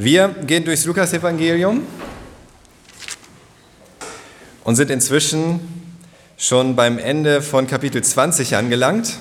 Wir 0.00 0.28
gehen 0.28 0.64
durchs 0.64 0.84
Lukasevangelium 0.84 1.84
und 4.62 4.76
sind 4.76 4.92
inzwischen 4.92 5.58
schon 6.36 6.76
beim 6.76 6.98
Ende 6.98 7.42
von 7.42 7.66
Kapitel 7.66 8.04
20 8.04 8.54
angelangt 8.54 9.14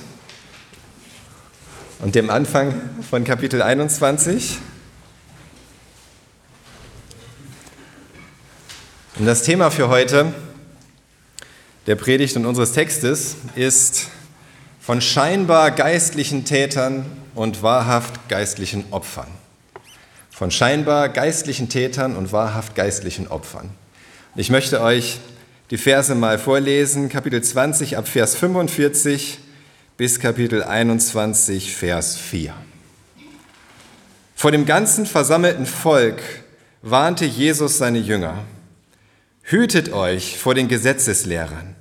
und 1.97 2.13
dem 2.13 2.29
Anfang 2.29 2.79
von 3.09 3.23
Kapitel 3.23 3.63
21. 3.63 4.59
Und 9.17 9.25
das 9.25 9.41
Thema 9.41 9.71
für 9.71 9.89
heute 9.89 10.31
der 11.87 11.95
Predigt 11.95 12.35
und 12.35 12.45
unseres 12.45 12.73
Textes 12.73 13.37
ist 13.55 14.09
von 14.79 15.01
scheinbar 15.01 15.71
geistlichen 15.71 16.45
Tätern 16.45 17.07
und 17.33 17.63
wahrhaft 17.63 18.29
geistlichen 18.29 18.85
Opfern 18.91 19.36
von 20.37 20.51
scheinbar 20.51 21.09
geistlichen 21.09 21.67
Tätern 21.67 22.15
und 22.15 22.31
wahrhaft 22.31 22.75
geistlichen 22.75 23.27
Opfern. 23.27 23.71
Ich 24.35 24.51
möchte 24.51 24.83
euch 24.83 25.17
die 25.71 25.79
Verse 25.79 26.13
mal 26.13 26.37
vorlesen, 26.37 27.09
Kapitel 27.09 27.41
20 27.41 27.97
ab 27.97 28.07
Vers 28.07 28.35
45 28.35 29.39
bis 29.97 30.19
Kapitel 30.19 30.63
21, 30.63 31.75
Vers 31.75 32.17
4. 32.17 32.53
Vor 34.35 34.51
dem 34.51 34.67
ganzen 34.67 35.07
versammelten 35.07 35.65
Volk 35.65 36.21
warnte 36.83 37.25
Jesus 37.25 37.79
seine 37.79 37.97
Jünger, 37.97 38.43
Hütet 39.41 39.91
euch 39.91 40.37
vor 40.37 40.53
den 40.53 40.67
Gesetzeslehrern. 40.67 41.73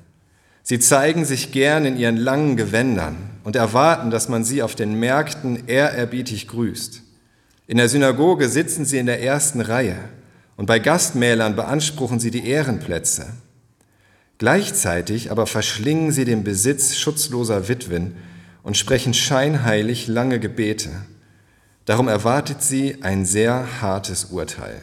Sie 0.63 0.79
zeigen 0.79 1.27
sich 1.27 1.53
gern 1.53 1.85
in 1.85 1.99
ihren 1.99 2.17
langen 2.17 2.57
Gewändern 2.57 3.19
und 3.45 3.55
erwarten, 3.55 4.11
dass 4.11 4.31
man 4.31 4.45
sie 4.45 4.63
auf 4.63 4.75
den 4.75 4.99
Märkten 4.99 5.69
ehrerbietig 5.69 6.49
grüßt. 6.49 7.03
In 7.67 7.79
der 7.79 7.89
Synagoge 7.89 8.49
sitzen 8.49 8.85
sie 8.85 8.99
in 8.99 9.07
der 9.07 9.23
ersten 9.23 9.61
Reihe 9.61 9.97
und 10.57 10.67
bei 10.67 10.79
Gastmählern 10.79 11.57
beanspruchen 11.57 12.21
sie 12.21 12.31
die 12.31 12.47
Ehrenplätze. 12.47 13.27
Gleichzeitig 14.39 15.31
aber 15.31 15.47
verschlingen 15.47 16.13
sie 16.13 16.25
den 16.25 16.45
Besitz 16.45 16.97
schutzloser 16.97 17.69
Witwen 17.69 18.17
und 18.63 18.77
sprechen 18.77 19.15
scheinheilig 19.15 20.07
lange 20.07 20.39
Gebete. 20.39 20.91
Darum 21.87 22.09
erwartet 22.09 22.63
sie 22.63 23.03
ein 23.03 23.25
sehr 23.25 23.81
hartes 23.81 24.27
Urteil. 24.27 24.83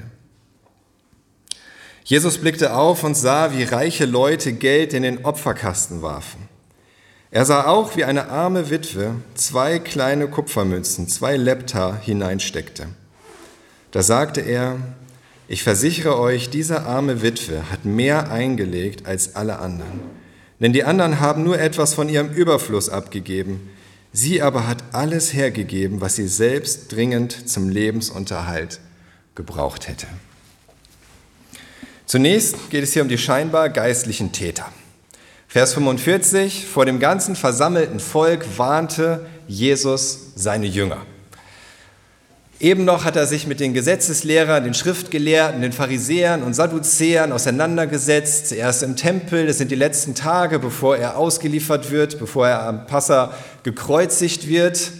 Jesus 2.05 2.37
blickte 2.37 2.75
auf 2.75 3.03
und 3.03 3.15
sah, 3.15 3.53
wie 3.53 3.63
reiche 3.63 4.05
Leute 4.05 4.53
Geld 4.53 4.93
in 4.93 5.03
den 5.03 5.23
Opferkasten 5.23 6.01
warfen. 6.01 6.42
Er 7.33 7.45
sah 7.45 7.65
auch, 7.65 7.95
wie 7.95 8.03
eine 8.03 8.29
arme 8.29 8.69
Witwe 8.69 9.15
zwei 9.33 9.79
kleine 9.79 10.27
Kupfermünzen, 10.27 11.07
zwei 11.07 11.35
Lepta 11.35 11.97
hineinsteckte. 11.99 12.89
Da 13.89 14.03
sagte 14.03 14.41
er, 14.41 14.77
ich 15.47 15.63
versichere 15.63 16.19
euch, 16.19 16.51
diese 16.51 16.83
arme 16.83 17.23
Witwe 17.23 17.71
hat 17.71 17.85
mehr 17.85 18.31
eingelegt 18.31 19.07
als 19.07 19.35
alle 19.35 19.57
anderen. 19.57 20.01
Denn 20.59 20.73
die 20.73 20.83
anderen 20.83 21.19
haben 21.19 21.43
nur 21.43 21.59
etwas 21.59 21.95
von 21.95 22.07
ihrem 22.07 22.29
Überfluss 22.29 22.87
abgegeben. 22.89 23.67
Sie 24.11 24.43
aber 24.43 24.67
hat 24.67 24.83
alles 24.91 25.33
hergegeben, 25.33 26.01
was 26.01 26.15
sie 26.15 26.27
selbst 26.27 26.91
dringend 26.91 27.49
zum 27.49 27.67
Lebensunterhalt 27.67 28.79
gebraucht 29.33 29.87
hätte. 29.87 30.05
Zunächst 32.05 32.69
geht 32.69 32.83
es 32.83 32.93
hier 32.93 33.01
um 33.01 33.09
die 33.09 33.17
scheinbar 33.17 33.69
geistlichen 33.69 34.31
Täter. 34.33 34.71
Vers 35.53 35.75
45, 35.75 36.65
vor 36.65 36.83
dem 36.83 36.99
ganzen 36.99 37.35
versammelten 37.35 37.99
Volk 37.99 38.57
warnte 38.57 39.23
Jesus 39.47 40.31
seine 40.33 40.65
Jünger. 40.65 40.97
Eben 42.59 42.85
noch 42.85 43.05
hat 43.05 43.15
er 43.15 43.27
sich 43.27 43.45
mit 43.45 43.59
den 43.59 43.75
Gesetzeslehrern, 43.75 44.63
den 44.63 44.73
Schriftgelehrten, 44.73 45.61
den 45.61 45.71
Pharisäern 45.71 46.41
und 46.41 46.55
Sadduzäern 46.55 47.31
auseinandergesetzt. 47.31 48.51
Erst 48.51 48.81
im 48.81 48.95
Tempel, 48.95 49.45
das 49.45 49.59
sind 49.59 49.69
die 49.69 49.75
letzten 49.75 50.15
Tage, 50.15 50.57
bevor 50.57 50.97
er 50.97 51.17
ausgeliefert 51.17 51.91
wird, 51.91 52.17
bevor 52.17 52.47
er 52.47 52.63
am 52.63 52.87
Passa 52.87 53.31
gekreuzigt 53.61 54.47
wird. 54.47 54.91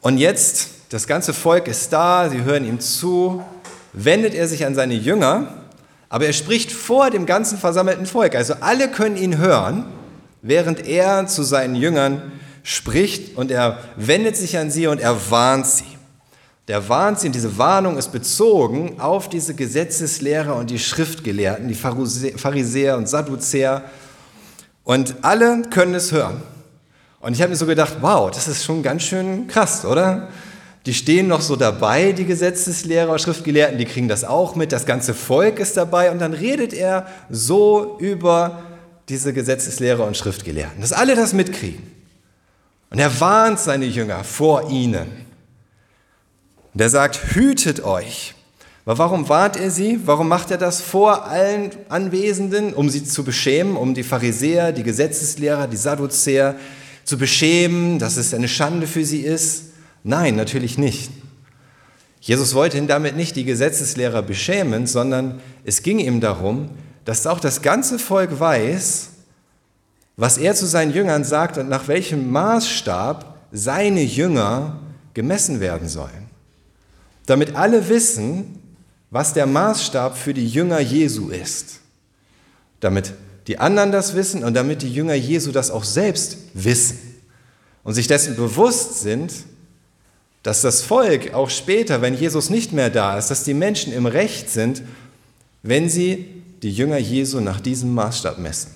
Und 0.00 0.16
jetzt, 0.16 0.68
das 0.88 1.06
ganze 1.06 1.34
Volk 1.34 1.68
ist 1.68 1.92
da, 1.92 2.30
sie 2.30 2.44
hören 2.44 2.66
ihm 2.66 2.80
zu, 2.80 3.44
wendet 3.92 4.32
er 4.32 4.48
sich 4.48 4.64
an 4.64 4.74
seine 4.74 4.94
Jünger 4.94 5.61
aber 6.12 6.26
er 6.26 6.34
spricht 6.34 6.70
vor 6.72 7.08
dem 7.08 7.24
ganzen 7.24 7.56
versammelten 7.56 8.04
Volk. 8.04 8.34
Also 8.34 8.52
alle 8.60 8.90
können 8.90 9.16
ihn 9.16 9.38
hören, 9.38 9.86
während 10.42 10.86
er 10.86 11.26
zu 11.26 11.42
seinen 11.42 11.74
Jüngern 11.74 12.32
spricht 12.62 13.38
und 13.38 13.50
er 13.50 13.78
wendet 13.96 14.36
sich 14.36 14.58
an 14.58 14.70
sie 14.70 14.88
und 14.88 15.00
er 15.00 15.30
warnt 15.30 15.66
sie. 15.66 15.86
Der 16.68 16.86
warnt 16.90 17.18
sie 17.18 17.28
und 17.28 17.34
diese 17.34 17.56
Warnung 17.56 17.96
ist 17.96 18.12
bezogen 18.12 19.00
auf 19.00 19.30
diese 19.30 19.54
Gesetzeslehrer 19.54 20.54
und 20.54 20.68
die 20.68 20.78
Schriftgelehrten, 20.78 21.66
die 21.66 21.74
Pharisäer 21.74 22.98
und 22.98 23.08
Sadduzäer. 23.08 23.82
Und 24.84 25.14
alle 25.22 25.62
können 25.70 25.94
es 25.94 26.12
hören. 26.12 26.42
Und 27.20 27.32
ich 27.32 27.40
habe 27.40 27.48
mir 27.48 27.56
so 27.56 27.64
gedacht, 27.64 27.96
wow, 28.02 28.30
das 28.30 28.48
ist 28.48 28.64
schon 28.66 28.82
ganz 28.82 29.04
schön 29.04 29.46
krass, 29.46 29.86
oder? 29.86 30.28
Die 30.86 30.94
stehen 30.94 31.28
noch 31.28 31.40
so 31.40 31.54
dabei, 31.54 32.12
die 32.12 32.24
Gesetzeslehrer, 32.24 33.18
Schriftgelehrten, 33.18 33.78
die 33.78 33.84
kriegen 33.84 34.08
das 34.08 34.24
auch 34.24 34.56
mit, 34.56 34.72
das 34.72 34.84
ganze 34.84 35.14
Volk 35.14 35.60
ist 35.60 35.76
dabei 35.76 36.10
und 36.10 36.18
dann 36.18 36.32
redet 36.32 36.72
er 36.72 37.06
so 37.30 37.96
über 38.00 38.62
diese 39.08 39.32
Gesetzeslehrer 39.32 40.04
und 40.04 40.16
Schriftgelehrten, 40.16 40.80
dass 40.80 40.92
alle 40.92 41.14
das 41.14 41.32
mitkriegen. 41.32 41.82
Und 42.90 42.98
er 42.98 43.20
warnt 43.20 43.58
seine 43.58 43.86
Jünger 43.86 44.24
vor 44.24 44.70
ihnen. 44.70 45.06
Und 46.74 46.80
er 46.80 46.90
sagt, 46.90 47.34
hütet 47.34 47.84
euch. 47.84 48.34
Aber 48.84 48.98
warum 48.98 49.28
warnt 49.28 49.56
er 49.56 49.70
sie? 49.70 50.00
Warum 50.04 50.28
macht 50.28 50.50
er 50.50 50.58
das 50.58 50.80
vor 50.80 51.26
allen 51.26 51.70
Anwesenden, 51.88 52.74
um 52.74 52.90
sie 52.90 53.04
zu 53.04 53.22
beschämen, 53.22 53.76
um 53.76 53.94
die 53.94 54.02
Pharisäer, 54.02 54.72
die 54.72 54.82
Gesetzeslehrer, 54.82 55.68
die 55.68 55.76
Sadduzäer 55.76 56.56
zu 57.04 57.16
beschämen, 57.16 57.98
dass 57.98 58.16
es 58.16 58.34
eine 58.34 58.48
Schande 58.48 58.86
für 58.86 59.04
sie 59.04 59.20
ist? 59.20 59.71
Nein, 60.04 60.36
natürlich 60.36 60.78
nicht. 60.78 61.10
Jesus 62.20 62.54
wollte 62.54 62.78
ihn 62.78 62.86
damit 62.86 63.16
nicht 63.16 63.34
die 63.34 63.44
Gesetzeslehrer 63.44 64.22
beschämen, 64.22 64.86
sondern 64.86 65.40
es 65.64 65.82
ging 65.82 65.98
ihm 65.98 66.20
darum, 66.20 66.70
dass 67.04 67.26
auch 67.26 67.40
das 67.40 67.62
ganze 67.62 67.98
Volk 67.98 68.38
weiß, 68.38 69.10
was 70.16 70.38
er 70.38 70.54
zu 70.54 70.66
seinen 70.66 70.92
Jüngern 70.92 71.24
sagt 71.24 71.58
und 71.58 71.68
nach 71.68 71.88
welchem 71.88 72.30
Maßstab 72.30 73.48
seine 73.50 74.02
Jünger 74.02 74.78
gemessen 75.14 75.60
werden 75.60 75.88
sollen. 75.88 76.30
Damit 77.26 77.56
alle 77.56 77.88
wissen, 77.88 78.58
was 79.10 79.34
der 79.34 79.46
Maßstab 79.46 80.16
für 80.16 80.32
die 80.32 80.48
Jünger 80.48 80.80
Jesu 80.80 81.28
ist. 81.30 81.80
Damit 82.80 83.14
die 83.46 83.58
anderen 83.58 83.92
das 83.92 84.14
wissen 84.14 84.44
und 84.44 84.54
damit 84.54 84.82
die 84.82 84.92
Jünger 84.92 85.14
Jesu 85.14 85.50
das 85.50 85.70
auch 85.70 85.84
selbst 85.84 86.38
wissen 86.54 86.98
und 87.82 87.94
sich 87.94 88.06
dessen 88.06 88.36
bewusst 88.36 89.00
sind, 89.00 89.32
dass 90.42 90.62
das 90.62 90.82
Volk 90.82 91.34
auch 91.34 91.50
später, 91.50 92.02
wenn 92.02 92.14
Jesus 92.14 92.50
nicht 92.50 92.72
mehr 92.72 92.90
da 92.90 93.16
ist, 93.16 93.28
dass 93.28 93.44
die 93.44 93.54
Menschen 93.54 93.92
im 93.92 94.06
Recht 94.06 94.50
sind, 94.50 94.82
wenn 95.62 95.88
sie 95.88 96.42
die 96.62 96.72
Jünger 96.72 96.98
Jesu 96.98 97.40
nach 97.40 97.60
diesem 97.60 97.94
Maßstab 97.94 98.38
messen 98.38 98.74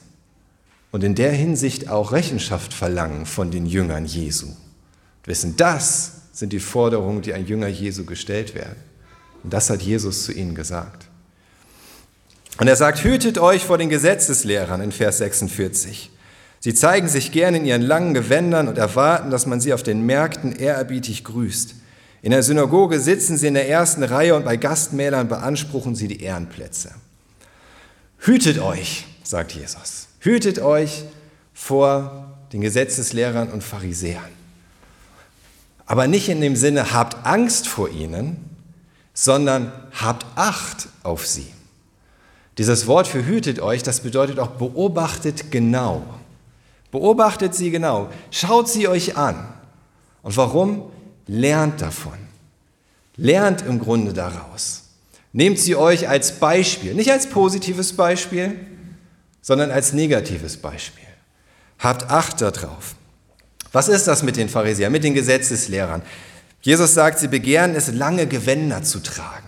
und 0.93 1.03
in 1.04 1.15
der 1.15 1.32
Hinsicht 1.32 1.88
auch 1.88 2.12
Rechenschaft 2.12 2.72
verlangen 2.72 3.27
von 3.27 3.50
den 3.50 3.66
Jüngern 3.66 4.06
Jesu. 4.06 4.47
Und 4.47 5.27
wissen, 5.27 5.56
das 5.56 6.12
sind 6.32 6.53
die 6.53 6.60
Forderungen, 6.60 7.22
die 7.22 7.34
an 7.34 7.47
Jünger 7.47 7.69
Jesu 7.69 8.04
gestellt 8.04 8.54
werden. 8.54 8.77
Und 9.43 9.53
das 9.53 9.71
hat 9.71 9.83
Jesus 9.83 10.25
zu 10.25 10.33
ihnen 10.33 10.54
gesagt. 10.54 11.06
Und 12.59 12.69
er 12.69 12.77
sagt, 12.77 13.04
hütet 13.04 13.38
euch 13.38 13.65
vor 13.65 13.78
den 13.78 13.88
Gesetzeslehrern 13.88 14.81
in 14.81 14.93
Vers 14.93 15.19
46. 15.19 16.10
Sie 16.66 16.75
zeigen 16.75 17.06
sich 17.06 17.31
gern 17.31 17.54
in 17.54 17.65
ihren 17.65 17.82
langen 17.82 18.12
Gewändern 18.12 18.66
und 18.66 18.77
erwarten, 18.77 19.31
dass 19.31 19.47
man 19.47 19.60
sie 19.60 19.72
auf 19.72 19.84
den 19.84 20.04
Märkten 20.04 20.50
ehrerbietig 20.50 21.22
grüßt. 21.22 21.77
In 22.22 22.32
der 22.32 22.43
Synagoge 22.43 22.99
sitzen 22.99 23.37
sie 23.37 23.47
in 23.47 23.54
der 23.54 23.69
ersten 23.69 24.03
Reihe 24.03 24.34
und 24.34 24.44
bei 24.44 24.56
Gastmählern 24.56 25.28
beanspruchen 25.28 25.95
sie 25.95 26.09
die 26.09 26.21
Ehrenplätze. 26.21 26.91
Hütet 28.18 28.59
euch, 28.59 29.04
sagt 29.22 29.53
Jesus, 29.53 30.09
hütet 30.18 30.59
euch 30.59 31.04
vor 31.54 32.36
den 32.53 32.63
Gesetzeslehrern 32.63 33.53
und 33.53 33.62
Pharisäern. 33.62 34.24
Aber 35.86 36.09
nicht 36.09 36.28
in 36.28 36.41
dem 36.41 36.57
Sinne, 36.57 36.92
habt 36.92 37.24
Angst 37.24 37.69
vor 37.69 37.91
ihnen, 37.91 38.39
sondern 39.15 39.71
habt 39.92 40.27
Acht 40.34 40.89
auf 41.04 41.28
sie. 41.28 41.47
Dieses 42.59 42.89
Wort 42.89 43.07
für 43.07 43.24
hütet 43.24 43.60
euch, 43.60 43.84
das 43.84 44.01
bedeutet 44.01 44.41
auch 44.41 44.51
beobachtet 44.51 45.53
genau. 45.53 46.03
Beobachtet 46.97 47.54
sie 47.54 47.71
genau. 47.71 48.09
Schaut 48.31 48.71
sie 48.71 48.89
euch 48.89 49.19
an. 49.19 49.53
Und 50.22 50.34
warum? 50.39 50.91
Lernt 51.27 51.83
davon. 51.83 52.16
Lernt 53.16 53.60
im 53.60 53.78
Grunde 53.78 54.15
daraus. 54.15 54.84
Nehmt 55.34 55.59
sie 55.59 55.77
euch 55.77 56.09
als 56.09 56.41
Beispiel, 56.41 56.95
nicht 56.95 57.13
als 57.13 57.27
positives 57.27 57.95
Beispiel, 57.95 58.59
sondern 59.43 59.71
als 59.71 59.93
negatives 59.93 60.57
Beispiel. 60.57 61.04
Habt 61.81 62.10
Acht 62.10 62.41
darauf. 62.41 62.95
Was 63.72 63.89
ist 63.89 64.07
das 64.07 64.22
mit 64.22 64.39
den 64.39 64.48
Pharisäern, 64.48 64.91
mit 64.91 65.04
den 65.04 65.13
Gesetzeslehrern? 65.13 66.01
Jesus 66.63 66.95
sagt, 66.95 67.19
sie 67.19 67.28
begehren 67.28 67.75
es, 67.75 67.93
lange 67.93 68.27
Gewänder 68.27 68.83
zu 68.83 69.03
tragen. 69.03 69.46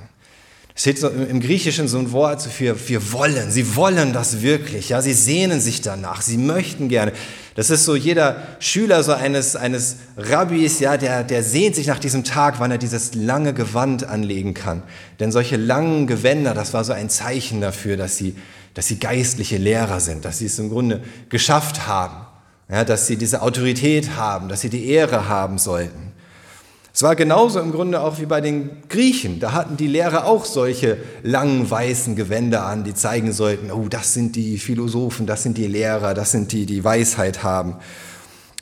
Es 0.79 0.83
steht 0.83 1.03
im 1.03 1.41
Griechischen 1.41 1.89
so 1.89 1.99
ein 1.99 2.13
Wort 2.13 2.41
für 2.41 2.77
wir 2.89 3.13
wollen. 3.13 3.51
Sie 3.51 3.75
wollen 3.75 4.13
das 4.13 4.43
wirklich. 4.43 4.91
Ja, 4.91 5.03
sie 5.03 5.13
sehnen 5.13 5.61
sich 5.61 5.81
danach. 5.81 6.23
Sie 6.23 6.37
möchten 6.39 6.89
gerne. 6.89 7.11
Das 7.57 7.69
ist 7.69 7.85
so 7.85 7.97
jeder 7.97 8.47
Schüler 8.61 9.03
so 9.03 9.13
eines, 9.13 9.57
eines 9.57 9.97
Rabbis, 10.17 10.79
ja, 10.79 10.97
der, 10.97 11.25
der 11.25 11.43
sehnt 11.43 11.75
sich 11.75 11.89
nach 11.89 11.99
diesem 11.99 12.23
Tag, 12.23 12.61
wann 12.61 12.71
er 12.71 12.79
dieses 12.79 13.17
lange 13.17 13.55
Gewand 13.55 14.05
anlegen 14.05 14.55
kann. 14.55 14.85
Denn 15.19 15.33
solche 15.33 15.57
langen 15.57 16.07
Gewänder, 16.07 16.55
das 16.55 16.73
war 16.75 16.85
so 16.85 16.93
ein 16.93 17.11
Zeichen 17.11 17.61
dafür, 17.61 17.97
dass 17.97 18.17
sie, 18.17 18.37
dass 18.75 18.87
sie 18.87 19.01
geistliche 19.01 19.57
Lehrer 19.57 19.99
sind, 19.99 20.25
dass 20.25 20.39
sie 20.39 20.47
es 20.47 20.61
im 20.61 20.71
Grunde 20.71 21.03
geschafft 21.29 21.89
haben, 21.89 22.25
ja, 22.71 22.85
dass 22.85 23.09
sie 23.09 23.17
diese 23.17 23.43
Autorität 23.43 24.15
haben, 24.15 24.49
dass 24.49 24.61
sie 24.61 24.71
die 24.71 24.87
Ehre 24.87 25.29
haben 25.29 25.59
sollten. 25.59 26.13
Es 26.99 27.05
war 27.05 27.15
genauso 27.15 27.61
im 27.61 27.71
Grunde 27.71 28.01
auch 28.01 28.19
wie 28.19 28.27
bei 28.27 28.41
den 28.41 28.83
Griechen. 28.89 29.39
Da 29.39 29.53
hatten 29.53 29.77
die 29.77 29.87
Lehrer 29.87 30.25
auch 30.25 30.45
solche 30.45 30.97
langen 31.23 31.71
weißen 31.71 32.17
Gewänder 32.17 32.67
an, 32.67 32.83
die 32.83 32.93
zeigen 32.93 33.33
sollten, 33.33 33.71
oh, 33.71 33.87
das 33.89 34.15
sind 34.15 34.35
die 34.35 34.59
Philosophen, 34.59 35.25
das 35.25 35.45
sind 35.45 35.59
die 35.59 35.69
Lehrer, 35.69 36.13
das 36.13 36.33
sind 36.33 36.51
die, 36.51 36.67
die 36.67 36.83
Weisheit 36.83 37.45
haben 37.45 37.77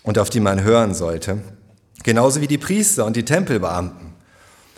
und 0.03 0.19
auf 0.19 0.29
die 0.29 0.41
man 0.41 0.62
hören 0.62 0.93
sollte. 0.93 1.38
Genauso 2.03 2.43
wie 2.43 2.47
die 2.47 2.59
Priester 2.59 3.06
und 3.06 3.17
die 3.17 3.25
Tempelbeamten. 3.25 4.12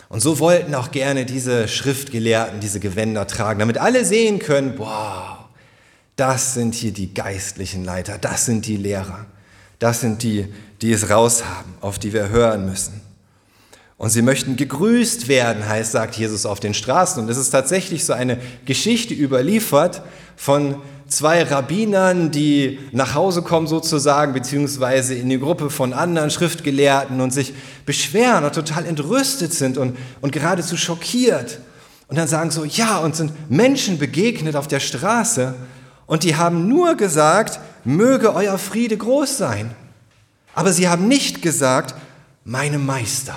Und 0.07 0.21
so 0.21 0.39
wollten 0.39 0.73
auch 0.73 0.91
gerne 0.91 1.25
diese 1.25 1.67
Schriftgelehrten 1.67 2.61
diese 2.61 2.79
Gewänder 2.79 3.27
tragen, 3.27 3.59
damit 3.59 3.77
alle 3.77 4.05
sehen 4.05 4.39
können, 4.39 4.75
wow, 4.77 5.37
das 6.15 6.53
sind 6.53 6.75
hier 6.75 6.93
die 6.93 7.13
geistlichen 7.13 7.83
Leiter, 7.83 8.19
das 8.19 8.45
sind 8.45 8.67
die 8.67 8.77
Lehrer, 8.77 9.25
das 9.79 9.99
sind 9.99 10.23
die, 10.23 10.47
die 10.81 10.93
es 10.93 11.09
raushaben, 11.09 11.73
auf 11.81 11.99
die 11.99 12.13
wir 12.13 12.29
hören 12.29 12.65
müssen. 12.65 13.08
Und 13.99 14.11
sie 14.11 14.21
möchten 14.21 14.55
gegrüßt 14.55 15.27
werden, 15.27 15.67
heißt, 15.67 15.91
sagt 15.91 16.15
Jesus 16.15 16.45
auf 16.45 16.61
den 16.61 16.73
Straßen. 16.73 17.21
Und 17.21 17.29
es 17.29 17.37
ist 17.37 17.49
tatsächlich 17.49 18.05
so 18.05 18.13
eine 18.13 18.37
Geschichte 18.63 19.13
überliefert 19.13 20.01
von 20.37 20.77
zwei 21.09 21.43
Rabbinern, 21.43 22.31
die 22.31 22.79
nach 22.93 23.13
Hause 23.13 23.41
kommen 23.41 23.67
sozusagen, 23.67 24.31
beziehungsweise 24.31 25.15
in 25.15 25.27
die 25.27 25.37
Gruppe 25.37 25.69
von 25.69 25.91
anderen 25.91 26.29
Schriftgelehrten 26.29 27.19
und 27.19 27.33
sich 27.33 27.53
beschweren 27.85 28.45
und 28.45 28.55
total 28.55 28.85
entrüstet 28.85 29.53
sind 29.53 29.77
und, 29.77 29.97
und 30.21 30.31
geradezu 30.31 30.77
schockiert. 30.77 31.59
Und 32.07 32.17
dann 32.17 32.29
sagen 32.29 32.51
so, 32.51 32.63
ja, 32.63 32.99
uns 32.99 33.17
sind 33.17 33.51
Menschen 33.51 33.99
begegnet 33.99 34.55
auf 34.55 34.69
der 34.69 34.79
Straße 34.79 35.55
und 36.05 36.23
die 36.23 36.37
haben 36.37 36.69
nur 36.69 36.95
gesagt, 36.95 37.59
möge 37.83 38.33
euer 38.33 38.57
Friede 38.59 38.95
groß 38.95 39.37
sein. 39.37 39.71
Aber 40.55 40.71
sie 40.71 40.87
haben 40.87 41.09
nicht 41.09 41.41
gesagt, 41.41 41.95
meine 42.45 42.79
Meister 42.79 43.35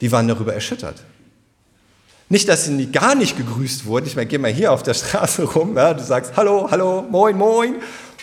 die 0.00 0.12
waren 0.12 0.28
darüber 0.28 0.54
erschüttert. 0.54 1.02
Nicht, 2.28 2.48
dass 2.48 2.66
sie 2.66 2.92
gar 2.92 3.14
nicht 3.14 3.36
gegrüßt 3.36 3.86
wurden. 3.86 4.06
Ich 4.06 4.16
meine, 4.16 4.26
geh 4.26 4.38
mal 4.38 4.52
hier 4.52 4.72
auf 4.72 4.82
der 4.82 4.94
Straße 4.94 5.44
rum, 5.44 5.76
ja, 5.76 5.94
du 5.94 6.02
sagst 6.02 6.32
Hallo, 6.36 6.68
Hallo, 6.70 7.02
Moin, 7.02 7.36
Moin. 7.36 7.76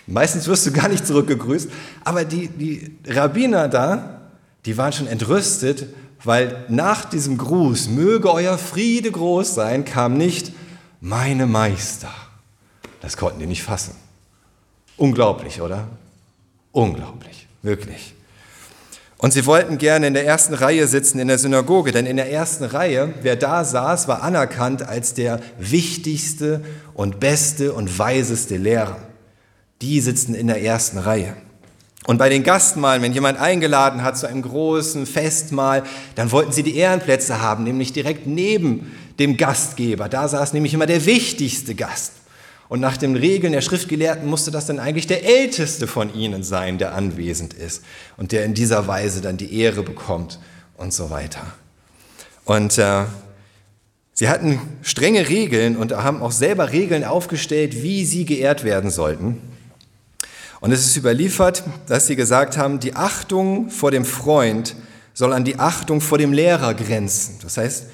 Meistens 0.07 0.47
wirst 0.47 0.65
du 0.67 0.71
gar 0.71 0.87
nicht 0.87 1.07
zurückgegrüßt. 1.07 1.69
Aber 2.03 2.25
die, 2.25 2.47
die 2.47 2.95
Rabbiner 3.07 3.67
da, 3.67 4.21
die 4.65 4.77
waren 4.77 4.93
schon 4.93 5.07
entrüstet, 5.07 5.87
weil 6.23 6.65
nach 6.69 7.05
diesem 7.05 7.37
Gruß, 7.37 7.89
möge 7.89 8.31
euer 8.31 8.57
Friede 8.57 9.11
groß 9.11 9.55
sein, 9.55 9.85
kam 9.85 10.17
nicht 10.17 10.53
meine 11.01 11.45
Meister. 11.45 12.11
Das 13.01 13.17
konnten 13.17 13.39
die 13.39 13.47
nicht 13.47 13.63
fassen. 13.63 13.95
Unglaublich, 14.97 15.61
oder? 15.61 15.87
Unglaublich, 16.71 17.47
wirklich. 17.61 18.14
Und 19.17 19.31
sie 19.31 19.45
wollten 19.45 19.77
gerne 19.77 20.07
in 20.07 20.13
der 20.13 20.25
ersten 20.25 20.53
Reihe 20.53 20.87
sitzen 20.87 21.19
in 21.19 21.29
der 21.29 21.37
Synagoge, 21.37 21.91
denn 21.91 22.05
in 22.05 22.17
der 22.17 22.31
ersten 22.31 22.65
Reihe, 22.65 23.13
wer 23.21 23.35
da 23.35 23.63
saß, 23.63 24.07
war 24.07 24.23
anerkannt 24.23 24.83
als 24.83 25.13
der 25.13 25.39
wichtigste 25.57 26.61
und 26.93 27.19
beste 27.19 27.73
und 27.73 27.97
weiseste 27.97 28.57
Lehrer. 28.57 28.97
Die 29.81 30.01
sitzen 30.01 30.35
in 30.35 30.47
der 30.47 30.61
ersten 30.61 30.97
Reihe. 30.97 31.35
Und 32.07 32.17
bei 32.17 32.29
den 32.29 32.43
Gastmahlen, 32.43 33.01
wenn 33.01 33.13
jemand 33.13 33.39
eingeladen 33.39 34.03
hat 34.03 34.17
zu 34.17 34.27
einem 34.27 34.43
großen 34.43 35.05
Festmahl, 35.05 35.83
dann 36.15 36.31
wollten 36.31 36.51
sie 36.51 36.61
die 36.61 36.75
Ehrenplätze 36.77 37.41
haben, 37.41 37.63
nämlich 37.63 37.93
direkt 37.93 38.27
neben 38.27 38.91
dem 39.17 39.37
Gastgeber. 39.37 40.07
Da 40.07 40.27
saß 40.27 40.53
nämlich 40.53 40.73
immer 40.73 40.85
der 40.85 41.05
wichtigste 41.05 41.73
Gast. 41.73 42.11
Und 42.67 42.79
nach 42.79 42.97
den 42.97 43.15
Regeln 43.15 43.53
der 43.53 43.61
Schriftgelehrten 43.61 44.27
musste 44.27 44.49
das 44.49 44.65
dann 44.65 44.79
eigentlich 44.79 45.07
der 45.07 45.23
Älteste 45.23 45.87
von 45.87 46.13
ihnen 46.13 46.43
sein, 46.43 46.77
der 46.77 46.93
anwesend 46.95 47.53
ist 47.53 47.83
und 48.17 48.31
der 48.31 48.43
in 48.43 48.53
dieser 48.53 48.87
Weise 48.87 49.21
dann 49.21 49.37
die 49.37 49.59
Ehre 49.59 49.83
bekommt 49.83 50.39
und 50.77 50.93
so 50.93 51.09
weiter. 51.11 51.45
Und 52.43 52.77
äh, 52.77 53.03
sie 54.13 54.29
hatten 54.29 54.59
strenge 54.81 55.29
Regeln 55.29 55.77
und 55.77 55.91
haben 55.93 56.23
auch 56.23 56.31
selber 56.31 56.71
Regeln 56.71 57.03
aufgestellt, 57.03 57.83
wie 57.83 58.03
sie 58.03 58.25
geehrt 58.25 58.63
werden 58.63 58.89
sollten. 58.89 59.41
Und 60.59 60.71
es 60.71 60.85
ist 60.85 60.97
überliefert, 60.97 61.63
dass 61.87 62.07
sie 62.07 62.15
gesagt 62.15 62.57
haben, 62.57 62.79
die 62.79 62.95
Achtung 62.95 63.69
vor 63.69 63.91
dem 63.91 64.05
Freund 64.05 64.75
soll 65.13 65.33
an 65.33 65.43
die 65.43 65.59
Achtung 65.59 66.01
vor 66.01 66.17
dem 66.17 66.33
Lehrer 66.33 66.73
grenzen. 66.73 67.37
Das 67.43 67.57
heißt, 67.57 67.85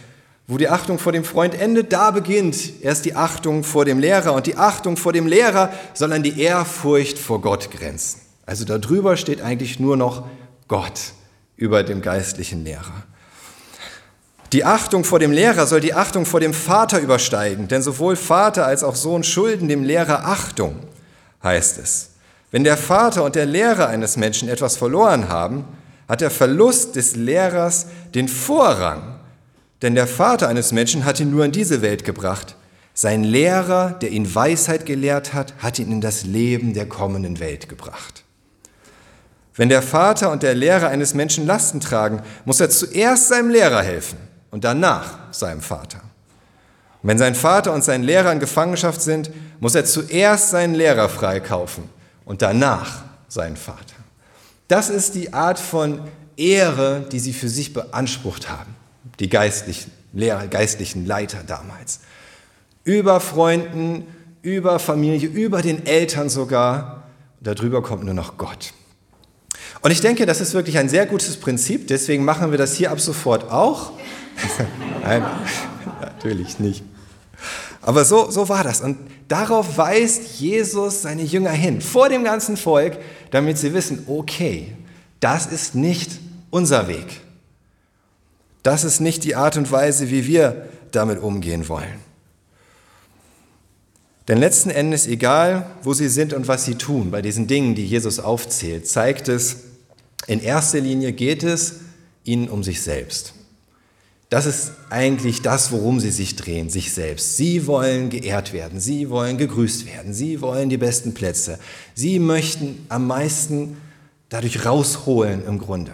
wo 0.51 0.57
die 0.57 0.67
Achtung 0.67 0.99
vor 0.99 1.13
dem 1.13 1.23
Freund 1.23 1.55
endet, 1.57 1.93
da 1.93 2.11
beginnt 2.11 2.83
erst 2.83 3.05
die 3.05 3.15
Achtung 3.15 3.63
vor 3.63 3.85
dem 3.85 3.99
Lehrer. 3.99 4.33
Und 4.33 4.47
die 4.47 4.57
Achtung 4.57 4.97
vor 4.97 5.13
dem 5.13 5.25
Lehrer 5.25 5.71
soll 5.93 6.11
an 6.11 6.23
die 6.23 6.41
Ehrfurcht 6.41 7.17
vor 7.17 7.39
Gott 7.39 7.71
grenzen. 7.71 8.19
Also 8.45 8.65
darüber 8.65 9.15
steht 9.15 9.41
eigentlich 9.41 9.79
nur 9.79 9.95
noch 9.95 10.25
Gott 10.67 11.13
über 11.55 11.83
dem 11.83 12.01
geistlichen 12.01 12.65
Lehrer. 12.65 13.05
Die 14.51 14.65
Achtung 14.65 15.05
vor 15.05 15.19
dem 15.19 15.31
Lehrer 15.31 15.65
soll 15.67 15.79
die 15.79 15.93
Achtung 15.93 16.25
vor 16.25 16.41
dem 16.41 16.53
Vater 16.53 16.99
übersteigen, 16.99 17.69
denn 17.69 17.81
sowohl 17.81 18.17
Vater 18.17 18.65
als 18.65 18.83
auch 18.83 18.95
Sohn 18.95 19.23
schulden 19.23 19.69
dem 19.69 19.85
Lehrer 19.85 20.25
Achtung, 20.25 20.75
heißt 21.41 21.77
es. 21.77 22.09
Wenn 22.51 22.65
der 22.65 22.75
Vater 22.75 23.23
und 23.23 23.35
der 23.35 23.45
Lehrer 23.45 23.87
eines 23.87 24.17
Menschen 24.17 24.49
etwas 24.49 24.75
verloren 24.75 25.29
haben, 25.29 25.63
hat 26.09 26.19
der 26.19 26.29
Verlust 26.29 26.97
des 26.97 27.15
Lehrers 27.15 27.85
den 28.13 28.27
Vorrang 28.27 29.20
denn 29.81 29.95
der 29.95 30.07
Vater 30.07 30.47
eines 30.47 30.71
Menschen 30.71 31.05
hat 31.05 31.19
ihn 31.19 31.31
nur 31.31 31.45
in 31.45 31.51
diese 31.51 31.81
Welt 31.81 32.05
gebracht. 32.05 32.55
Sein 32.93 33.23
Lehrer, 33.23 33.91
der 33.91 34.11
ihn 34.11 34.33
Weisheit 34.33 34.85
gelehrt 34.85 35.33
hat, 35.33 35.53
hat 35.59 35.79
ihn 35.79 35.91
in 35.91 36.01
das 36.01 36.23
Leben 36.23 36.73
der 36.73 36.87
kommenden 36.87 37.39
Welt 37.39 37.67
gebracht. 37.69 38.23
Wenn 39.55 39.69
der 39.69 39.81
Vater 39.81 40.31
und 40.31 40.43
der 40.43 40.55
Lehrer 40.55 40.89
eines 40.89 41.13
Menschen 41.13 41.45
Lasten 41.45 41.79
tragen, 41.79 42.21
muss 42.45 42.59
er 42.59 42.69
zuerst 42.69 43.29
seinem 43.29 43.49
Lehrer 43.49 43.81
helfen 43.81 44.17
und 44.49 44.63
danach 44.63 45.17
seinem 45.31 45.61
Vater. 45.61 46.01
Und 47.01 47.09
wenn 47.09 47.17
sein 47.17 47.35
Vater 47.35 47.73
und 47.73 47.83
sein 47.83 48.03
Lehrer 48.03 48.31
in 48.31 48.39
Gefangenschaft 48.39 49.01
sind, 49.01 49.31
muss 49.59 49.75
er 49.75 49.85
zuerst 49.85 50.51
seinen 50.51 50.75
Lehrer 50.75 51.09
freikaufen 51.09 51.89
und 52.25 52.41
danach 52.41 53.03
seinen 53.27 53.57
Vater. 53.57 53.95
Das 54.67 54.89
ist 54.89 55.15
die 55.15 55.33
Art 55.33 55.59
von 55.59 56.01
Ehre, 56.37 57.05
die 57.11 57.19
sie 57.19 57.33
für 57.33 57.49
sich 57.49 57.73
beansprucht 57.73 58.49
haben 58.49 58.75
die 59.19 59.29
geistlichen 59.29 59.91
Lehrer, 60.13 60.47
geistlichen 60.47 61.05
Leiter 61.05 61.39
damals. 61.45 61.99
Über 62.83 63.19
Freunden, 63.19 64.05
über 64.41 64.79
Familie, 64.79 65.29
über 65.29 65.61
den 65.61 65.85
Eltern 65.85 66.29
sogar. 66.29 67.03
Darüber 67.39 67.81
kommt 67.81 68.03
nur 68.03 68.13
noch 68.13 68.37
Gott. 68.37 68.73
Und 69.81 69.91
ich 69.91 70.01
denke, 70.01 70.25
das 70.25 70.41
ist 70.41 70.53
wirklich 70.53 70.77
ein 70.77 70.89
sehr 70.89 71.05
gutes 71.05 71.37
Prinzip, 71.37 71.87
deswegen 71.87 72.23
machen 72.23 72.51
wir 72.51 72.57
das 72.57 72.75
hier 72.75 72.91
ab 72.91 72.99
sofort 72.99 73.49
auch. 73.51 73.93
Nein, 75.03 75.23
natürlich 76.01 76.59
nicht. 76.59 76.83
Aber 77.81 78.05
so, 78.05 78.29
so 78.29 78.47
war 78.47 78.63
das. 78.63 78.81
Und 78.81 78.97
darauf 79.27 79.77
weist 79.77 80.39
Jesus 80.39 81.01
seine 81.01 81.23
Jünger 81.23 81.51
hin, 81.51 81.81
vor 81.81 82.09
dem 82.09 82.23
ganzen 82.23 82.57
Volk, 82.57 82.97
damit 83.31 83.57
sie 83.57 83.73
wissen, 83.73 84.03
okay, 84.07 84.75
das 85.19 85.47
ist 85.47 85.73
nicht 85.73 86.11
unser 86.51 86.87
Weg. 86.87 87.21
Das 88.63 88.83
ist 88.83 88.99
nicht 88.99 89.23
die 89.23 89.35
Art 89.35 89.57
und 89.57 89.71
Weise, 89.71 90.11
wie 90.11 90.27
wir 90.27 90.69
damit 90.91 91.19
umgehen 91.19 91.67
wollen. 91.67 92.11
Denn 94.27 94.37
letzten 94.37 94.69
Endes, 94.69 95.07
egal 95.07 95.65
wo 95.83 95.93
sie 95.93 96.07
sind 96.07 96.33
und 96.33 96.47
was 96.47 96.65
sie 96.65 96.75
tun, 96.75 97.11
bei 97.11 97.21
diesen 97.21 97.47
Dingen, 97.47 97.75
die 97.75 97.85
Jesus 97.85 98.19
aufzählt, 98.19 98.87
zeigt 98.87 99.27
es, 99.27 99.57
in 100.27 100.39
erster 100.39 100.79
Linie 100.79 101.11
geht 101.11 101.43
es 101.43 101.77
ihnen 102.23 102.47
um 102.47 102.63
sich 102.63 102.81
selbst. 102.81 103.33
Das 104.29 104.45
ist 104.45 104.71
eigentlich 104.89 105.41
das, 105.41 105.71
worum 105.73 105.99
sie 105.99 106.11
sich 106.11 106.37
drehen, 106.37 106.69
sich 106.69 106.93
selbst. 106.93 107.35
Sie 107.35 107.67
wollen 107.67 108.09
geehrt 108.09 108.53
werden, 108.53 108.79
sie 108.79 109.09
wollen 109.09 109.37
gegrüßt 109.37 109.87
werden, 109.87 110.13
sie 110.13 110.39
wollen 110.39 110.69
die 110.69 110.77
besten 110.77 111.13
Plätze. 111.13 111.59
Sie 111.95 112.19
möchten 112.19 112.85
am 112.87 113.07
meisten 113.07 113.75
dadurch 114.29 114.65
rausholen 114.65 115.45
im 115.45 115.57
Grunde 115.57 115.91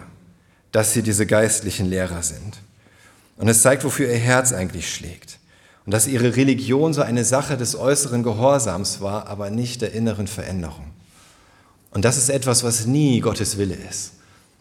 dass 0.72 0.92
sie 0.92 1.02
diese 1.02 1.26
geistlichen 1.26 1.86
Lehrer 1.86 2.22
sind. 2.22 2.58
Und 3.36 3.48
es 3.48 3.62
zeigt, 3.62 3.84
wofür 3.84 4.08
ihr 4.08 4.18
Herz 4.18 4.52
eigentlich 4.52 4.92
schlägt. 4.92 5.38
Und 5.86 5.92
dass 5.92 6.06
ihre 6.06 6.36
Religion 6.36 6.92
so 6.92 7.02
eine 7.02 7.24
Sache 7.24 7.56
des 7.56 7.74
äußeren 7.74 8.22
Gehorsams 8.22 9.00
war, 9.00 9.26
aber 9.28 9.50
nicht 9.50 9.80
der 9.80 9.92
inneren 9.92 10.26
Veränderung. 10.26 10.90
Und 11.90 12.04
das 12.04 12.18
ist 12.18 12.28
etwas, 12.28 12.62
was 12.64 12.86
nie 12.86 13.20
Gottes 13.20 13.56
Wille 13.56 13.76
ist. 13.88 14.12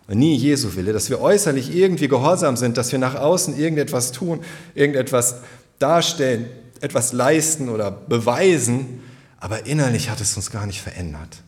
und 0.08 0.20
nie 0.20 0.36
Jesu 0.36 0.76
Wille, 0.76 0.94
dass 0.94 1.10
wir 1.10 1.20
äußerlich 1.20 1.76
irgendwie 1.76 2.08
gehorsam 2.08 2.56
sind, 2.56 2.78
dass 2.78 2.94
wir 2.94 3.00
nach 3.00 3.16
außen 3.16 3.58
irgendetwas 3.58 4.14
tun, 4.14 4.40
irgendetwas 4.74 5.36
darstellen, 5.80 6.46
etwas 6.80 7.12
leisten 7.12 7.68
oder 7.68 7.92
beweisen, 7.92 9.02
aber 9.40 9.66
innerlich 9.66 10.10
hat 10.10 10.22
es 10.22 10.38
uns 10.38 10.50
gar 10.50 10.66
nicht 10.66 10.82
verändert. 10.82 11.44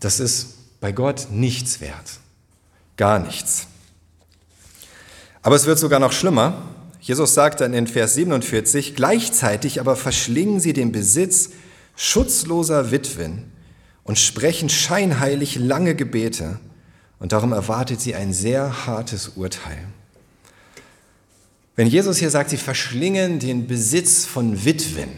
Das 0.00 0.18
ist 0.18 0.80
bei 0.80 0.90
Gott 0.90 1.28
nichts 1.30 1.80
wert. 1.80 2.18
Gar 2.96 3.18
nichts. 3.18 3.66
Aber 5.42 5.56
es 5.56 5.66
wird 5.66 5.78
sogar 5.78 6.00
noch 6.00 6.12
schlimmer. 6.12 6.62
Jesus 7.00 7.34
sagt 7.34 7.60
dann 7.60 7.72
in 7.72 7.86
Vers 7.86 8.14
47, 8.14 8.96
gleichzeitig 8.96 9.80
aber 9.80 9.94
verschlingen 9.94 10.58
sie 10.58 10.72
den 10.72 10.90
Besitz 10.92 11.50
schutzloser 11.94 12.90
Witwen 12.90 13.52
und 14.02 14.18
sprechen 14.18 14.68
scheinheilig 14.68 15.56
lange 15.56 15.94
Gebete 15.94 16.58
und 17.18 17.32
darum 17.32 17.52
erwartet 17.52 18.00
sie 18.00 18.14
ein 18.14 18.32
sehr 18.32 18.86
hartes 18.86 19.28
Urteil. 19.36 19.78
Wenn 21.76 21.86
Jesus 21.86 22.16
hier 22.18 22.30
sagt, 22.30 22.50
sie 22.50 22.56
verschlingen 22.56 23.38
den 23.38 23.66
Besitz 23.66 24.24
von 24.24 24.64
Witwen, 24.64 25.10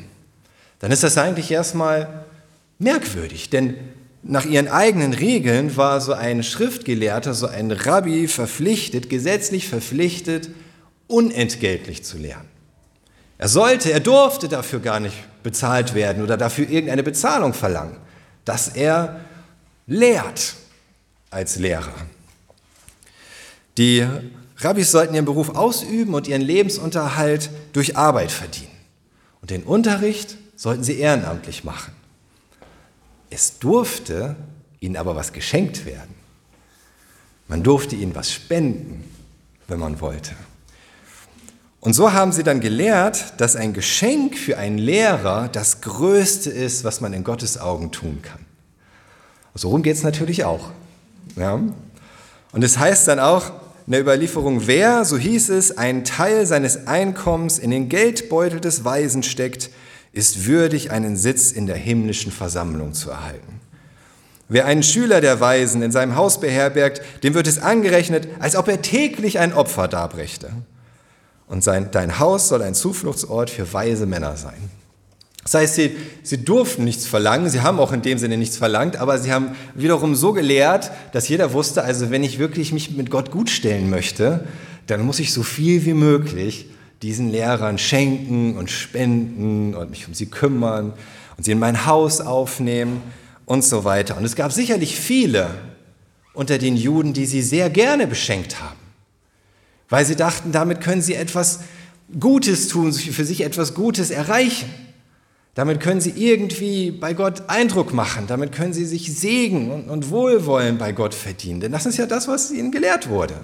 dann 0.81 0.91
ist 0.91 1.03
das 1.03 1.17
eigentlich 1.17 1.51
erstmal 1.51 2.25
merkwürdig, 2.79 3.51
denn 3.51 3.77
nach 4.29 4.45
ihren 4.45 4.69
eigenen 4.69 5.15
Regeln 5.15 5.77
war 5.79 6.03
so 6.03 6.13
ein 6.13 6.43
Schriftgelehrter, 6.43 7.33
so 7.33 7.47
ein 7.47 7.71
Rabbi 7.71 8.29
verpflichtet, 8.29 9.09
gesetzlich 9.09 9.67
verpflichtet, 9.67 10.51
unentgeltlich 11.07 12.05
zu 12.05 12.19
lernen. 12.19 12.49
Er 13.39 13.49
sollte, 13.49 13.91
er 13.91 14.01
durfte 14.01 14.49
dafür 14.49 14.81
gar 14.81 15.01
nicht 15.01 15.17
bezahlt 15.43 15.95
werden 15.95 16.23
oder 16.23 16.37
dafür 16.37 16.69
irgendeine 16.69 17.03
Bezahlung 17.03 17.55
verlangen, 17.55 17.97
dass 18.45 18.69
er 18.69 19.21
lehrt 19.87 20.57
als 21.31 21.57
Lehrer. 21.57 21.95
Die 23.79 24.07
Rabbis 24.59 24.91
sollten 24.91 25.15
ihren 25.15 25.25
Beruf 25.25 25.51
ausüben 25.51 26.13
und 26.13 26.29
ihren 26.29 26.43
Lebensunterhalt 26.43 27.49
durch 27.73 27.97
Arbeit 27.97 28.31
verdienen. 28.31 28.77
Und 29.41 29.51
den 29.51 29.63
Unterricht 29.63 30.37
sollten 30.57 30.85
sie 30.85 30.99
ehrenamtlich 30.99 31.65
machen. 31.65 31.98
Es 33.31 33.59
durfte 33.59 34.37
ihnen 34.81 34.97
aber 34.97 35.17
was 35.17 35.33
geschenkt 35.33 35.85
werden. 35.85 36.15
Man 37.49 37.63
durfte 37.63 37.97
ihnen 37.97 38.15
was 38.15 38.33
spenden, 38.33 39.05
wenn 39.67 39.79
man 39.79 40.01
wollte. 40.01 40.33
Und 41.81 41.95
so 41.95 42.13
haben 42.13 42.33
sie 42.33 42.43
dann 42.43 42.61
gelehrt, 42.61 43.41
dass 43.41 43.57
ein 43.57 43.73
Geschenk 43.73 44.37
für 44.37 44.59
einen 44.59 44.79
Lehrer 44.79 45.49
das 45.49 45.81
Größte 45.81 46.51
ist, 46.51 46.85
was 46.85 47.01
man 47.01 47.13
in 47.13 47.25
Gottes 47.25 47.59
Augen 47.59 47.93
tun 47.93 48.21
kann. 48.23 48.41
So 49.55 49.71
rum 49.71 49.83
geht 49.83 49.97
es 49.97 50.03
natürlich 50.03 50.45
auch. 50.45 50.71
Ja? 51.37 51.61
Und 52.53 52.65
es 52.65 52.79
heißt 52.79 53.09
dann 53.09 53.19
auch 53.19 53.51
in 53.87 53.93
der 53.93 54.01
Überlieferung, 54.01 54.67
wer, 54.67 55.05
so 55.05 55.17
hieß 55.17 55.49
es, 55.49 55.79
einen 55.79 56.05
Teil 56.05 56.47
seines 56.47 56.87
Einkommens 56.87 57.59
in 57.59 57.71
den 57.71 57.89
Geldbeutel 57.89 58.61
des 58.61 58.85
Weisen 58.85 59.23
steckt, 59.23 59.71
ist 60.19 60.47
würdig, 60.47 60.91
einen 60.91 61.17
Sitz 61.17 61.53
in 61.53 61.69
der 61.69 61.77
himmlischen 61.77 62.33
Versammlung 62.33 62.93
zu 62.93 63.09
erhalten. 63.09 63.61
Wer 64.49 64.67
einen 64.67 64.83
Schüler 64.83 65.21
der 65.21 65.39
Weisen 65.39 65.81
in 65.81 65.93
seinem 65.93 66.17
Haus 66.17 66.41
beherbergt, 66.41 67.03
dem 67.23 67.35
wird 67.35 67.47
es 67.47 67.61
angerechnet, 67.61 68.27
als 68.41 68.57
ob 68.57 68.67
er 68.67 68.83
täglich 68.83 69.39
ein 69.39 69.53
Opfer 69.53 69.87
darbrächte. 69.87 70.51
Und 71.47 71.63
sein, 71.63 71.91
dein 71.93 72.19
Haus 72.19 72.49
soll 72.49 72.63
ein 72.63 72.75
Zufluchtsort 72.75 73.49
für 73.49 73.73
weise 73.73 74.07
Männer 74.07 74.37
sein. 74.37 74.59
Das 75.45 75.55
heißt, 75.55 75.77
sie, 75.77 75.97
sie 76.25 76.45
durften 76.45 76.83
nichts 76.83 77.07
verlangen, 77.07 77.49
sie 77.49 77.61
haben 77.61 77.79
auch 77.79 77.93
in 77.93 78.03
dem 78.03 78.19
Sinne 78.19 78.39
nichts 78.39 78.57
verlangt, 78.57 78.97
aber 78.97 79.19
sie 79.19 79.33
haben 79.33 79.53
wiederum 79.77 80.17
so 80.17 80.33
gelehrt, 80.33 80.91
dass 81.13 81.29
jeder 81.29 81.53
wusste, 81.53 81.85
also 81.85 82.11
wenn 82.11 82.25
ich 82.25 82.41
wirklich 82.41 82.73
mich 82.73 82.91
mit 82.91 83.11
Gott 83.11 83.31
gutstellen 83.31 83.89
möchte, 83.89 84.45
dann 84.89 85.03
muss 85.03 85.21
ich 85.21 85.33
so 85.33 85.45
viel 85.45 85.85
wie 85.87 85.95
möglich 85.95 86.67
diesen 87.02 87.31
Lehrern 87.31 87.78
schenken 87.78 88.57
und 88.57 88.71
spenden 88.71 89.75
und 89.75 89.90
mich 89.90 90.09
um 90.09 90.14
sie 90.14 90.26
kümmern 90.26 90.93
und 91.37 91.45
sie 91.45 91.52
in 91.52 91.59
mein 91.59 91.87
Haus 91.87 92.21
aufnehmen 92.21 93.02
und 93.47 93.64
so 93.64 93.85
weiter. 93.85 94.17
Und 94.17 94.25
es 94.25 94.37
gab 94.37 94.52
sicherlich 94.52 94.99
viele 94.99 95.50
unter 96.35 96.59
den 96.59 96.76
Juden, 96.76 97.12
die 97.12 97.26
sie 97.26 97.43
sehr 97.43 97.71
gerne 97.71 98.07
beschenkt 98.07 98.61
haben, 98.61 98.78
weil 99.88 100.05
sie 100.05 100.17
dachten, 100.17 100.52
damit 100.52 100.81
können 100.81 101.02
sie 101.02 101.14
etwas 101.14 101.61
Gutes 102.19 102.69
tun, 102.69 102.93
für 102.93 103.25
sich 103.25 103.43
etwas 103.43 103.75
Gutes 103.75 104.11
erreichen. 104.11 104.69
Damit 105.55 105.81
können 105.81 106.00
sie 106.00 106.11
irgendwie 106.11 106.93
bei 106.93 107.14
Gott 107.14 107.49
Eindruck 107.49 107.93
machen. 107.93 108.26
Damit 108.28 108.52
können 108.52 108.73
sie 108.73 108.85
sich 108.85 109.12
Segen 109.12 109.88
und, 109.88 110.11
Wohlwollen 110.11 110.78
bei 110.78 110.93
Gott 110.93 111.14
verdienen. 111.14 111.59
Denn 111.59 111.73
das 111.73 111.85
ist 111.85 111.99
ja 111.99 112.07
das, 112.07 112.28
was 112.28 112.52
ihnen 112.52 112.71
gelehrt 112.71 113.09
wurde. 113.09 113.35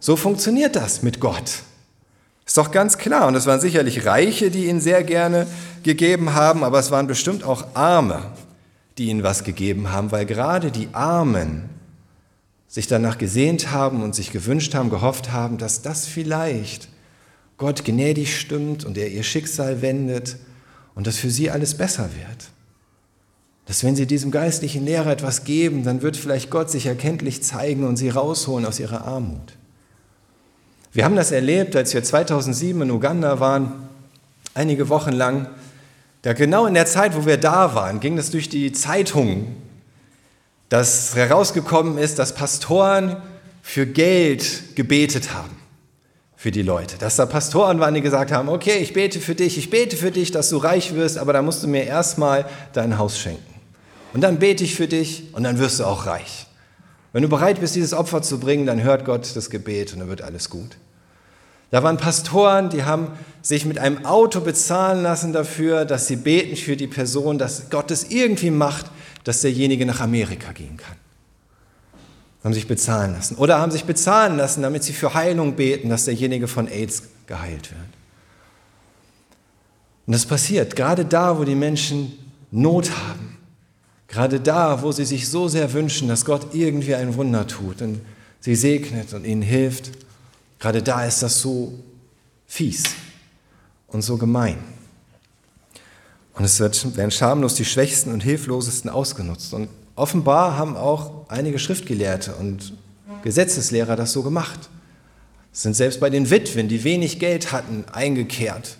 So 0.00 0.16
funktioniert 0.16 0.74
das 0.74 1.02
mit 1.02 1.20
Gott. 1.20 1.62
Ist 2.48 2.56
doch 2.56 2.70
ganz 2.70 2.96
klar. 2.96 3.28
Und 3.28 3.34
es 3.34 3.44
waren 3.44 3.60
sicherlich 3.60 4.06
Reiche, 4.06 4.50
die 4.50 4.68
ihn 4.68 4.80
sehr 4.80 5.04
gerne 5.04 5.46
gegeben 5.82 6.32
haben, 6.32 6.64
aber 6.64 6.78
es 6.78 6.90
waren 6.90 7.06
bestimmt 7.06 7.44
auch 7.44 7.66
Arme, 7.74 8.22
die 8.96 9.08
ihnen 9.08 9.22
was 9.22 9.44
gegeben 9.44 9.92
haben, 9.92 10.10
weil 10.12 10.24
gerade 10.24 10.70
die 10.70 10.88
Armen 10.92 11.68
sich 12.66 12.86
danach 12.86 13.18
gesehnt 13.18 13.70
haben 13.70 14.02
und 14.02 14.14
sich 14.14 14.32
gewünscht 14.32 14.74
haben, 14.74 14.88
gehofft 14.88 15.30
haben, 15.30 15.58
dass 15.58 15.82
das 15.82 16.06
vielleicht 16.06 16.88
Gott 17.58 17.84
gnädig 17.84 18.40
stimmt 18.40 18.86
und 18.86 18.96
er 18.96 19.10
ihr 19.10 19.24
Schicksal 19.24 19.82
wendet 19.82 20.36
und 20.94 21.06
dass 21.06 21.18
für 21.18 21.30
sie 21.30 21.50
alles 21.50 21.76
besser 21.76 22.08
wird. 22.16 22.48
Dass 23.66 23.84
wenn 23.84 23.94
sie 23.94 24.06
diesem 24.06 24.30
geistlichen 24.30 24.86
Lehrer 24.86 25.10
etwas 25.10 25.44
geben, 25.44 25.84
dann 25.84 26.00
wird 26.00 26.16
vielleicht 26.16 26.48
Gott 26.48 26.70
sich 26.70 26.86
erkenntlich 26.86 27.42
zeigen 27.42 27.86
und 27.86 27.98
sie 27.98 28.08
rausholen 28.08 28.64
aus 28.64 28.80
ihrer 28.80 29.04
Armut. 29.04 29.58
Wir 30.92 31.04
haben 31.04 31.16
das 31.16 31.32
erlebt, 31.32 31.76
als 31.76 31.92
wir 31.92 32.02
2007 32.02 32.82
in 32.82 32.90
Uganda 32.90 33.40
waren, 33.40 33.88
einige 34.54 34.88
Wochen 34.88 35.12
lang. 35.12 35.48
Da 36.22 36.32
genau 36.32 36.66
in 36.66 36.74
der 36.74 36.86
Zeit, 36.86 37.16
wo 37.16 37.26
wir 37.26 37.36
da 37.36 37.74
waren, 37.74 38.00
ging 38.00 38.18
es 38.18 38.30
durch 38.30 38.48
die 38.48 38.72
Zeitungen, 38.72 39.56
dass 40.68 41.14
herausgekommen 41.14 41.98
ist, 41.98 42.18
dass 42.18 42.34
Pastoren 42.34 43.16
für 43.62 43.86
Geld 43.86 44.74
gebetet 44.76 45.34
haben 45.34 45.56
für 46.36 46.50
die 46.50 46.62
Leute. 46.62 46.96
Dass 46.98 47.16
da 47.16 47.26
Pastoren 47.26 47.80
waren, 47.80 47.94
die 47.94 48.00
gesagt 48.00 48.32
haben, 48.32 48.48
okay, 48.48 48.78
ich 48.78 48.92
bete 48.92 49.20
für 49.20 49.34
dich, 49.34 49.58
ich 49.58 49.70
bete 49.70 49.96
für 49.96 50.10
dich, 50.10 50.30
dass 50.30 50.50
du 50.50 50.56
reich 50.56 50.94
wirst, 50.94 51.18
aber 51.18 51.32
da 51.32 51.42
musst 51.42 51.62
du 51.62 51.68
mir 51.68 51.84
erstmal 51.84 52.46
dein 52.72 52.98
Haus 52.98 53.18
schenken. 53.18 53.54
Und 54.14 54.22
dann 54.22 54.38
bete 54.38 54.64
ich 54.64 54.74
für 54.74 54.88
dich 54.88 55.24
und 55.32 55.42
dann 55.42 55.58
wirst 55.58 55.80
du 55.80 55.84
auch 55.84 56.06
reich. 56.06 56.47
Wenn 57.18 57.24
du 57.24 57.28
bereit 57.28 57.58
bist, 57.58 57.74
dieses 57.74 57.94
Opfer 57.94 58.22
zu 58.22 58.38
bringen, 58.38 58.64
dann 58.64 58.80
hört 58.80 59.04
Gott 59.04 59.34
das 59.34 59.50
Gebet 59.50 59.92
und 59.92 59.98
dann 59.98 60.08
wird 60.08 60.22
alles 60.22 60.50
gut. 60.50 60.76
Da 61.72 61.82
waren 61.82 61.96
Pastoren, 61.96 62.70
die 62.70 62.84
haben 62.84 63.08
sich 63.42 63.64
mit 63.64 63.80
einem 63.80 64.06
Auto 64.06 64.40
bezahlen 64.40 65.02
lassen 65.02 65.32
dafür, 65.32 65.84
dass 65.84 66.06
sie 66.06 66.14
beten 66.14 66.54
für 66.54 66.76
die 66.76 66.86
Person, 66.86 67.36
dass 67.36 67.70
Gott 67.70 67.90
es 67.90 68.04
irgendwie 68.04 68.52
macht, 68.52 68.86
dass 69.24 69.40
derjenige 69.40 69.84
nach 69.84 69.98
Amerika 69.98 70.52
gehen 70.52 70.76
kann 70.76 70.94
haben 72.44 72.54
sich 72.54 72.68
bezahlen 72.68 73.14
lassen. 73.14 73.34
Oder 73.34 73.58
haben 73.58 73.72
sich 73.72 73.84
bezahlen 73.84 74.36
lassen, 74.36 74.62
damit 74.62 74.84
sie 74.84 74.92
für 74.92 75.12
Heilung 75.12 75.56
beten, 75.56 75.88
dass 75.88 76.04
derjenige 76.04 76.46
von 76.46 76.68
AIDS 76.68 77.02
geheilt 77.26 77.72
wird. 77.72 77.80
Und 80.06 80.12
das 80.12 80.24
passiert 80.24 80.76
gerade 80.76 81.04
da, 81.04 81.36
wo 81.36 81.42
die 81.42 81.56
Menschen 81.56 82.16
Not 82.52 82.92
haben. 82.92 83.37
Gerade 84.08 84.40
da, 84.40 84.82
wo 84.82 84.90
sie 84.90 85.04
sich 85.04 85.28
so 85.28 85.48
sehr 85.48 85.72
wünschen, 85.72 86.08
dass 86.08 86.24
Gott 86.24 86.54
irgendwie 86.54 86.94
ein 86.94 87.14
Wunder 87.16 87.46
tut 87.46 87.82
und 87.82 88.00
sie 88.40 88.56
segnet 88.56 89.12
und 89.12 89.24
ihnen 89.24 89.42
hilft. 89.42 89.90
Gerade 90.58 90.82
da 90.82 91.04
ist 91.04 91.22
das 91.22 91.40
so 91.40 91.78
fies 92.46 92.84
und 93.86 94.02
so 94.02 94.16
gemein. 94.16 94.58
Und 96.34 96.44
es 96.44 96.58
werden 96.58 97.10
schamlos 97.10 97.54
die 97.54 97.64
Schwächsten 97.64 98.12
und 98.12 98.22
Hilflosesten 98.22 98.90
ausgenutzt. 98.90 99.52
Und 99.52 99.68
Offenbar 99.98 100.56
haben 100.56 100.76
auch 100.76 101.28
einige 101.28 101.58
Schriftgelehrte 101.58 102.36
und 102.36 102.72
Gesetzeslehrer 103.24 103.96
das 103.96 104.12
so 104.12 104.22
gemacht. 104.22 104.70
sind 105.50 105.74
selbst 105.74 105.98
bei 105.98 106.08
den 106.08 106.30
Witwen, 106.30 106.68
die 106.68 106.84
wenig 106.84 107.18
Geld 107.18 107.50
hatten, 107.50 107.84
eingekehrt 107.92 108.76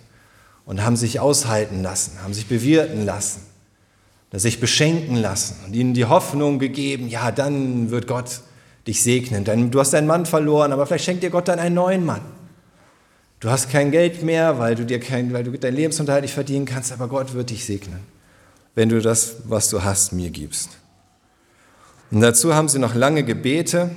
und 0.65 0.81
haben 0.81 0.95
sich 0.95 1.19
aushalten 1.19 1.83
lassen, 1.83 2.23
haben 2.23 2.33
sich 2.33 2.47
bewirten 2.47 3.03
lassen, 3.03 3.41
sich 4.37 4.59
beschenken 4.59 5.15
lassen 5.15 5.55
und 5.65 5.75
ihnen 5.75 5.93
die 5.93 6.05
Hoffnung 6.05 6.59
gegeben, 6.59 7.07
ja, 7.07 7.31
dann 7.31 7.89
wird 7.89 8.07
Gott 8.07 8.41
dich 8.85 9.01
segnen. 9.01 9.43
Denn 9.43 9.71
du 9.71 9.79
hast 9.79 9.93
deinen 9.93 10.07
Mann 10.07 10.25
verloren, 10.25 10.71
aber 10.71 10.85
vielleicht 10.85 11.05
schenkt 11.05 11.23
dir 11.23 11.31
Gott 11.31 11.47
dann 11.47 11.59
einen 11.59 11.75
neuen 11.75 12.05
Mann. 12.05 12.21
Du 13.39 13.49
hast 13.49 13.71
kein 13.71 13.91
Geld 13.91 14.21
mehr, 14.21 14.59
weil 14.59 14.75
du 14.75 14.85
dir 14.85 14.99
kein, 14.99 15.33
weil 15.33 15.43
du 15.43 15.57
deinen 15.57 15.75
Lebensunterhalt 15.75 16.23
nicht 16.23 16.33
verdienen 16.33 16.65
kannst, 16.65 16.91
aber 16.91 17.07
Gott 17.07 17.33
wird 17.33 17.49
dich 17.49 17.65
segnen, 17.65 18.01
wenn 18.75 18.89
du 18.89 19.01
das, 19.01 19.37
was 19.45 19.69
du 19.69 19.83
hast, 19.83 20.11
mir 20.11 20.29
gibst. 20.29 20.71
Und 22.11 22.21
dazu 22.21 22.53
haben 22.53 22.67
sie 22.67 22.79
noch 22.79 22.95
lange 22.95 23.23
Gebete, 23.23 23.89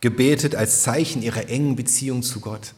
gebetet 0.00 0.54
als 0.54 0.82
Zeichen 0.82 1.22
ihrer 1.22 1.48
engen 1.48 1.76
Beziehung 1.76 2.22
zu 2.22 2.40
Gott. 2.40 2.74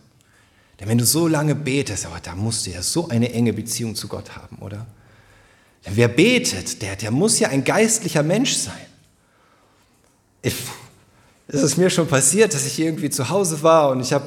Denn 0.80 0.88
wenn 0.88 0.98
du 0.98 1.04
so 1.04 1.28
lange 1.28 1.54
betest, 1.54 2.06
aber 2.06 2.18
da 2.20 2.34
musst 2.34 2.66
du 2.66 2.70
ja 2.70 2.82
so 2.82 3.08
eine 3.08 3.32
enge 3.32 3.52
Beziehung 3.52 3.94
zu 3.94 4.08
Gott 4.08 4.36
haben, 4.36 4.56
oder? 4.60 4.86
Wer 5.84 6.08
betet, 6.08 6.82
der, 6.82 6.96
der 6.96 7.10
muss 7.10 7.38
ja 7.38 7.48
ein 7.48 7.64
geistlicher 7.64 8.22
Mensch 8.22 8.54
sein. 8.54 8.74
Es 10.42 11.62
ist 11.62 11.76
mir 11.76 11.90
schon 11.90 12.06
passiert, 12.06 12.54
dass 12.54 12.66
ich 12.66 12.78
irgendwie 12.78 13.10
zu 13.10 13.28
Hause 13.28 13.62
war 13.62 13.90
und 13.90 14.00
ich 14.00 14.12
habe 14.12 14.24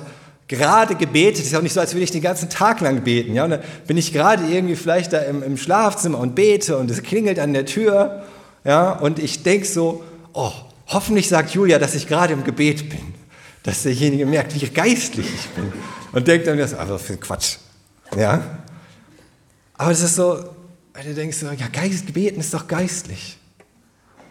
gerade 0.47 0.95
gebetet. 0.95 1.39
Es 1.39 1.47
ist 1.47 1.55
auch 1.55 1.61
nicht 1.61 1.73
so, 1.73 1.79
als 1.79 1.93
würde 1.93 2.03
ich 2.03 2.11
den 2.11 2.21
ganzen 2.21 2.49
Tag 2.49 2.81
lang 2.81 3.03
beten. 3.03 3.33
Ja? 3.33 3.45
Und 3.45 3.51
dann 3.51 3.61
bin 3.87 3.97
ich 3.97 4.13
gerade 4.13 4.45
irgendwie 4.45 4.75
vielleicht 4.75 5.13
da 5.13 5.19
im, 5.19 5.41
im 5.41 5.57
Schlafzimmer 5.57 6.19
und 6.19 6.35
bete 6.35 6.77
und 6.77 6.91
es 6.91 7.01
klingelt 7.01 7.39
an 7.39 7.53
der 7.53 7.65
Tür. 7.65 8.23
Ja? 8.63 8.91
Und 8.91 9.19
ich 9.19 9.43
denke 9.43 9.65
so, 9.65 10.03
oh, 10.33 10.51
hoffentlich 10.87 11.29
sagt 11.29 11.51
Julia, 11.51 11.79
dass 11.79 11.95
ich 11.95 12.07
gerade 12.07 12.33
im 12.33 12.43
Gebet 12.43 12.89
bin. 12.89 13.13
Dass 13.63 13.83
derjenige 13.83 14.25
merkt, 14.25 14.53
wie 14.59 14.67
geistlich 14.67 15.27
ich 15.33 15.49
bin. 15.49 15.71
Und 16.11 16.27
denkt 16.27 16.47
dann, 16.47 16.57
das 16.57 16.73
ist 16.73 16.77
einfach 16.77 16.99
für 16.99 17.17
Quatsch. 17.17 17.57
Ja? 18.17 18.59
Aber 19.75 19.91
es 19.91 20.01
ist 20.01 20.15
so, 20.15 20.43
weil 20.93 21.03
du 21.05 21.13
denkst 21.13 21.41
ja, 21.41 21.67
Geist, 21.67 22.07
Gebeten 22.07 22.39
ist 22.39 22.53
doch 22.53 22.67
geistlich. 22.67 23.37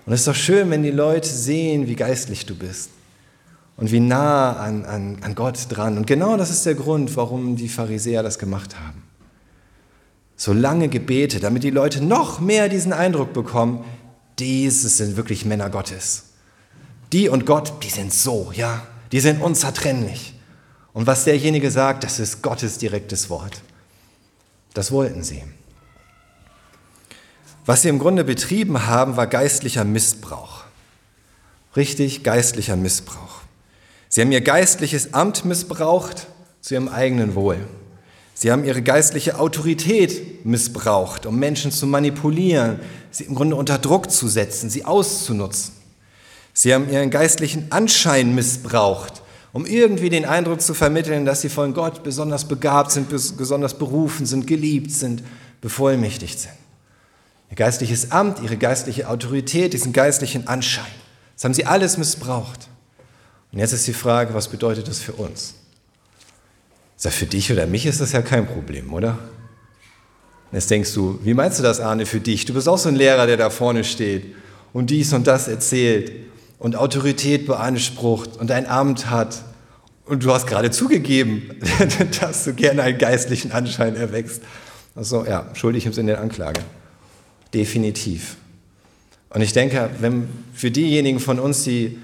Und 0.07 0.13
es 0.13 0.21
ist 0.21 0.29
doch 0.29 0.35
schön, 0.35 0.71
wenn 0.71 0.83
die 0.83 0.91
Leute 0.91 1.29
sehen, 1.29 1.87
wie 1.87 1.97
geistlich 1.97 2.47
du 2.47 2.55
bist 2.55 2.91
und 3.77 3.91
wie 3.91 4.01
nah 4.01 4.57
an, 4.57 4.85
an, 4.85 5.19
an 5.23 5.35
Gott 5.35 5.59
dran. 5.69 5.97
Und 5.97 6.07
genau 6.07 6.37
das 6.37 6.51
ist 6.51 6.67
der 6.67 6.75
Grund, 6.75 7.17
warum 7.17 7.57
die 7.57 7.69
Pharisäer 7.69 8.23
das 8.23 8.39
gemacht 8.39 8.79
haben. 8.79 9.03
So 10.37 10.53
lange 10.53 10.89
Gebete, 10.89 11.41
damit 11.41 11.63
die 11.63 11.71
Leute 11.71 12.05
noch 12.05 12.41
mehr 12.41 12.69
diesen 12.69 12.93
Eindruck 12.93 13.33
bekommen, 13.33 13.85
diese 14.39 14.89
sind 14.89 15.17
wirklich 15.17 15.45
Männer 15.45 15.71
Gottes. 15.71 16.25
Die 17.13 17.29
und 17.29 17.47
Gott, 17.47 17.85
die 17.85 17.91
sind 17.91 18.13
so, 18.13 18.51
ja, 18.55 18.87
die 19.13 19.21
sind 19.21 19.41
unzertrennlich. 19.41 20.35
Und 20.93 21.07
was 21.07 21.25
derjenige 21.25 21.71
sagt, 21.71 22.05
das 22.05 22.19
ist 22.19 22.43
Gottes 22.43 22.79
direktes 22.79 23.31
Wort. 23.31 23.63
Das 24.75 24.91
wollten 24.91 25.23
sie. 25.23 25.43
Was 27.65 27.83
sie 27.83 27.89
im 27.89 27.99
Grunde 27.99 28.25
betrieben 28.25 28.87
haben, 28.87 29.17
war 29.17 29.27
geistlicher 29.27 29.85
Missbrauch. 29.85 30.65
Richtig 31.77 32.25
geistlicher 32.25 32.77
Missbrauch. 32.77 33.43
Sie 34.09 34.21
haben 34.21 34.33
ihr 34.33 34.41
geistliches 34.41 35.15
Amt 35.15 35.45
missbraucht 35.45 36.27
zu 36.61 36.75
ihrem 36.75 36.89
eigenen 36.89 37.35
Wohl. 37.35 37.59
Sie 38.35 38.51
haben 38.51 38.65
ihre 38.65 38.83
geistliche 38.83 39.39
Autorität 39.39 40.45
missbraucht, 40.45 41.25
um 41.27 41.39
Menschen 41.39 41.71
zu 41.71 41.87
manipulieren, 41.87 42.81
sie 43.11 43.25
im 43.25 43.37
Grunde 43.37 43.57
unter 43.57 43.79
Druck 43.79 44.11
zu 44.11 44.27
setzen, 44.27 44.69
sie 44.69 44.85
auszunutzen. 44.85 45.75
Sie 46.53 46.75
haben 46.75 46.91
ihren 46.91 47.11
geistlichen 47.11 47.71
Anschein 47.71 48.35
missbraucht, 48.35 49.23
um 49.53 49.65
irgendwie 49.65 50.11
den 50.11 50.25
Eindruck 50.25 50.61
zu 50.61 50.75
vermitteln, 50.75 51.25
dass 51.25 51.41
sie 51.43 51.49
von 51.49 51.73
Gott 51.73 52.03
besonders 52.03 52.47
begabt 52.47 52.91
sind, 52.91 53.09
besonders 53.09 53.79
berufen 53.79 54.27
sind, 54.27 54.47
geliebt 54.47 54.91
sind, 54.91 55.23
bevollmächtigt 55.61 56.41
sind. 56.41 56.62
Ihr 57.53 57.57
geistliches 57.57 58.13
Amt, 58.13 58.41
ihre 58.41 58.57
geistliche 58.57 59.11
Autorität, 59.11 59.75
diesen 59.75 59.93
geistlichen 59.93 60.49
Anschein. 60.49 60.87
Das 61.35 61.45
haben 61.45 61.53
sie 61.53 61.67
alles 61.67 61.99
missbraucht. 61.99 62.69
Und 63.53 63.59
jetzt 63.59 63.75
ist 63.75 63.87
die 63.87 63.93
Frage, 63.93 64.33
was 64.33 64.49
bedeutet 64.49 64.89
das 64.89 65.01
für 65.01 65.13
uns? 65.13 65.53
Sag, 66.97 67.13
für 67.13 67.27
dich 67.27 67.53
oder 67.53 67.67
mich 67.67 67.85
ist 67.85 68.01
das 68.01 68.13
ja 68.13 68.23
kein 68.23 68.47
Problem, 68.47 68.91
oder? 68.95 69.19
Jetzt 70.51 70.71
denkst 70.71 70.95
du, 70.95 71.21
wie 71.25 71.35
meinst 71.35 71.59
du 71.59 71.63
das, 71.63 71.79
Arne, 71.79 72.07
für 72.07 72.21
dich? 72.21 72.47
Du 72.47 72.55
bist 72.55 72.67
auch 72.71 72.79
so 72.79 72.89
ein 72.89 72.97
Lehrer, 72.97 73.27
der 73.27 73.37
da 73.37 73.51
vorne 73.51 73.85
steht 73.85 74.35
und 74.73 74.89
dies 74.89 75.13
und 75.13 75.27
das 75.27 75.47
erzählt 75.47 76.11
und 76.59 76.75
Autorität 76.75 77.45
beansprucht 77.47 78.39
und 78.39 78.51
ein 78.51 78.67
Amt 78.67 79.11
hat. 79.11 79.45
Und 80.07 80.25
du 80.25 80.33
hast 80.33 80.47
gerade 80.47 80.71
zugegeben, 80.71 81.51
dass 82.23 82.45
du 82.45 82.55
gerne 82.55 82.83
einen 82.83 82.97
geistlichen 82.97 83.53
Anschein 83.53 83.95
erwächst. 83.95 84.41
Also 84.95 85.27
ja, 85.27 85.51
schuldig 85.53 85.85
im 85.85 85.93
Sinne 85.93 86.13
der 86.13 86.23
Anklage. 86.23 86.63
Definitiv. 87.55 88.37
Und 89.31 89.41
ich 89.41 89.53
denke, 89.53 89.91
wenn 90.01 90.29
für 90.53 90.71
diejenigen 90.71 91.21
von 91.21 91.39
uns, 91.39 91.65
die 91.65 91.99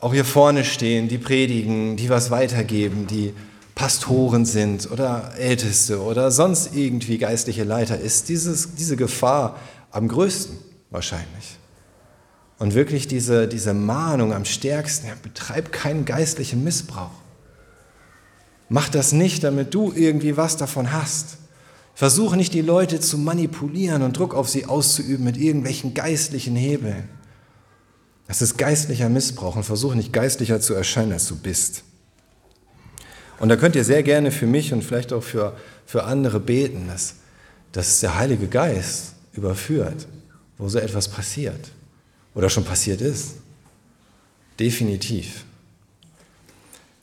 auch 0.00 0.12
hier 0.12 0.24
vorne 0.24 0.64
stehen, 0.64 1.08
die 1.08 1.18
predigen, 1.18 1.96
die 1.96 2.08
was 2.08 2.30
weitergeben, 2.30 3.06
die 3.06 3.32
Pastoren 3.74 4.44
sind 4.44 4.90
oder 4.90 5.32
Älteste 5.38 6.02
oder 6.02 6.30
sonst 6.30 6.74
irgendwie 6.74 7.18
geistliche 7.18 7.64
Leiter, 7.64 7.98
ist 7.98 8.28
dieses, 8.28 8.74
diese 8.74 8.96
Gefahr 8.96 9.58
am 9.90 10.08
größten 10.08 10.56
wahrscheinlich. 10.90 11.58
Und 12.58 12.74
wirklich 12.74 13.06
diese, 13.06 13.46
diese 13.46 13.74
Mahnung 13.74 14.32
am 14.32 14.44
stärksten, 14.44 15.06
ja, 15.06 15.14
betreib 15.22 15.70
keinen 15.70 16.04
geistlichen 16.04 16.64
Missbrauch. 16.64 17.10
Mach 18.68 18.88
das 18.88 19.12
nicht, 19.12 19.44
damit 19.44 19.74
du 19.74 19.92
irgendwie 19.94 20.36
was 20.36 20.56
davon 20.56 20.92
hast. 20.92 21.38
Versuche 21.98 22.36
nicht, 22.36 22.54
die 22.54 22.62
Leute 22.62 23.00
zu 23.00 23.18
manipulieren 23.18 24.02
und 24.02 24.16
Druck 24.16 24.32
auf 24.32 24.48
sie 24.48 24.66
auszuüben 24.66 25.24
mit 25.24 25.36
irgendwelchen 25.36 25.94
geistlichen 25.94 26.54
Hebeln. 26.54 27.08
Das 28.28 28.40
ist 28.40 28.56
geistlicher 28.56 29.08
Missbrauch 29.08 29.56
und 29.56 29.64
versuche 29.64 29.96
nicht 29.96 30.12
geistlicher 30.12 30.60
zu 30.60 30.74
erscheinen, 30.74 31.10
als 31.10 31.26
du 31.26 31.34
bist. 31.34 31.82
Und 33.40 33.48
da 33.48 33.56
könnt 33.56 33.74
ihr 33.74 33.82
sehr 33.82 34.04
gerne 34.04 34.30
für 34.30 34.46
mich 34.46 34.72
und 34.72 34.84
vielleicht 34.84 35.12
auch 35.12 35.24
für, 35.24 35.56
für 35.86 36.04
andere 36.04 36.38
beten, 36.38 36.86
dass, 36.86 37.16
dass 37.72 37.98
der 37.98 38.16
Heilige 38.16 38.46
Geist 38.46 39.14
überführt, 39.32 40.06
wo 40.56 40.68
so 40.68 40.78
etwas 40.78 41.08
passiert 41.08 41.72
oder 42.32 42.48
schon 42.48 42.64
passiert 42.64 43.00
ist. 43.00 43.38
Definitiv. 44.60 45.42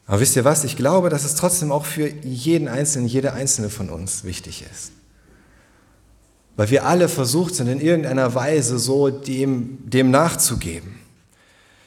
Aber 0.08 0.20
wisst 0.20 0.36
ihr 0.36 0.46
was? 0.46 0.64
Ich 0.64 0.76
glaube, 0.76 1.10
dass 1.10 1.24
es 1.24 1.36
trotzdem 1.36 1.72
auch 1.72 1.86
für 1.86 2.08
jeden 2.08 2.68
Einzelnen, 2.68 3.08
jede 3.08 3.34
Einzelne 3.34 3.70
von 3.70 3.90
uns 3.90 4.24
wichtig 4.24 4.64
ist. 4.72 4.92
Weil 6.56 6.70
wir 6.70 6.86
alle 6.86 7.10
versucht 7.10 7.56
sind, 7.56 7.68
in 7.68 7.82
irgendeiner 7.82 8.34
Weise 8.36 8.78
so 8.78 9.10
dem, 9.10 9.80
dem 9.90 10.12
nachzugeben. 10.12 10.96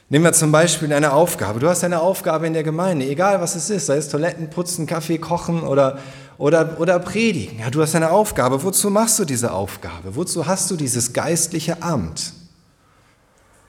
Nehmen 0.09 0.25
wir 0.25 0.33
zum 0.33 0.51
Beispiel 0.51 0.91
eine 0.91 1.13
Aufgabe. 1.13 1.59
Du 1.59 1.69
hast 1.69 1.83
eine 1.83 2.01
Aufgabe 2.01 2.47
in 2.47 2.53
der 2.53 2.63
Gemeinde, 2.63 3.05
egal 3.05 3.41
was 3.41 3.55
es 3.55 3.69
ist, 3.69 3.85
sei 3.85 3.97
es 3.97 4.09
Toiletten 4.09 4.49
putzen, 4.49 4.85
Kaffee 4.85 5.19
kochen 5.19 5.61
oder, 5.61 5.99
oder, 6.37 6.79
oder 6.79 6.99
predigen. 6.99 7.59
Ja, 7.59 7.69
du 7.69 7.81
hast 7.81 7.95
eine 7.95 8.09
Aufgabe. 8.09 8.63
Wozu 8.63 8.89
machst 8.89 9.19
du 9.19 9.25
diese 9.25 9.51
Aufgabe? 9.51 10.15
Wozu 10.15 10.47
hast 10.47 10.69
du 10.71 10.75
dieses 10.75 11.13
geistliche 11.13 11.81
Amt? 11.83 12.33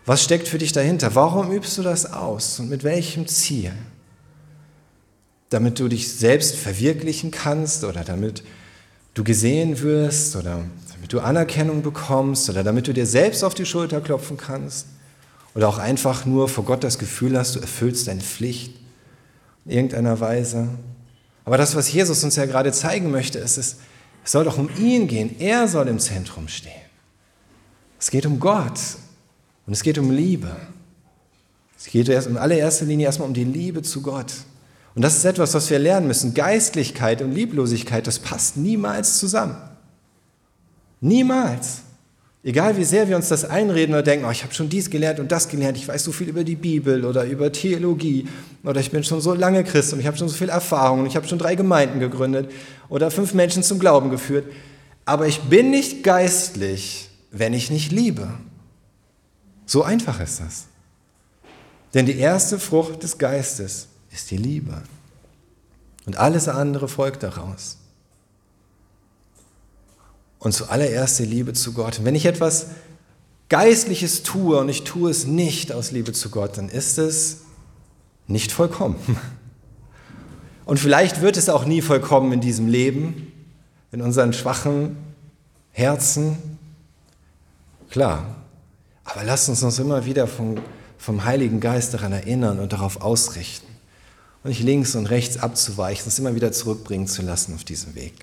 Was 0.07 0.25
steckt 0.25 0.49
für 0.49 0.59
dich 0.59 0.73
dahinter? 0.73 1.15
Warum 1.15 1.53
übst 1.53 1.77
du 1.77 1.83
das 1.83 2.11
aus 2.11 2.59
und 2.59 2.71
mit 2.71 2.85
welchem 2.85 3.27
Ziel? 3.27 3.73
Damit 5.51 5.79
du 5.79 5.89
dich 5.89 6.11
selbst 6.13 6.57
verwirklichen 6.57 7.31
kannst 7.31 7.85
oder 7.85 8.03
damit 8.03 8.43
du 9.15 9.25
gesehen 9.25 9.81
wirst 9.83 10.37
oder 10.37 10.65
damit 10.93 11.13
du 11.13 11.21
Anerkennung 11.21 11.83
bekommst 11.83 12.49
oder 12.49 12.63
damit 12.65 12.87
du 12.87 12.95
dir 12.95 13.07
selbst 13.07 13.43
auf 13.43 13.55
die 13.55 13.67
Schulter 13.67 14.01
klopfen 14.01 14.37
kannst 14.37 14.87
oder 15.55 15.69
auch 15.69 15.79
einfach 15.79 16.25
nur 16.25 16.49
vor 16.49 16.65
Gott 16.65 16.85
das 16.85 16.99
Gefühl 16.99 17.37
hast, 17.37 17.57
du 17.57 17.61
erfüllst 17.61 18.07
deine 18.07 18.21
Pflicht 18.21 18.75
in 19.65 19.73
irgendeiner 19.73 20.21
Weise. 20.21 20.69
Aber 21.45 21.59
das, 21.59 21.75
was 21.75 21.93
Jesus 21.93 22.23
uns 22.23 22.37
ja 22.37 22.47
gerade 22.47 22.73
zeigen 22.73 23.11
möchte, 23.11 23.41
ist, 23.41 23.59
es 23.59 23.77
soll 24.25 24.45
doch 24.45 24.59
um 24.59 24.71
ihn 24.79 25.09
gehen. 25.09 25.41
Er 25.41 25.67
soll 25.67 25.89
im 25.89 25.99
Zentrum 25.99 26.47
stehen. 26.47 26.73
Es 27.99 28.11
geht 28.11 28.27
um 28.27 28.39
Gott 28.39 28.79
und 29.67 29.73
es 29.73 29.83
geht 29.83 29.99
um 29.99 30.11
Liebe. 30.13 30.55
Es 31.77 31.87
geht 31.87 32.09
in 32.09 32.37
allererster 32.37 32.85
Linie 32.85 33.07
erstmal 33.07 33.27
um 33.29 33.35
die 33.35 33.45
Liebe 33.45 33.83
zu 33.83 34.03
Gott. 34.03 34.33
Und 34.94 35.03
das 35.03 35.16
ist 35.16 35.24
etwas, 35.24 35.55
was 35.55 35.70
wir 35.70 35.79
lernen 35.79 36.09
müssen. 36.09 36.35
Geistlichkeit 36.35 37.22
und 37.22 37.33
Lieblosigkeit, 37.33 38.07
das 38.07 38.18
passt 38.18 38.57
niemals 38.57 39.18
zusammen. 39.18 39.57
Niemals. 41.00 41.83
Egal 42.42 42.76
wie 42.79 42.85
sehr 42.85 43.07
wir 43.07 43.16
uns 43.16 43.29
das 43.29 43.44
einreden 43.44 43.94
oder 43.94 44.03
denken, 44.03 44.24
oh, 44.24 44.31
ich 44.31 44.42
habe 44.42 44.55
schon 44.55 44.70
dies 44.70 44.88
gelernt 44.88 45.20
und 45.20 45.31
das 45.31 45.48
gelernt, 45.48 45.76
ich 45.76 45.87
weiß 45.87 46.03
so 46.03 46.11
viel 46.11 46.29
über 46.29 46.42
die 46.42 46.57
Bibel 46.57 47.05
oder 47.05 47.24
über 47.24 47.53
Theologie 47.53 48.26
oder 48.64 48.81
ich 48.81 48.90
bin 48.90 49.05
schon 49.05 49.20
so 49.20 49.35
lange 49.35 49.62
Christ 49.62 49.92
und 49.92 50.00
ich 50.00 50.07
habe 50.07 50.16
schon 50.16 50.29
so 50.29 50.35
viel 50.35 50.48
Erfahrung 50.48 51.00
und 51.00 51.07
ich 51.07 51.16
habe 51.16 51.29
schon 51.29 51.38
drei 51.38 51.55
Gemeinden 51.55 52.00
gegründet 52.00 52.50
oder 52.88 53.11
fünf 53.11 53.35
Menschen 53.35 53.62
zum 53.62 53.79
Glauben 53.79 54.09
geführt. 54.09 54.46
Aber 55.05 55.26
ich 55.26 55.40
bin 55.40 55.70
nicht 55.70 56.03
geistlich, 56.03 57.11
wenn 57.31 57.53
ich 57.53 57.70
nicht 57.70 57.92
liebe. 57.92 58.33
So 59.66 59.83
einfach 59.83 60.18
ist 60.20 60.40
das. 60.40 60.66
Denn 61.92 62.07
die 62.07 62.16
erste 62.18 62.59
Frucht 62.59 63.03
des 63.03 63.18
Geistes 63.18 63.89
ist 64.12 64.31
die 64.31 64.37
Liebe. 64.37 64.83
Und 66.07 66.16
alles 66.16 66.49
andere 66.49 66.88
folgt 66.88 67.23
daraus. 67.23 67.77
Und 70.38 70.53
zuallererst 70.53 71.18
die 71.18 71.27
Liebe 71.27 71.53
zu 71.53 71.73
Gott. 71.73 71.99
Und 71.99 72.05
wenn 72.05 72.14
ich 72.14 72.27
etwas 72.27 72.68
Geistliches 73.49 74.23
tue 74.23 74.59
und 74.59 74.68
ich 74.68 74.85
tue 74.85 75.11
es 75.11 75.27
nicht 75.27 75.73
aus 75.73 75.90
Liebe 75.90 76.12
zu 76.12 76.31
Gott, 76.31 76.57
dann 76.57 76.68
ist 76.68 76.99
es 76.99 77.42
nicht 78.27 78.53
vollkommen. 78.53 78.96
Und 80.64 80.79
vielleicht 80.79 81.20
wird 81.20 81.37
es 81.37 81.49
auch 81.49 81.64
nie 81.64 81.83
vollkommen 81.83 82.33
in 82.33 82.40
diesem 82.40 82.68
Leben, 82.68 83.33
in 83.92 84.01
unseren 84.03 84.33
schwachen 84.33 84.96
Herzen. 85.73 86.38
Klar. 87.90 88.37
Aber 89.05 89.25
lasst 89.25 89.49
uns 89.49 89.62
uns 89.62 89.79
immer 89.81 90.07
wieder 90.07 90.29
vom, 90.29 90.59
vom 90.96 91.25
Heiligen 91.25 91.59
Geist 91.59 91.92
daran 91.92 92.12
erinnern 92.12 92.61
und 92.61 92.73
darauf 92.73 93.01
ausrichten 93.03 93.69
und 94.42 94.50
nicht 94.50 94.62
links 94.62 94.94
und 94.94 95.07
rechts 95.07 95.38
abzuweichen, 95.38 96.09
es 96.09 96.18
immer 96.18 96.35
wieder 96.35 96.53
zurückbringen 96.53 97.07
zu 97.07 97.22
lassen 97.22 97.55
auf 97.55 97.64
diesem 97.64 97.94
Weg. 97.94 98.14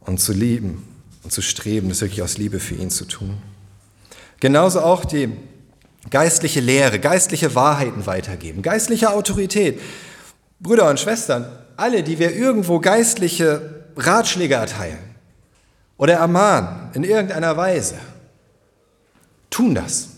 Und 0.00 0.20
zu 0.20 0.32
lieben 0.32 0.86
und 1.22 1.32
zu 1.32 1.42
streben, 1.42 1.88
das 1.88 2.00
wirklich 2.00 2.22
aus 2.22 2.38
Liebe 2.38 2.60
für 2.60 2.74
ihn 2.74 2.90
zu 2.90 3.04
tun. 3.04 3.38
Genauso 4.40 4.80
auch 4.80 5.04
die 5.04 5.30
geistliche 6.10 6.60
Lehre, 6.60 6.98
geistliche 6.98 7.54
Wahrheiten 7.54 8.06
weitergeben, 8.06 8.62
geistliche 8.62 9.10
Autorität. 9.10 9.80
Brüder 10.60 10.88
und 10.88 11.00
Schwestern, 11.00 11.46
alle, 11.76 12.02
die 12.02 12.18
wir 12.18 12.34
irgendwo 12.34 12.78
geistliche 12.78 13.84
Ratschläge 13.96 14.54
erteilen 14.54 14.98
oder 15.96 16.14
ermahnen 16.14 16.90
in 16.94 17.04
irgendeiner 17.04 17.56
Weise, 17.56 17.96
tun 19.50 19.74
das. 19.74 20.08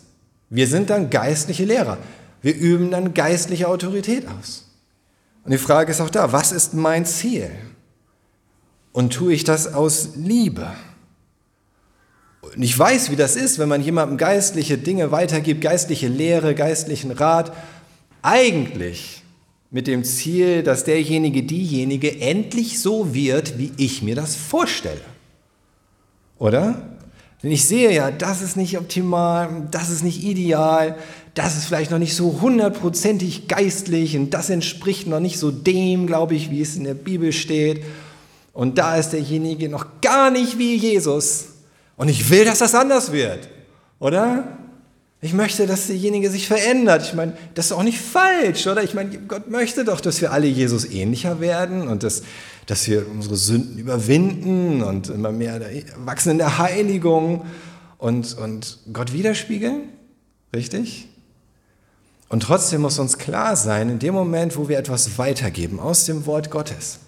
Wir 0.48 0.66
sind 0.66 0.90
dann 0.90 1.10
geistliche 1.10 1.64
Lehrer. 1.64 1.98
Wir 2.42 2.54
üben 2.54 2.90
dann 2.90 3.14
geistliche 3.14 3.68
Autorität 3.68 4.26
aus. 4.28 4.66
Und 5.44 5.52
die 5.52 5.58
Frage 5.58 5.90
ist 5.90 6.00
auch 6.00 6.10
da, 6.10 6.32
was 6.32 6.52
ist 6.52 6.74
mein 6.74 7.06
Ziel? 7.06 7.50
Und 8.92 9.12
tue 9.12 9.32
ich 9.32 9.44
das 9.44 9.72
aus 9.72 10.10
Liebe? 10.16 10.72
Und 12.40 12.62
ich 12.62 12.78
weiß, 12.78 13.10
wie 13.10 13.16
das 13.16 13.36
ist, 13.36 13.58
wenn 13.58 13.68
man 13.68 13.82
jemandem 13.82 14.16
geistliche 14.18 14.78
Dinge 14.78 15.10
weitergibt, 15.12 15.60
geistliche 15.60 16.08
Lehre, 16.08 16.54
geistlichen 16.54 17.10
Rat, 17.10 17.52
eigentlich 18.22 19.22
mit 19.70 19.86
dem 19.86 20.04
Ziel, 20.04 20.62
dass 20.62 20.84
derjenige, 20.84 21.42
diejenige 21.42 22.20
endlich 22.20 22.80
so 22.80 23.14
wird, 23.14 23.58
wie 23.58 23.72
ich 23.76 24.02
mir 24.02 24.14
das 24.14 24.36
vorstelle. 24.36 25.00
Oder? 26.38 26.96
Denn 27.42 27.50
ich 27.50 27.66
sehe 27.66 27.92
ja, 27.92 28.10
das 28.10 28.42
ist 28.42 28.56
nicht 28.56 28.78
optimal, 28.78 29.68
das 29.70 29.90
ist 29.90 30.02
nicht 30.02 30.24
ideal, 30.24 30.96
das 31.36 31.58
ist 31.58 31.66
vielleicht 31.66 31.90
noch 31.90 31.98
nicht 31.98 32.16
so 32.16 32.40
hundertprozentig 32.40 33.46
geistlich 33.46 34.16
und 34.16 34.30
das 34.30 34.48
entspricht 34.48 35.06
noch 35.06 35.20
nicht 35.20 35.38
so 35.38 35.50
dem, 35.50 36.06
glaube 36.06 36.34
ich, 36.34 36.50
wie 36.50 36.62
es 36.62 36.76
in 36.76 36.84
der 36.84 36.94
Bibel 36.94 37.30
steht. 37.30 37.84
Und 38.54 38.78
da 38.78 38.96
ist 38.96 39.10
derjenige 39.10 39.68
noch 39.68 40.00
gar 40.00 40.30
nicht 40.30 40.58
wie 40.58 40.76
Jesus. 40.76 41.48
Und 41.98 42.08
ich 42.08 42.30
will, 42.30 42.46
dass 42.46 42.60
das 42.60 42.74
anders 42.74 43.12
wird, 43.12 43.50
oder? 43.98 44.56
Ich 45.20 45.34
möchte, 45.34 45.66
dass 45.66 45.88
derjenige 45.88 46.30
sich 46.30 46.46
verändert. 46.46 47.02
Ich 47.02 47.12
meine, 47.12 47.36
das 47.54 47.66
ist 47.66 47.72
auch 47.72 47.82
nicht 47.82 47.98
falsch, 47.98 48.66
oder? 48.66 48.82
Ich 48.82 48.94
meine, 48.94 49.10
Gott 49.28 49.50
möchte 49.50 49.84
doch, 49.84 50.00
dass 50.00 50.22
wir 50.22 50.32
alle 50.32 50.46
Jesus 50.46 50.86
ähnlicher 50.86 51.38
werden 51.40 51.86
und 51.86 52.02
dass, 52.02 52.22
dass 52.64 52.88
wir 52.88 53.04
unsere 53.10 53.36
Sünden 53.36 53.76
überwinden 53.76 54.82
und 54.82 55.10
immer 55.10 55.32
mehr 55.32 55.60
wachsen 55.98 56.30
in 56.30 56.38
der 56.38 56.56
Heiligung 56.56 57.44
und, 57.98 58.38
und 58.38 58.78
Gott 58.90 59.12
widerspiegeln. 59.12 59.82
Richtig? 60.54 61.08
Und 62.28 62.42
trotzdem 62.42 62.80
muss 62.82 62.98
uns 62.98 63.18
klar 63.18 63.56
sein, 63.56 63.88
in 63.88 63.98
dem 63.98 64.14
Moment, 64.14 64.56
wo 64.56 64.68
wir 64.68 64.78
etwas 64.78 65.18
weitergeben 65.18 65.78
aus 65.78 66.04
dem 66.04 66.26
Wort 66.26 66.50
Gottes, 66.50 66.98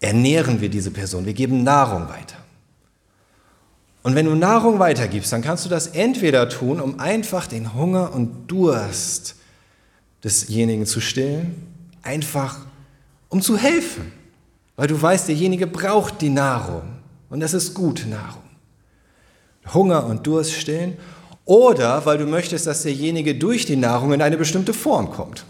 ernähren 0.00 0.60
wir 0.60 0.68
diese 0.68 0.90
Person, 0.90 1.26
wir 1.26 1.32
geben 1.32 1.62
Nahrung 1.62 2.08
weiter. 2.08 2.36
Und 4.02 4.14
wenn 4.14 4.26
du 4.26 4.34
Nahrung 4.34 4.78
weitergibst, 4.78 5.32
dann 5.32 5.42
kannst 5.42 5.64
du 5.64 5.68
das 5.68 5.88
entweder 5.88 6.48
tun, 6.48 6.80
um 6.80 6.98
einfach 6.98 7.46
den 7.46 7.74
Hunger 7.74 8.12
und 8.14 8.46
Durst 8.50 9.36
desjenigen 10.24 10.86
zu 10.86 11.00
stillen, 11.00 11.66
einfach 12.02 12.58
um 13.28 13.42
zu 13.42 13.56
helfen, 13.56 14.12
weil 14.76 14.88
du 14.88 15.00
weißt, 15.00 15.28
derjenige 15.28 15.66
braucht 15.66 16.20
die 16.20 16.30
Nahrung 16.30 16.82
und 17.30 17.40
das 17.40 17.54
ist 17.54 17.74
gute 17.74 18.08
Nahrung. 18.08 18.42
Hunger 19.74 20.06
und 20.06 20.26
Durst 20.26 20.52
stillen 20.52 20.96
oder 21.48 22.04
weil 22.04 22.18
du 22.18 22.26
möchtest, 22.26 22.66
dass 22.66 22.82
derjenige 22.82 23.34
durch 23.34 23.64
die 23.64 23.76
Nahrung 23.76 24.12
in 24.12 24.20
eine 24.20 24.36
bestimmte 24.36 24.74
Form 24.74 25.10
kommt. 25.10 25.46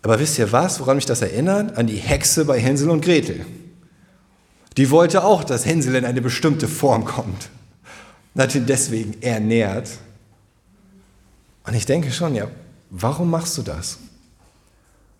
Aber 0.00 0.20
wisst 0.20 0.38
ihr 0.38 0.52
was, 0.52 0.78
woran 0.78 0.94
mich 0.94 1.06
das 1.06 1.22
erinnert? 1.22 1.76
An 1.76 1.88
die 1.88 1.96
Hexe 1.96 2.44
bei 2.44 2.60
Hänsel 2.60 2.88
und 2.88 3.04
Gretel. 3.04 3.44
Die 4.76 4.90
wollte 4.92 5.24
auch, 5.24 5.42
dass 5.42 5.66
Hänsel 5.66 5.96
in 5.96 6.04
eine 6.04 6.22
bestimmte 6.22 6.68
Form 6.68 7.04
kommt. 7.04 7.48
Natürlich 8.34 8.68
deswegen 8.68 9.20
ernährt. 9.20 9.90
Und 11.66 11.74
ich 11.74 11.84
denke 11.84 12.12
schon, 12.12 12.36
ja, 12.36 12.46
warum 12.90 13.28
machst 13.28 13.58
du 13.58 13.62
das? 13.62 13.98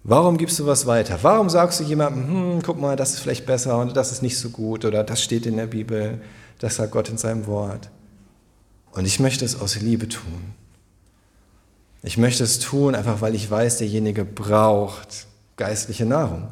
Warum 0.05 0.39
gibst 0.39 0.61
du 0.61 0.67
was 0.67 0.87
weiter? 0.87 1.19
Warum 1.23 1.51
sagst 1.51 1.81
du 1.81 1.85
jemandem, 1.85 2.29
hm, 2.29 2.63
guck 2.63 2.81
mal, 2.81 2.95
das 2.95 3.15
ist 3.15 3.21
vielleicht 3.21 3.47
besser 3.47 3.81
und 3.81 3.97
das 3.97 4.13
ist 4.13 4.23
nicht 4.23 4.39
so 4.39 4.51
gut 4.51 4.85
oder 4.85 5.03
das 5.03 5.21
steht 5.21 5.45
in 5.45 5.57
der 5.57 5.67
Bibel, 5.67 6.21
das 6.61 6.77
sagt 6.77 6.93
Gott 6.93 7.09
in 7.09 7.19
seinem 7.19 7.49
Wort. 7.49 7.91
Und 8.95 9.07
ich 9.07 9.21
möchte 9.21 9.45
es 9.45 9.61
aus 9.61 9.77
Liebe 9.81 10.09
tun. 10.09 10.55
Ich 12.03 12.17
möchte 12.17 12.45
es 12.45 12.61
tun, 12.61 12.95
einfach 12.95 13.21
weil 13.21 13.35
ich 13.35 13.51
weiß, 13.51 13.79
derjenige 13.79 14.25
braucht 14.25 15.27
geistliche 15.57 16.07
Nahrung. 16.07 16.49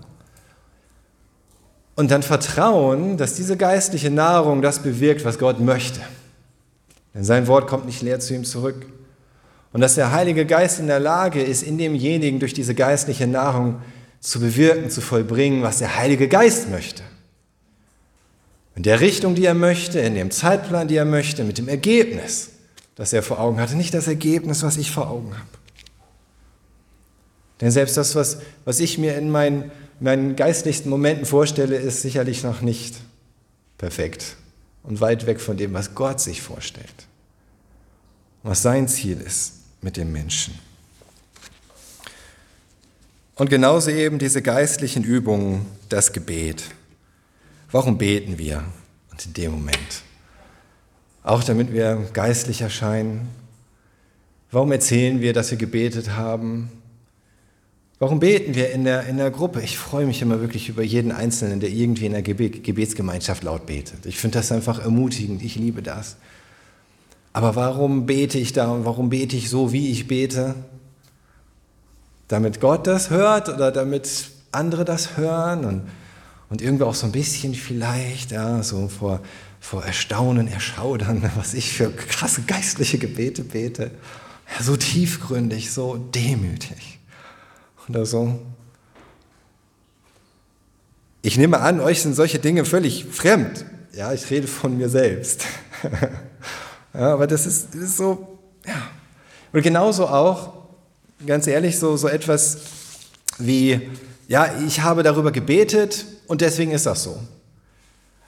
Und 1.95 2.11
dann 2.11 2.23
vertrauen, 2.23 3.17
dass 3.17 3.35
diese 3.35 3.57
geistliche 3.57 4.11
Nahrung 4.11 4.63
das 4.63 4.81
bewirkt, 4.81 5.25
was 5.25 5.39
Gott 5.39 5.61
möchte. 5.61 6.01
Denn 7.15 7.23
sein 7.23 7.47
Wort 7.47 7.69
kommt 7.69 7.87
nicht 7.87 8.03
leer 8.03 8.19
zu 8.19 8.35
ihm 8.35 8.45
zurück. 8.45 8.87
Und 9.73 9.83
dass 9.83 9.95
der 9.95 10.13
Heilige 10.13 10.47
Geist 10.47 10.81
in 10.81 10.87
der 10.87 11.01
Lage 11.01 11.43
ist, 11.43 11.63
in 11.63 11.79
demjenigen 11.79 12.41
durch 12.41 12.55
diese 12.55 12.75
geistliche 12.75 13.27
Nahrung 13.27 13.83
zu 14.21 14.41
bewirken, 14.41 14.91
zu 14.91 15.01
vollbringen, 15.01 15.63
was 15.63 15.79
der 15.79 15.97
Heilige 15.97 16.29
Geist 16.29 16.71
möchte. 16.71 17.03
In 18.75 18.83
der 18.83 19.01
Richtung, 19.01 19.35
die 19.35 19.45
er 19.45 19.55
möchte, 19.55 20.01
in 20.01 20.15
dem 20.15 20.31
Zeitplan, 20.31 20.89
die 20.89 20.97
er 20.97 21.05
möchte, 21.05 21.45
mit 21.45 21.59
dem 21.59 21.69
Ergebnis, 21.69 22.51
das 22.95 23.13
er 23.13 23.23
vor 23.23 23.39
Augen 23.39 23.61
hatte. 23.61 23.77
Nicht 23.77 23.95
das 23.95 24.07
Ergebnis, 24.07 24.63
was 24.63 24.77
ich 24.77 24.91
vor 24.91 25.11
Augen 25.11 25.35
habe. 25.35 25.49
Denn 27.61 27.71
selbst 27.71 27.97
das, 27.97 28.15
was, 28.15 28.39
was 28.65 28.81
ich 28.81 28.99
mir 28.99 29.17
in 29.17 29.31
meinen 29.31 29.71
meinen 30.03 30.35
geistlichsten 30.35 30.91
Momenten 30.91 31.25
vorstelle, 31.25 31.77
ist 31.77 32.03
sicherlich 32.03 32.43
noch 32.43 32.61
nicht 32.61 32.97
perfekt 33.79 34.37
und 34.83 35.01
weit 35.01 35.27
weg 35.27 35.41
von 35.41 35.57
dem, 35.57 35.73
was 35.75 35.95
Gott 35.95 36.21
sich 36.21 36.43
vorstellt, 36.43 37.07
was 38.43 38.63
sein 38.63 38.89
Ziel 38.89 39.21
ist 39.21 39.55
mit 39.81 39.97
dem 39.97 40.11
Menschen. 40.11 40.59
Und 43.37 43.49
genauso 43.49 43.91
eben 43.91 44.19
diese 44.19 44.43
geistlichen 44.43 45.05
Übungen, 45.05 45.67
das 45.89 46.13
Gebet. 46.13 46.65
Warum 47.73 47.97
beten 47.97 48.39
wir? 48.39 48.63
Und 49.11 49.27
in 49.27 49.33
dem 49.33 49.53
Moment. 49.53 50.03
Auch 51.25 51.43
damit 51.43 51.73
wir 51.73 52.07
geistlich 52.13 52.61
erscheinen. 52.61 53.29
Warum 54.51 54.71
erzählen 54.73 55.23
wir, 55.23 55.33
dass 55.33 55.51
wir 55.51 55.59
gebetet 55.59 56.11
haben? 56.11 56.71
Warum 57.99 58.21
beten 58.21 58.55
wir 58.55 58.73
in 58.73 58.85
der, 58.85 59.07
in 59.07 59.17
der 59.17 59.31
Gruppe? 59.31 59.63
Ich 59.63 59.79
freue 59.79 60.05
mich 60.05 60.21
immer 60.21 60.41
wirklich 60.41 60.69
über 60.69 60.83
jeden 60.83 61.13
Einzelnen, 61.13 61.61
der 61.61 61.71
irgendwie 61.71 62.07
in 62.07 62.13
der 62.13 62.23
Gebetsgemeinschaft 62.23 63.43
laut 63.43 63.65
betet. 63.65 64.05
Ich 64.05 64.19
finde 64.19 64.39
das 64.39 64.53
einfach 64.53 64.81
ermutigend. 64.81 65.43
Ich 65.43 65.57
liebe 65.57 65.83
das. 65.83 66.17
Aber 67.33 67.57
warum 67.57 68.05
bete 68.05 68.39
ich 68.39 68.53
da 68.53 68.71
und 68.71 68.85
warum 68.85 69.09
bete 69.09 69.37
ich 69.37 69.49
so, 69.49 69.73
wie 69.73 69.91
ich 69.91 70.09
bete? 70.09 70.55
Damit 72.29 72.61
Gott 72.61 72.87
das 72.87 73.09
hört 73.09 73.49
oder 73.49 73.73
damit 73.73 74.31
andere 74.51 74.85
das 74.85 75.17
hören 75.17 75.65
und, 75.65 75.83
und 76.53 76.61
irgendwie 76.61 76.85
auch 76.85 76.95
so 76.95 77.07
ein 77.07 77.13
bisschen 77.13 77.55
vielleicht, 77.55 78.31
ja, 78.31 78.63
so 78.63 78.87
vor, 78.87 79.21
vor 79.59 79.87
Erstaunen, 79.87 80.49
Erschaudern, 80.49 81.31
was 81.37 81.55
ich 81.55 81.73
für 81.73 81.91
krasse 81.91 82.43
geistliche 82.43 82.99
Gebete 82.99 83.43
bete. 83.43 83.91
Ja, 84.55 84.63
so 84.63 84.77
tiefgründig, 84.77 85.73
so 85.73 85.97
demütig 85.97 86.99
oder 87.89 88.05
so. 88.05 88.39
Ich 91.23 91.39
nehme 91.39 91.59
an, 91.59 91.81
euch 91.81 92.03
sind 92.03 92.15
solche 92.15 92.39
Dinge 92.39 92.67
völlig 92.67 93.07
fremd. 93.07 93.65
Ja, 93.95 94.13
ich 94.13 94.29
rede 94.29 94.47
von 94.47 94.77
mir 94.77 94.91
selbst. 94.91 95.47
ja, 96.93 97.15
aber 97.15 97.27
das 97.27 97.47
ist, 97.47 97.69
das 97.75 97.81
ist 97.81 97.97
so, 97.97 98.39
ja. 98.67 98.91
Und 99.55 99.63
genauso 99.63 100.07
auch, 100.07 100.53
ganz 101.27 101.47
ehrlich, 101.47 101.79
so, 101.79 101.97
so 101.97 102.09
etwas 102.09 102.59
wie, 103.39 103.89
ja, 104.29 104.61
ich 104.67 104.81
habe 104.81 105.03
darüber 105.03 105.33
gebetet 105.33 106.07
und 106.27 106.41
deswegen 106.41 106.73
ist 106.73 106.87
das 106.87 107.03
so. 107.03 107.19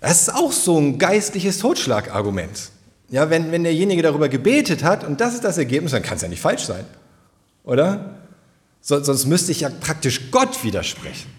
Das 0.00 0.22
ist 0.22 0.34
auch 0.34 0.52
so 0.52 0.78
ein 0.78 0.98
geistliches 0.98 1.58
Totschlagargument. 1.58 2.70
Ja, 3.08 3.30
wenn, 3.30 3.52
wenn 3.52 3.64
derjenige 3.64 4.02
darüber 4.02 4.28
gebetet 4.28 4.82
hat 4.82 5.04
und 5.04 5.20
das 5.20 5.34
ist 5.34 5.44
das 5.44 5.56
Ergebnis, 5.56 5.92
dann 5.92 6.02
kann 6.02 6.16
es 6.16 6.22
ja 6.22 6.28
nicht 6.28 6.42
falsch 6.42 6.64
sein. 6.64 6.84
Oder? 7.64 8.16
Sonst 8.80 9.24
müsste 9.26 9.52
ich 9.52 9.60
ja 9.60 9.70
praktisch 9.70 10.30
Gott 10.30 10.62
widersprechen. 10.62 11.30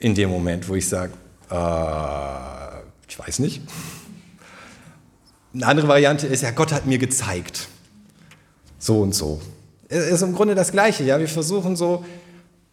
In 0.00 0.16
dem 0.16 0.30
Moment, 0.30 0.68
wo 0.68 0.74
ich 0.74 0.88
sage, 0.88 1.12
äh, 1.48 2.80
ich 3.08 3.18
weiß 3.18 3.38
nicht. 3.38 3.62
Eine 5.54 5.66
andere 5.66 5.88
Variante 5.88 6.26
ist 6.26 6.42
ja, 6.42 6.50
Gott 6.50 6.72
hat 6.72 6.86
mir 6.86 6.98
gezeigt. 6.98 7.68
So 8.78 9.00
und 9.00 9.14
so. 9.14 9.40
Es 9.88 10.06
ist 10.06 10.22
im 10.22 10.34
Grunde 10.34 10.54
das 10.54 10.72
Gleiche. 10.72 11.04
Ja, 11.04 11.20
wir 11.20 11.28
versuchen 11.28 11.76
so, 11.76 12.04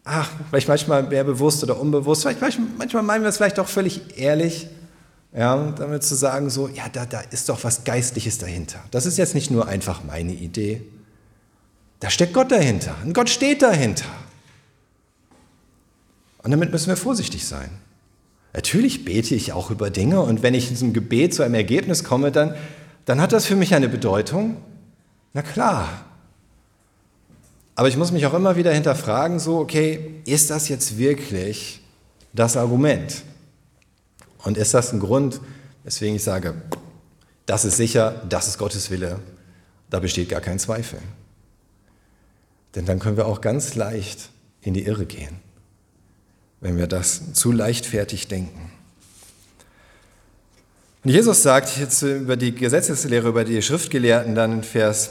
ach, 0.08 0.30
vielleicht 0.48 0.68
manchmal 0.68 1.02
mehr 1.02 1.24
bewusst 1.24 1.62
oder 1.62 1.78
unbewusst, 1.78 2.22
vielleicht 2.22 2.58
manchmal 2.78 3.02
meinen 3.02 3.22
wir 3.22 3.28
es 3.28 3.36
vielleicht 3.36 3.60
auch 3.60 3.68
völlig 3.68 4.18
ehrlich, 4.18 4.68
ja, 5.36 5.72
damit 5.76 6.02
zu 6.02 6.14
sagen 6.14 6.48
so, 6.48 6.68
ja, 6.68 6.84
da, 6.90 7.04
da 7.04 7.20
ist 7.20 7.48
doch 7.48 7.62
was 7.62 7.84
Geistliches 7.84 8.38
dahinter. 8.38 8.82
Das 8.90 9.04
ist 9.04 9.18
jetzt 9.18 9.34
nicht 9.34 9.50
nur 9.50 9.68
einfach 9.68 10.02
meine 10.02 10.32
Idee, 10.32 10.82
da 12.00 12.10
steckt 12.10 12.32
Gott 12.32 12.50
dahinter. 12.50 12.94
Und 13.04 13.12
Gott 13.12 13.28
steht 13.28 13.60
dahinter. 13.60 14.06
Und 16.42 16.52
damit 16.52 16.70
müssen 16.70 16.88
wir 16.88 16.96
vorsichtig 16.96 17.46
sein. 17.46 17.70
Natürlich 18.54 19.04
bete 19.04 19.34
ich 19.34 19.52
auch 19.52 19.70
über 19.70 19.90
Dinge 19.90 20.20
und 20.20 20.42
wenn 20.42 20.54
ich 20.54 20.68
in 20.68 20.70
diesem 20.70 20.92
Gebet 20.92 21.34
zu 21.34 21.42
einem 21.42 21.54
Ergebnis 21.54 22.02
komme, 22.02 22.32
dann, 22.32 22.54
dann 23.04 23.20
hat 23.20 23.32
das 23.32 23.44
für 23.44 23.56
mich 23.56 23.74
eine 23.74 23.88
Bedeutung? 23.88 24.56
Na 25.34 25.42
klar. 25.42 26.07
Aber 27.78 27.86
ich 27.86 27.96
muss 27.96 28.10
mich 28.10 28.26
auch 28.26 28.34
immer 28.34 28.56
wieder 28.56 28.72
hinterfragen, 28.72 29.38
so, 29.38 29.60
okay, 29.60 30.20
ist 30.24 30.50
das 30.50 30.68
jetzt 30.68 30.98
wirklich 30.98 31.80
das 32.32 32.56
Argument? 32.56 33.22
Und 34.38 34.58
ist 34.58 34.74
das 34.74 34.92
ein 34.92 34.98
Grund, 34.98 35.40
weswegen 35.84 36.16
ich 36.16 36.24
sage, 36.24 36.60
das 37.46 37.64
ist 37.64 37.76
sicher, 37.76 38.20
das 38.28 38.48
ist 38.48 38.58
Gottes 38.58 38.90
Wille, 38.90 39.20
da 39.90 40.00
besteht 40.00 40.28
gar 40.28 40.40
kein 40.40 40.58
Zweifel. 40.58 40.98
Denn 42.74 42.84
dann 42.84 42.98
können 42.98 43.16
wir 43.16 43.26
auch 43.26 43.40
ganz 43.40 43.76
leicht 43.76 44.30
in 44.60 44.74
die 44.74 44.84
Irre 44.84 45.06
gehen, 45.06 45.38
wenn 46.60 46.78
wir 46.78 46.88
das 46.88 47.32
zu 47.32 47.52
leichtfertig 47.52 48.26
denken. 48.26 48.72
Und 51.04 51.12
Jesus 51.12 51.44
sagt 51.44 51.78
jetzt 51.78 52.02
über 52.02 52.36
die 52.36 52.56
Gesetzeslehre, 52.56 53.28
über 53.28 53.44
die 53.44 53.62
Schriftgelehrten 53.62 54.34
dann 54.34 54.50
in 54.50 54.62
Vers 54.64 55.10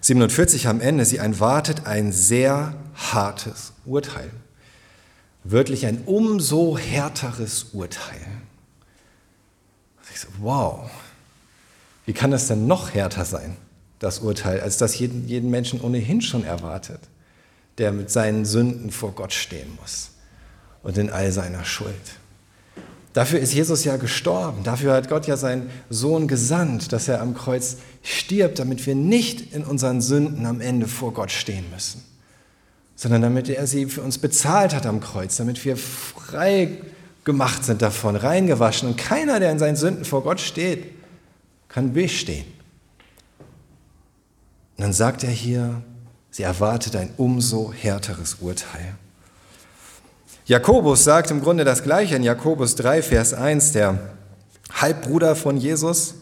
47 0.00 0.68
am 0.68 0.80
Ende, 0.80 1.04
sie 1.04 1.16
erwartet 1.16 1.86
ein 1.86 2.12
sehr 2.12 2.74
hartes 2.94 3.72
Urteil. 3.84 4.30
Wörtlich 5.44 5.86
ein 5.86 6.02
umso 6.04 6.76
härteres 6.78 7.68
Urteil. 7.72 8.20
Ich 10.12 10.20
so, 10.20 10.28
wow, 10.38 10.90
wie 12.06 12.12
kann 12.12 12.30
das 12.30 12.48
denn 12.48 12.66
noch 12.66 12.92
härter 12.92 13.24
sein, 13.24 13.56
das 13.98 14.18
Urteil, 14.18 14.60
als 14.60 14.78
das 14.78 14.98
jeden, 14.98 15.28
jeden 15.28 15.50
Menschen 15.50 15.80
ohnehin 15.80 16.20
schon 16.20 16.42
erwartet, 16.42 17.00
der 17.78 17.92
mit 17.92 18.10
seinen 18.10 18.44
Sünden 18.44 18.90
vor 18.90 19.12
Gott 19.12 19.32
stehen 19.32 19.76
muss 19.80 20.10
und 20.82 20.98
in 20.98 21.10
all 21.10 21.30
seiner 21.32 21.64
Schuld. 21.64 21.94
Dafür 23.12 23.40
ist 23.40 23.54
Jesus 23.54 23.84
ja 23.84 23.96
gestorben. 23.96 24.62
Dafür 24.64 24.92
hat 24.92 25.08
Gott 25.08 25.26
ja 25.26 25.36
seinen 25.36 25.70
Sohn 25.90 26.28
gesandt, 26.28 26.92
dass 26.92 27.08
er 27.08 27.20
am 27.20 27.34
Kreuz 27.34 27.78
stirbt, 28.02 28.58
damit 28.58 28.86
wir 28.86 28.94
nicht 28.94 29.52
in 29.54 29.64
unseren 29.64 30.00
Sünden 30.00 30.46
am 30.46 30.60
Ende 30.60 30.86
vor 30.86 31.12
Gott 31.12 31.30
stehen 31.30 31.64
müssen, 31.72 32.02
sondern 32.94 33.22
damit 33.22 33.48
er 33.48 33.66
sie 33.66 33.86
für 33.86 34.02
uns 34.02 34.18
bezahlt 34.18 34.74
hat 34.74 34.86
am 34.86 35.00
Kreuz, 35.00 35.36
damit 35.36 35.64
wir 35.64 35.76
frei 35.76 36.78
gemacht 37.24 37.64
sind 37.64 37.82
davon, 37.82 38.16
reingewaschen. 38.16 38.88
Und 38.88 38.96
keiner, 38.96 39.40
der 39.40 39.52
in 39.52 39.58
seinen 39.58 39.76
Sünden 39.76 40.04
vor 40.04 40.22
Gott 40.22 40.40
steht, 40.40 40.84
kann 41.68 41.92
bestehen. 41.92 42.46
Und 44.76 44.84
dann 44.84 44.92
sagt 44.92 45.24
er 45.24 45.30
hier, 45.30 45.82
sie 46.30 46.44
erwartet 46.44 46.94
ein 46.94 47.10
umso 47.16 47.72
härteres 47.72 48.36
Urteil. 48.40 48.94
Jakobus 50.48 51.04
sagt 51.04 51.30
im 51.30 51.42
Grunde 51.42 51.66
das 51.66 51.82
Gleiche 51.82 52.16
in 52.16 52.22
Jakobus 52.22 52.74
3, 52.76 53.02
Vers 53.02 53.34
1, 53.34 53.72
der 53.72 53.98
Halbbruder 54.72 55.36
von 55.36 55.58
Jesus, 55.58 56.14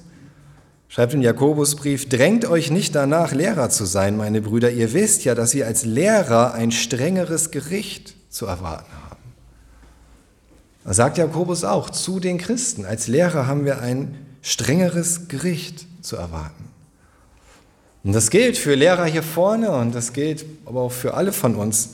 schreibt 0.88 1.14
im 1.14 1.22
Jakobusbrief, 1.22 2.08
drängt 2.08 2.44
euch 2.44 2.72
nicht 2.72 2.96
danach, 2.96 3.30
Lehrer 3.30 3.70
zu 3.70 3.84
sein, 3.84 4.16
meine 4.16 4.42
Brüder. 4.42 4.72
Ihr 4.72 4.92
wisst 4.94 5.24
ja, 5.24 5.36
dass 5.36 5.54
ihr 5.54 5.64
als 5.64 5.84
Lehrer 5.84 6.54
ein 6.54 6.72
strengeres 6.72 7.52
Gericht 7.52 8.16
zu 8.28 8.46
erwarten 8.46 8.90
haben. 9.08 9.22
Da 10.84 10.92
sagt 10.92 11.18
Jakobus 11.18 11.62
auch, 11.62 11.88
zu 11.88 12.18
den 12.18 12.38
Christen, 12.38 12.84
als 12.84 13.06
Lehrer 13.06 13.46
haben 13.46 13.64
wir 13.64 13.80
ein 13.80 14.16
strengeres 14.42 15.28
Gericht 15.28 15.86
zu 16.02 16.16
erwarten. 16.16 16.64
Und 18.02 18.12
das 18.12 18.30
gilt 18.30 18.58
für 18.58 18.74
Lehrer 18.74 19.04
hier 19.04 19.22
vorne 19.22 19.70
und 19.70 19.94
das 19.94 20.12
gilt 20.12 20.44
aber 20.64 20.80
auch 20.80 20.92
für 20.92 21.14
alle 21.14 21.32
von 21.32 21.54
uns 21.54 21.90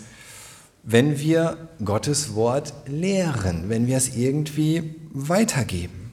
wenn 0.82 1.18
wir 1.18 1.68
Gottes 1.84 2.34
Wort 2.34 2.72
lehren, 2.86 3.68
wenn 3.68 3.86
wir 3.86 3.96
es 3.96 4.16
irgendwie 4.16 4.94
weitergeben. 5.12 6.12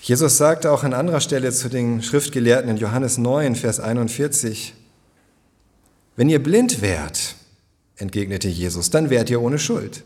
Jesus 0.00 0.36
sagte 0.36 0.72
auch 0.72 0.82
an 0.82 0.94
anderer 0.94 1.20
Stelle 1.20 1.52
zu 1.52 1.68
den 1.68 2.02
Schriftgelehrten 2.02 2.70
in 2.70 2.76
Johannes 2.76 3.18
9, 3.18 3.54
Vers 3.54 3.78
41, 3.78 4.74
wenn 6.16 6.28
ihr 6.28 6.42
blind 6.42 6.82
wärt, 6.82 7.36
entgegnete 7.96 8.48
Jesus, 8.48 8.90
dann 8.90 9.10
wärt 9.10 9.30
ihr 9.30 9.40
ohne 9.40 9.58
Schuld. 9.58 10.02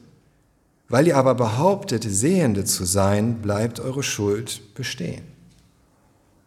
Weil 0.88 1.08
ihr 1.08 1.16
aber 1.16 1.34
behauptet, 1.34 2.04
Sehende 2.04 2.64
zu 2.64 2.84
sein, 2.84 3.40
bleibt 3.42 3.80
eure 3.80 4.02
Schuld 4.02 4.74
bestehen. 4.74 5.22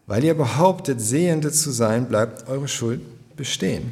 Weil 0.07 0.23
ihr 0.23 0.33
behauptet, 0.33 1.01
Sehende 1.01 1.51
zu 1.51 1.71
sein, 1.71 2.07
bleibt 2.07 2.47
eure 2.47 2.67
Schuld 2.67 3.01
bestehen. 3.35 3.91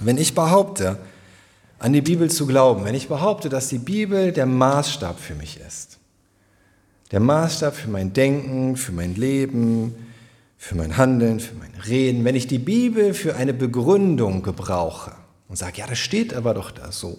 Wenn 0.00 0.18
ich 0.18 0.34
behaupte, 0.34 0.98
an 1.78 1.92
die 1.92 2.00
Bibel 2.00 2.30
zu 2.30 2.46
glauben, 2.46 2.84
wenn 2.84 2.94
ich 2.94 3.08
behaupte, 3.08 3.48
dass 3.48 3.68
die 3.68 3.78
Bibel 3.78 4.32
der 4.32 4.46
Maßstab 4.46 5.18
für 5.18 5.34
mich 5.34 5.60
ist, 5.60 5.98
der 7.10 7.20
Maßstab 7.20 7.74
für 7.74 7.90
mein 7.90 8.12
Denken, 8.12 8.76
für 8.76 8.92
mein 8.92 9.14
Leben, 9.14 9.94
für 10.56 10.76
mein 10.76 10.96
Handeln, 10.96 11.40
für 11.40 11.54
mein 11.54 11.74
Reden, 11.86 12.24
wenn 12.24 12.34
ich 12.34 12.46
die 12.46 12.58
Bibel 12.58 13.12
für 13.12 13.36
eine 13.36 13.52
Begründung 13.52 14.42
gebrauche 14.42 15.12
und 15.48 15.56
sage, 15.56 15.78
ja, 15.78 15.86
das 15.86 15.98
steht 15.98 16.32
aber 16.32 16.54
doch 16.54 16.70
da 16.70 16.90
so, 16.90 17.18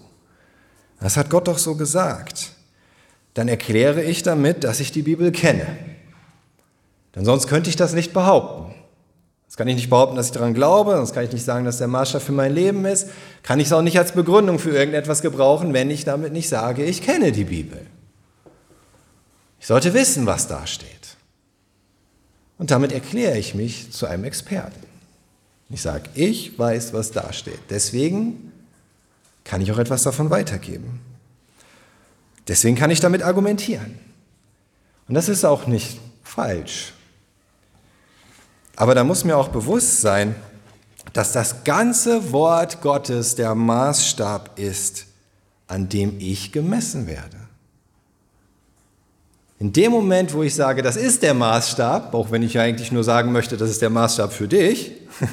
das 0.99 1.17
hat 1.17 1.29
Gott 1.29 1.47
doch 1.47 1.59
so 1.59 1.75
gesagt, 1.75 2.51
dann 3.35 3.47
erkläre 3.47 4.01
ich 4.01 4.23
damit, 4.23 4.63
dass 4.63 4.79
ich 4.79 4.91
die 4.91 5.03
Bibel 5.03 5.31
kenne. 5.31 5.67
Denn 7.13 7.25
sonst 7.25 7.47
könnte 7.47 7.69
ich 7.69 7.75
das 7.75 7.93
nicht 7.93 8.13
behaupten. 8.13 8.64
Das 9.55 9.59
kann 9.59 9.69
ich 9.69 9.77
nicht 9.77 9.89
behaupten, 9.89 10.17
dass 10.17 10.25
ich 10.25 10.31
daran 10.33 10.53
glaube, 10.53 10.97
sonst 10.97 11.13
kann 11.13 11.23
ich 11.23 11.31
nicht 11.31 11.45
sagen, 11.45 11.63
dass 11.63 11.77
der 11.77 11.87
Maßstab 11.87 12.21
für 12.21 12.33
mein 12.33 12.53
Leben 12.53 12.83
ist. 12.83 13.07
Kann 13.41 13.57
ich 13.61 13.67
es 13.67 13.71
auch 13.71 13.81
nicht 13.81 13.97
als 13.97 14.11
Begründung 14.11 14.59
für 14.59 14.71
irgendetwas 14.71 15.21
gebrauchen, 15.21 15.73
wenn 15.73 15.89
ich 15.89 16.03
damit 16.03 16.33
nicht 16.33 16.49
sage, 16.49 16.83
ich 16.83 17.01
kenne 17.01 17.31
die 17.31 17.45
Bibel. 17.45 17.79
Ich 19.61 19.67
sollte 19.67 19.93
wissen, 19.93 20.25
was 20.25 20.49
da 20.49 20.67
steht. 20.67 21.15
Und 22.57 22.69
damit 22.69 22.91
erkläre 22.91 23.37
ich 23.37 23.55
mich 23.55 23.93
zu 23.93 24.07
einem 24.07 24.25
Experten. 24.25 24.85
Ich 25.69 25.81
sage, 25.81 26.09
ich 26.15 26.59
weiß, 26.59 26.91
was 26.91 27.11
da 27.11 27.31
steht. 27.31 27.61
Deswegen 27.69 28.51
kann 29.45 29.61
ich 29.61 29.71
auch 29.71 29.79
etwas 29.79 30.03
davon 30.03 30.31
weitergeben. 30.31 30.99
Deswegen 32.49 32.75
kann 32.75 32.91
ich 32.91 32.99
damit 32.99 33.23
argumentieren. 33.23 33.97
Und 35.07 35.15
das 35.15 35.29
ist 35.29 35.45
auch 35.45 35.65
nicht 35.65 35.97
falsch. 36.23 36.91
Aber 38.75 38.95
da 38.95 39.03
muss 39.03 39.23
mir 39.23 39.37
auch 39.37 39.49
bewusst 39.49 40.01
sein, 40.01 40.35
dass 41.13 41.31
das 41.31 41.63
ganze 41.63 42.31
Wort 42.31 42.81
Gottes 42.81 43.35
der 43.35 43.55
Maßstab 43.55 44.59
ist, 44.59 45.05
an 45.67 45.87
dem 45.87 46.19
ich 46.19 46.51
gemessen 46.51 47.07
werde. 47.07 47.37
In 49.59 49.71
dem 49.71 49.91
Moment, 49.91 50.33
wo 50.33 50.43
ich 50.43 50.53
sage, 50.53 50.81
das 50.81 50.97
ist 50.97 51.23
der 51.23 51.33
Maßstab, 51.33 52.13
auch 52.13 52.31
wenn 52.31 52.43
ich 52.43 52.59
eigentlich 52.59 52.91
nur 52.91 53.03
sagen 53.03 53.31
möchte, 53.31 53.55
das 53.55 53.69
ist 53.69 53.81
der 53.81 53.89
Maßstab 53.89 54.33
für 54.33 54.47
dich, 54.47 54.91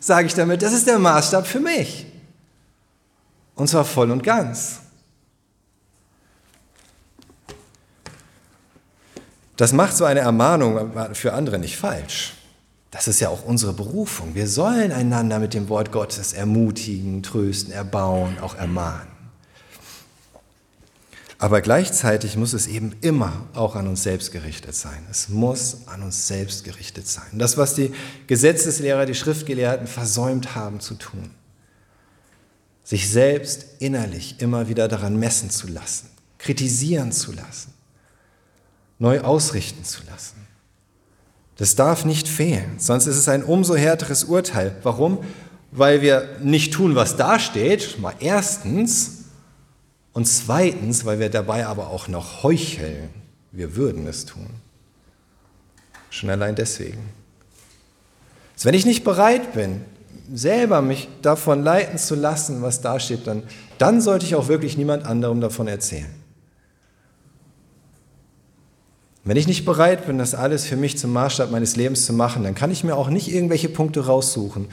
sage 0.00 0.26
ich 0.26 0.34
damit, 0.34 0.60
das 0.60 0.74
ist 0.74 0.86
der 0.86 0.98
Maßstab 0.98 1.46
für 1.46 1.60
mich. 1.60 2.06
Und 3.54 3.68
zwar 3.68 3.84
voll 3.84 4.10
und 4.10 4.22
ganz. 4.22 4.80
Das 9.56 9.72
macht 9.72 9.96
so 9.96 10.04
eine 10.04 10.20
Ermahnung 10.20 10.92
für 11.14 11.32
andere 11.32 11.58
nicht 11.58 11.76
falsch. 11.76 12.34
Das 12.94 13.08
ist 13.08 13.18
ja 13.18 13.28
auch 13.28 13.44
unsere 13.44 13.72
Berufung. 13.72 14.36
Wir 14.36 14.46
sollen 14.46 14.92
einander 14.92 15.40
mit 15.40 15.52
dem 15.52 15.68
Wort 15.68 15.90
Gottes 15.90 16.32
ermutigen, 16.32 17.24
trösten, 17.24 17.72
erbauen, 17.72 18.38
auch 18.38 18.54
ermahnen. 18.54 19.08
Aber 21.38 21.60
gleichzeitig 21.60 22.36
muss 22.36 22.52
es 22.52 22.68
eben 22.68 22.94
immer 23.00 23.48
auch 23.52 23.74
an 23.74 23.88
uns 23.88 24.04
selbst 24.04 24.30
gerichtet 24.30 24.76
sein. 24.76 25.04
Es 25.10 25.28
muss 25.28 25.88
an 25.88 26.04
uns 26.04 26.28
selbst 26.28 26.62
gerichtet 26.62 27.08
sein. 27.08 27.26
Das, 27.32 27.56
was 27.58 27.74
die 27.74 27.92
Gesetzeslehrer, 28.28 29.06
die 29.06 29.16
Schriftgelehrten 29.16 29.88
versäumt 29.88 30.54
haben 30.54 30.78
zu 30.78 30.94
tun. 30.94 31.30
Sich 32.84 33.10
selbst 33.10 33.66
innerlich 33.80 34.40
immer 34.40 34.68
wieder 34.68 34.86
daran 34.86 35.18
messen 35.18 35.50
zu 35.50 35.66
lassen, 35.66 36.10
kritisieren 36.38 37.10
zu 37.10 37.32
lassen, 37.32 37.74
neu 39.00 39.20
ausrichten 39.20 39.82
zu 39.82 40.04
lassen. 40.04 40.43
Das 41.56 41.76
darf 41.76 42.04
nicht 42.04 42.26
fehlen, 42.26 42.74
sonst 42.78 43.06
ist 43.06 43.16
es 43.16 43.28
ein 43.28 43.44
umso 43.44 43.76
härteres 43.76 44.24
Urteil. 44.24 44.74
Warum? 44.82 45.18
Weil 45.70 46.02
wir 46.02 46.36
nicht 46.42 46.72
tun, 46.72 46.94
was 46.94 47.16
da 47.16 47.38
steht, 47.38 47.98
mal 48.00 48.14
erstens, 48.20 49.24
und 50.14 50.26
zweitens, 50.26 51.04
weil 51.04 51.18
wir 51.18 51.28
dabei 51.28 51.66
aber 51.66 51.88
auch 51.88 52.08
noch 52.08 52.44
heucheln, 52.44 53.10
wir 53.50 53.76
würden 53.76 54.06
es 54.06 54.24
tun. 54.24 54.46
Schon 56.08 56.30
allein 56.30 56.54
deswegen. 56.54 57.10
Also 58.54 58.66
wenn 58.66 58.74
ich 58.74 58.86
nicht 58.86 59.02
bereit 59.02 59.52
bin, 59.52 59.84
selber 60.32 60.80
mich 60.82 61.08
davon 61.22 61.64
leiten 61.64 61.98
zu 61.98 62.14
lassen, 62.14 62.62
was 62.62 62.80
da 62.80 63.00
steht, 63.00 63.26
dann, 63.26 63.42
dann 63.78 64.00
sollte 64.00 64.24
ich 64.24 64.36
auch 64.36 64.46
wirklich 64.46 64.78
niemand 64.78 65.04
anderem 65.04 65.40
davon 65.40 65.66
erzählen. 65.66 66.23
Wenn 69.24 69.38
ich 69.38 69.46
nicht 69.46 69.64
bereit 69.64 70.06
bin, 70.06 70.18
das 70.18 70.34
alles 70.34 70.66
für 70.66 70.76
mich 70.76 70.98
zum 70.98 71.12
Maßstab 71.12 71.50
meines 71.50 71.76
Lebens 71.76 72.04
zu 72.04 72.12
machen, 72.12 72.44
dann 72.44 72.54
kann 72.54 72.70
ich 72.70 72.84
mir 72.84 72.94
auch 72.94 73.08
nicht 73.08 73.32
irgendwelche 73.32 73.70
Punkte 73.70 74.04
raussuchen, 74.04 74.68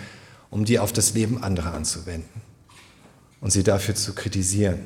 um 0.50 0.66
die 0.66 0.78
auf 0.78 0.92
das 0.92 1.14
Leben 1.14 1.42
anderer 1.42 1.74
anzuwenden 1.74 2.42
und 3.40 3.52
sie 3.52 3.64
dafür 3.64 3.96
zu 3.96 4.14
kritisieren 4.14 4.80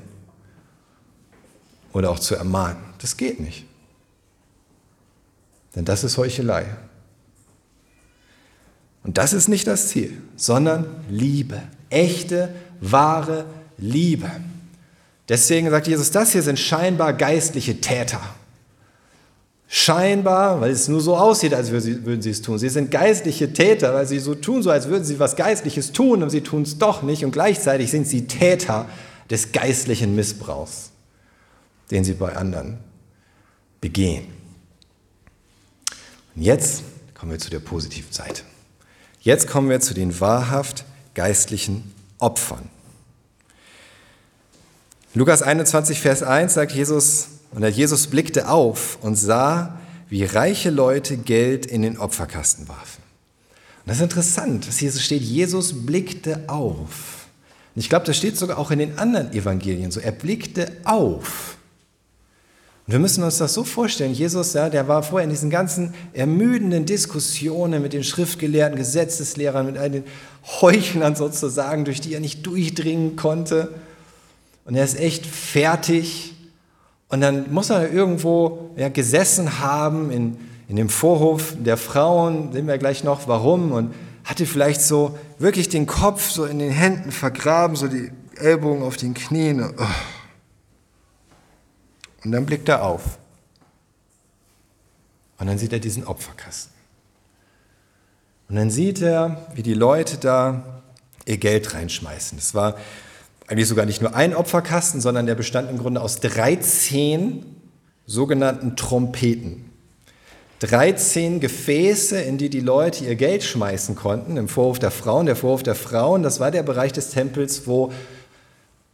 oder 1.93 2.12
auch 2.12 2.19
zu 2.19 2.36
ermahnen. 2.36 2.78
Das 2.99 3.17
geht 3.17 3.39
nicht. 3.39 3.65
Denn 5.75 5.84
das 5.84 6.04
ist 6.04 6.17
Heuchelei. 6.17 6.65
Und 9.04 9.17
das 9.17 9.34
ist 9.34 9.47
nicht 9.47 9.67
das 9.67 9.89
Ziel, 9.89 10.21
sondern 10.36 10.86
Liebe. 11.10 11.62
Echte, 11.89 12.54
wahre 12.82 13.45
Liebe. 13.78 14.30
Deswegen 15.28 15.69
sagt 15.69 15.88
Jesus, 15.88 16.12
das 16.12 16.32
hier 16.32 16.43
sind 16.43 16.60
scheinbar 16.60 17.13
geistliche 17.13 17.82
Täter. 17.82 18.21
Scheinbar, 19.67 20.62
weil 20.62 20.71
es 20.71 20.88
nur 20.88 21.01
so 21.01 21.17
aussieht, 21.17 21.54
als 21.54 21.71
würden 21.71 22.21
sie 22.21 22.30
es 22.30 22.41
tun. 22.41 22.60
Sie 22.60 22.69
sind 22.69 22.91
geistliche 22.91 23.51
Täter, 23.51 23.93
weil 23.93 24.06
sie 24.06 24.19
so 24.19 24.36
tun, 24.36 24.62
so 24.62 24.69
als 24.69 24.88
würden 24.88 25.04
sie 25.04 25.19
was 25.19 25.36
Geistliches 25.36 25.91
tun 25.91 26.21
und 26.21 26.30
sie 26.30 26.41
tun 26.41 26.62
es 26.62 26.78
doch 26.78 27.01
nicht. 27.01 27.25
Und 27.25 27.32
gleichzeitig 27.32 27.89
sind 27.89 28.08
sie 28.08 28.28
Täter 28.28 28.88
des 29.30 29.51
geistlichen 29.51 30.15
Missbrauchs, 30.15 30.91
den 31.89 32.04
sie 32.04 32.13
bei 32.13 32.36
anderen 32.36 32.78
begehen. 33.82 34.28
Und 36.36 36.43
jetzt 36.43 36.84
kommen 37.15 37.32
wir 37.32 37.39
zu 37.39 37.49
der 37.49 37.60
positiven 37.60 38.12
Seite. 38.12 38.43
Jetzt 39.21 39.47
kommen 39.47 39.69
wir 39.69 39.80
zu 39.80 39.95
den 39.95 40.19
wahrhaft 40.19 40.86
geistlichen 41.15 41.91
Opfern. 42.19 42.69
Lukas 45.15 45.41
21, 45.41 45.99
Vers 45.99 46.21
1 46.21 46.54
sagt 46.54 46.73
Jesus, 46.73 47.28
und 47.56 47.65
Jesus 47.65 48.08
blickte 48.08 48.50
auf 48.50 48.98
und 49.02 49.15
sah, 49.15 49.80
wie 50.10 50.26
reiche 50.26 50.70
Leute 50.70 51.18
Geld 51.18 51.65
in 51.65 51.82
den 51.82 51.98
Opferkasten 51.98 52.68
warfen. 52.68 53.02
Und 53.86 53.89
das 53.89 53.98
ist 53.98 54.04
interessant, 54.04 54.68
dass 54.68 54.78
hier 54.78 54.91
so 54.91 55.00
steht, 55.00 55.22
Jesus 55.22 55.86
blickte 55.86 56.44
auf. 56.48 57.28
Und 57.74 57.80
ich 57.80 57.89
glaube, 57.89 58.06
das 58.06 58.18
steht 58.18 58.38
sogar 58.38 58.58
auch 58.58 58.72
in 58.72 58.80
den 58.80 58.98
anderen 59.00 59.32
Evangelien 59.34 59.91
so. 59.91 60.00
Er 60.00 60.12
blickte 60.12 60.72
auf. 60.84 61.58
Und 62.86 62.91
wir 62.91 63.00
müssen 63.00 63.24
uns 63.24 63.38
das 63.38 63.54
so 63.54 63.63
vorstellen, 63.63 64.13
Jesus, 64.13 64.54
ja, 64.54 64.70
der 64.70 64.88
war 64.88 65.02
vorher 65.02 65.24
in 65.24 65.32
diesen 65.32 65.50
ganzen 65.50 65.94
ermüdenden 66.13 66.86
Diskussionen 66.86 67.82
mit 67.82 67.94
den 67.94 68.04
Schriftgelehrten, 68.04 68.78
Gesetzeslehrern, 68.78 69.65
mit 69.65 69.78
all 69.78 69.89
den 69.89 70.04
Heuchlern 70.62 71.15
sozusagen, 71.15 71.86
durch 71.86 72.02
die 72.02 72.13
er 72.13 72.20
nicht 72.20 72.46
durchdringen 72.46 73.15
konnte. 73.15 73.74
Und 74.65 74.76
er 74.76 74.84
ist 74.84 75.00
echt 75.00 75.26
fertig. 75.26 76.35
Und 77.10 77.22
dann 77.22 77.54
muss 77.54 77.70
er 77.70 77.91
irgendwo 77.91 78.72
ja, 78.76 78.89
gesessen 78.89 79.60
haben 79.60 80.12
in, 80.12 80.38
in 80.68 80.76
dem 80.76 80.89
Vorhof 80.89 81.56
der 81.58 81.78
Frauen, 81.78 82.52
sehen 82.52 82.68
wir 82.68 82.78
gleich 82.78 83.04
noch 83.04 83.28
warum, 83.28 83.72
und 83.72 83.94
hatte 84.24 84.46
vielleicht 84.46 84.82
so 84.82 85.18
wirklich 85.38 85.70
den 85.70 85.86
Kopf 85.86 86.30
so 86.32 86.46
in 86.46 86.60
den 86.60 86.72
Händen 86.72 87.12
vergraben, 87.12 87.76
so 87.76 87.88
die 87.88 88.12
Ellbogen 88.38 88.84
auf 88.84 88.98
den 88.98 89.13
Knien. 89.13 89.63
Oh. 89.78 89.86
Und 92.24 92.32
dann 92.32 92.46
blickt 92.46 92.68
er 92.68 92.84
auf. 92.84 93.20
Und 95.38 95.48
dann 95.48 95.58
sieht 95.60 95.74
er 95.74 95.80
diesen 95.80 96.06
Opferkasten. 96.06 96.74
Und 98.50 98.56
dann 98.56 98.72
sieht 98.72 99.02
er, 99.02 99.48
wie 99.54 99.63
die 99.63 99.74
Leute 99.74 100.18
da 100.18 100.82
ihr 101.26 101.38
Geld 101.38 101.74
reinschmeißen. 101.74 102.38
Das 102.38 102.54
war 102.54 102.78
eigentlich 103.47 103.67
sogar 103.67 103.86
nicht 103.86 104.01
nur 104.01 104.15
ein 104.15 104.36
Opferkasten, 104.36 105.01
sondern 105.01 105.25
der 105.25 105.36
bestand 105.36 105.69
im 105.69 105.77
Grunde 105.77 106.01
aus 106.01 106.19
13 106.19 107.45
sogenannten 108.05 108.75
Trompeten. 108.75 109.71
13 110.60 111.39
Gefäße, 111.39 112.19
in 112.19 112.38
die 112.38 112.49
die 112.49 112.62
Leute 112.62 113.03
ihr 113.03 113.15
Geld 113.15 113.43
schmeißen 113.43 113.95
konnten, 113.95 114.38
im 114.38 114.47
Vorhof 114.47 114.79
der 114.79 114.91
Frauen. 114.91 115.25
Der 115.25 115.36
Vorhof 115.36 115.63
der 115.63 115.75
Frauen, 115.75 116.23
das 116.23 116.39
war 116.39 116.49
der 116.49 116.63
Bereich 116.63 116.93
des 116.93 117.10
Tempels, 117.10 117.67
wo 117.67 117.91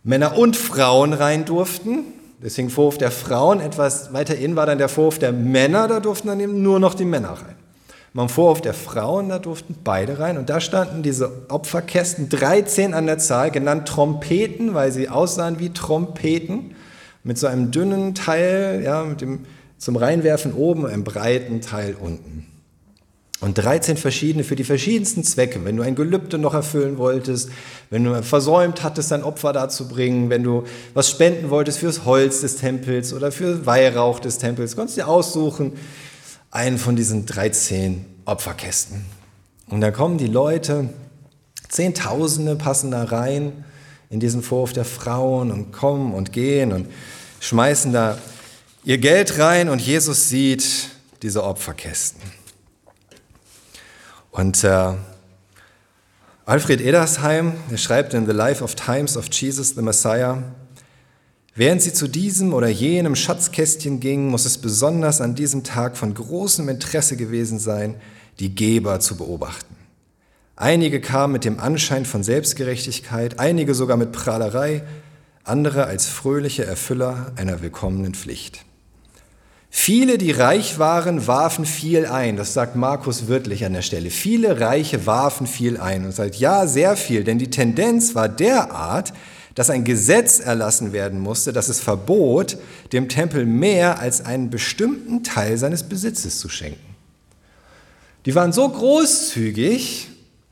Männer 0.03 0.37
und 0.37 0.57
Frauen 0.57 1.13
rein 1.13 1.45
durften. 1.45 2.03
Deswegen 2.43 2.71
Vorhof 2.71 2.97
der 2.97 3.11
Frauen. 3.11 3.59
Etwas 3.59 4.11
weiter 4.11 4.35
innen 4.35 4.55
war 4.55 4.65
dann 4.65 4.79
der 4.79 4.89
Vorhof 4.89 5.19
der 5.19 5.31
Männer, 5.31 5.87
da 5.87 5.99
durften 5.99 6.27
dann 6.27 6.39
eben 6.39 6.61
nur 6.63 6.79
noch 6.79 6.95
die 6.95 7.05
Männer 7.05 7.33
rein. 7.33 7.55
Am 8.13 8.27
Vorhof 8.27 8.59
der 8.59 8.73
Frauen, 8.73 9.29
da 9.29 9.39
durften 9.39 9.75
beide 9.83 10.19
rein. 10.19 10.37
Und 10.37 10.49
da 10.49 10.59
standen 10.59 11.01
diese 11.01 11.45
Opferkästen, 11.49 12.27
13 12.27 12.93
an 12.93 13.05
der 13.05 13.19
Zahl, 13.19 13.51
genannt 13.51 13.87
Trompeten, 13.87 14.73
weil 14.73 14.91
sie 14.91 15.07
aussahen 15.07 15.59
wie 15.59 15.69
Trompeten, 15.69 16.75
mit 17.23 17.37
so 17.37 17.47
einem 17.47 17.71
dünnen 17.71 18.13
Teil, 18.13 18.81
ja, 18.83 19.03
mit 19.03 19.21
dem, 19.21 19.45
zum 19.77 19.95
Reinwerfen 19.95 20.53
oben, 20.53 20.85
einem 20.85 21.03
breiten 21.03 21.61
Teil 21.61 21.95
unten. 21.99 22.47
Und 23.39 23.57
13 23.57 23.97
verschiedene 23.97 24.43
für 24.43 24.55
die 24.55 24.63
verschiedensten 24.63 25.23
Zwecke. 25.23 25.63
Wenn 25.65 25.75
du 25.75 25.81
ein 25.81 25.95
Gelübde 25.95 26.37
noch 26.37 26.53
erfüllen 26.53 26.99
wolltest, 26.99 27.49
wenn 27.89 28.03
du 28.03 28.21
versäumt 28.21 28.83
hattest, 28.83 29.11
ein 29.13 29.23
Opfer 29.23 29.51
darzubringen, 29.51 30.29
wenn 30.29 30.43
du 30.43 30.65
was 30.93 31.09
spenden 31.09 31.49
wolltest 31.49 31.79
fürs 31.79 32.05
Holz 32.05 32.41
des 32.41 32.57
Tempels 32.57 33.13
oder 33.13 33.31
für 33.31 33.65
Weihrauch 33.65 34.19
des 34.19 34.37
Tempels, 34.37 34.75
konntest 34.75 34.97
du 34.97 35.01
dir 35.01 35.07
aussuchen, 35.07 35.73
einen 36.51 36.77
von 36.77 36.95
diesen 36.95 37.25
13 37.25 38.05
Opferkästen. 38.25 39.05
Und 39.67 39.81
da 39.81 39.89
kommen 39.91 40.17
die 40.17 40.27
Leute, 40.27 40.89
Zehntausende 41.69 42.57
passen 42.57 42.91
da 42.91 43.05
rein 43.05 43.63
in 44.09 44.19
diesen 44.19 44.43
Vorhof 44.43 44.73
der 44.73 44.83
Frauen 44.83 45.51
und 45.51 45.71
kommen 45.71 46.13
und 46.13 46.33
gehen 46.33 46.73
und 46.73 46.87
schmeißen 47.39 47.93
da 47.93 48.17
ihr 48.83 48.97
Geld 48.97 49.39
rein 49.39 49.69
und 49.69 49.79
Jesus 49.79 50.27
sieht 50.27 50.89
diese 51.21 51.43
Opferkästen. 51.43 52.21
Und 54.31 54.63
äh, 54.65 54.93
Alfred 56.45 56.81
Edersheim, 56.81 57.53
der 57.69 57.77
schreibt 57.77 58.13
in 58.13 58.25
The 58.25 58.33
Life 58.33 58.61
of 58.61 58.75
Times 58.75 59.15
of 59.15 59.31
Jesus 59.31 59.69
the 59.69 59.81
Messiah, 59.81 60.43
Während 61.53 61.81
sie 61.81 61.91
zu 61.91 62.07
diesem 62.07 62.53
oder 62.53 62.69
jenem 62.69 63.15
Schatzkästchen 63.15 63.99
gingen, 63.99 64.29
muss 64.29 64.45
es 64.45 64.57
besonders 64.57 65.19
an 65.19 65.35
diesem 65.35 65.63
Tag 65.63 65.97
von 65.97 66.13
großem 66.13 66.69
Interesse 66.69 67.17
gewesen 67.17 67.59
sein, 67.59 67.95
die 68.39 68.55
Geber 68.55 69.01
zu 69.01 69.17
beobachten. 69.17 69.75
Einige 70.55 71.01
kamen 71.01 71.33
mit 71.33 71.43
dem 71.43 71.59
Anschein 71.59 72.05
von 72.05 72.23
Selbstgerechtigkeit, 72.23 73.39
einige 73.39 73.73
sogar 73.73 73.97
mit 73.97 74.13
Prahlerei, 74.13 74.83
andere 75.43 75.85
als 75.85 76.07
fröhliche 76.07 76.65
Erfüller 76.65 77.33
einer 77.35 77.61
willkommenen 77.61 78.13
Pflicht. 78.13 78.63
Viele, 79.69 80.17
die 80.17 80.31
reich 80.31 80.79
waren, 80.79 81.27
warfen 81.27 81.65
viel 81.65 82.05
ein. 82.05 82.35
Das 82.35 82.53
sagt 82.53 82.75
Markus 82.75 83.27
wörtlich 83.27 83.65
an 83.65 83.73
der 83.73 83.81
Stelle. 83.81 84.09
Viele 84.09 84.59
Reiche 84.59 85.05
warfen 85.05 85.47
viel 85.47 85.77
ein 85.77 86.05
und 86.05 86.11
sagt, 86.11 86.35
ja, 86.35 86.67
sehr 86.67 86.95
viel, 86.97 87.23
denn 87.23 87.39
die 87.39 87.49
Tendenz 87.49 88.13
war 88.13 88.29
derart, 88.29 89.13
dass 89.55 89.69
ein 89.69 89.83
Gesetz 89.83 90.39
erlassen 90.39 90.93
werden 90.93 91.19
musste, 91.19 91.53
das 91.53 91.69
es 91.69 91.79
verbot, 91.79 92.57
dem 92.93 93.09
Tempel 93.09 93.45
mehr 93.45 93.99
als 93.99 94.25
einen 94.25 94.49
bestimmten 94.49 95.23
Teil 95.23 95.57
seines 95.57 95.83
Besitzes 95.83 96.39
zu 96.39 96.49
schenken. 96.49 96.95
Die 98.25 98.35
waren 98.35 98.53
so 98.53 98.67
großzügig, 98.69 100.09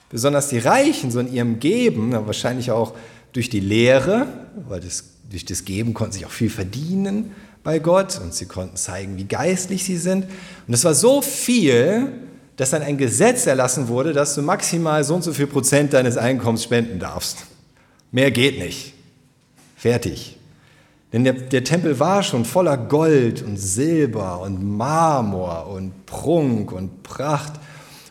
besonders 0.10 0.50
die 0.50 0.58
Reichen, 0.58 1.12
so 1.12 1.20
in 1.20 1.32
ihrem 1.32 1.60
Geben, 1.60 2.12
wahrscheinlich 2.12 2.72
auch 2.72 2.94
durch 3.32 3.50
die 3.50 3.60
Lehre, 3.60 4.28
weil 4.68 4.80
das, 4.80 5.04
durch 5.30 5.46
das 5.46 5.66
Geben 5.66 5.94
konnten 5.94 6.14
sie 6.14 6.26
auch 6.26 6.32
viel 6.32 6.50
verdienen, 6.50 7.32
bei 7.64 7.80
Gott 7.80 8.20
und 8.24 8.34
sie 8.34 8.46
konnten 8.46 8.78
zeigen, 8.78 9.18
wie 9.18 9.26
geistlich 9.26 9.84
sie 9.84 9.98
sind. 9.98 10.26
Und 10.68 10.74
es 10.74 10.84
war 10.84 10.96
so 10.96 11.22
viel, 11.22 12.14
dass 12.56 12.72
dann 12.72 12.82
ein 12.82 12.98
Gesetz 12.98 13.46
erlassen 13.46 13.88
wurde, 13.88 14.14
dass 14.14 14.36
du 14.36 14.42
maximal 14.42 15.04
so 15.04 15.16
und 15.16 15.24
so 15.24 15.34
viel 15.34 15.48
Prozent 15.48 15.94
deines 15.94 16.18
Einkommens 16.18 16.64
spenden 16.64 17.00
darfst. 17.00 17.46
Mehr 18.12 18.32
geht 18.32 18.60
nicht. 18.60 18.94
Fertig. 19.76 20.38
Denn 21.12 21.24
der, 21.24 21.34
der, 21.34 21.64
Tempel 21.64 22.00
war 22.00 22.22
schon 22.22 22.46
voller 22.46 22.78
Gold 22.78 23.42
und 23.42 23.58
Silber 23.58 24.42
und 24.42 24.64
Marmor 24.78 25.68
und 25.68 26.06
Prunk 26.06 26.72
und 26.72 27.02
Pracht. 27.02 27.54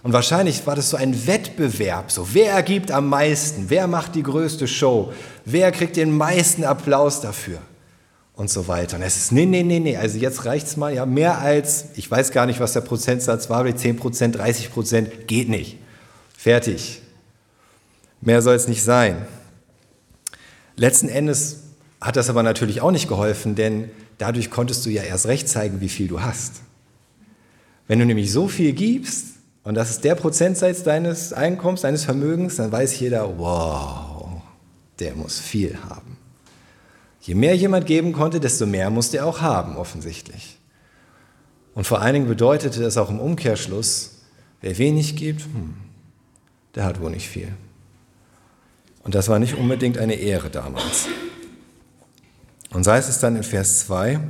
Und 0.03 0.13
wahrscheinlich 0.13 0.67
war 0.67 0.75
das 0.75 0.91
so 0.91 0.97
ein 0.97 1.27
Wettbewerb, 1.27 2.11
so 2.11 2.27
wer 2.33 2.63
gibt 2.63 2.91
am 2.91 3.09
meisten, 3.09 3.67
wer 3.69 3.87
macht 3.87 4.15
die 4.15 4.23
größte 4.23 4.67
Show, 4.67 5.13
wer 5.45 5.71
kriegt 5.71 5.97
den 5.97 6.17
meisten 6.17 6.65
Applaus 6.65 7.21
dafür 7.21 7.59
und 8.35 8.49
so 8.49 8.69
weiter. 8.69 8.97
Und 8.97 9.03
es 9.03 9.17
ist, 9.17 9.33
nee, 9.33 9.45
nee, 9.45 9.63
nee, 9.63 9.81
nee, 9.81 9.97
also 9.97 10.17
jetzt 10.19 10.45
reicht 10.45 10.67
es 10.69 10.77
mal, 10.77 10.95
ja, 10.95 11.05
mehr 11.05 11.39
als, 11.39 11.87
ich 11.97 12.11
weiß 12.11 12.31
gar 12.31 12.47
nicht, 12.47 12.61
was 12.61 12.73
der 12.73 12.81
Prozentsatz 12.81 13.51
war, 13.51 13.65
10 13.77 13.97
Prozent, 13.97 14.39
30 14.39 14.73
Prozent, 14.73 15.29
geht 15.29 15.49
nicht. 15.49 15.77
Fertig. 16.37 17.03
Mehr 18.21 18.41
soll 18.41 18.55
es 18.55 18.69
nicht 18.69 18.83
sein. 18.83 19.27
Letzten 20.79 21.09
Endes 21.09 21.65
hat 22.01 22.15
das 22.15 22.31
aber 22.31 22.45
natürlich 22.45 22.81
auch 22.81 22.93
nicht 22.93 23.09
geholfen, 23.09 23.57
denn 23.57 23.91
dadurch 24.19 24.49
konntest 24.49 24.87
du 24.87 24.91
ja 24.91 25.03
erst 25.03 25.27
recht 25.27 25.49
zeigen, 25.49 25.81
wie 25.81 25.89
viel 25.89 26.07
du 26.07 26.23
hast. 26.23 26.63
Wenn 27.89 27.99
du 27.99 28.07
nämlich 28.07 28.31
so 28.31 28.47
viel 28.47 28.73
gibst, 28.73 29.27
und 29.65 29.75
das 29.75 29.91
ist 29.91 30.05
der 30.05 30.15
Prozentsatz 30.15 30.85
deines 30.85 31.33
Einkommens, 31.33 31.81
deines 31.81 32.05
Vermögens, 32.05 32.57
dann 32.57 32.71
weiß 32.71 33.01
jeder, 33.01 33.39
wow, 33.39 34.41
der 35.01 35.17
muss 35.17 35.41
viel 35.41 35.77
haben. 35.89 36.17
Je 37.23 37.35
mehr 37.35 37.57
jemand 37.57 37.87
geben 37.87 38.13
konnte, 38.13 38.39
desto 38.39 38.65
mehr 38.65 38.89
musste 38.89 39.19
er 39.19 39.27
auch 39.27 39.41
haben, 39.41 39.77
offensichtlich. 39.77 40.59
Und 41.75 41.89
vor 41.89 42.01
allen 42.01 42.15
Dingen 42.15 42.29
bedeutete 42.29 42.81
das 42.81 42.97
auch 42.97 43.11
im 43.11 43.19
Umkehrschluss, 43.19 44.23
wer 44.61 44.79
wenig 44.79 45.17
gibt, 45.17 45.43
hm, 45.43 45.75
der 46.77 46.85
hat 46.85 47.01
wohl 47.01 47.11
nicht 47.11 47.29
viel. 47.29 47.49
Und 49.09 49.15
das 49.15 49.31
war 49.31 49.39
nicht 49.39 49.55
unbedingt 49.55 49.97
eine 49.97 50.17
Ehre 50.17 50.51
damals. 50.51 51.07
Und 52.75 52.85
so 52.85 52.93
heißt 52.93 53.09
es 53.09 53.19
dann 53.21 53.37
in 53.37 53.43
Vers 53.43 53.87
2, 53.87 54.21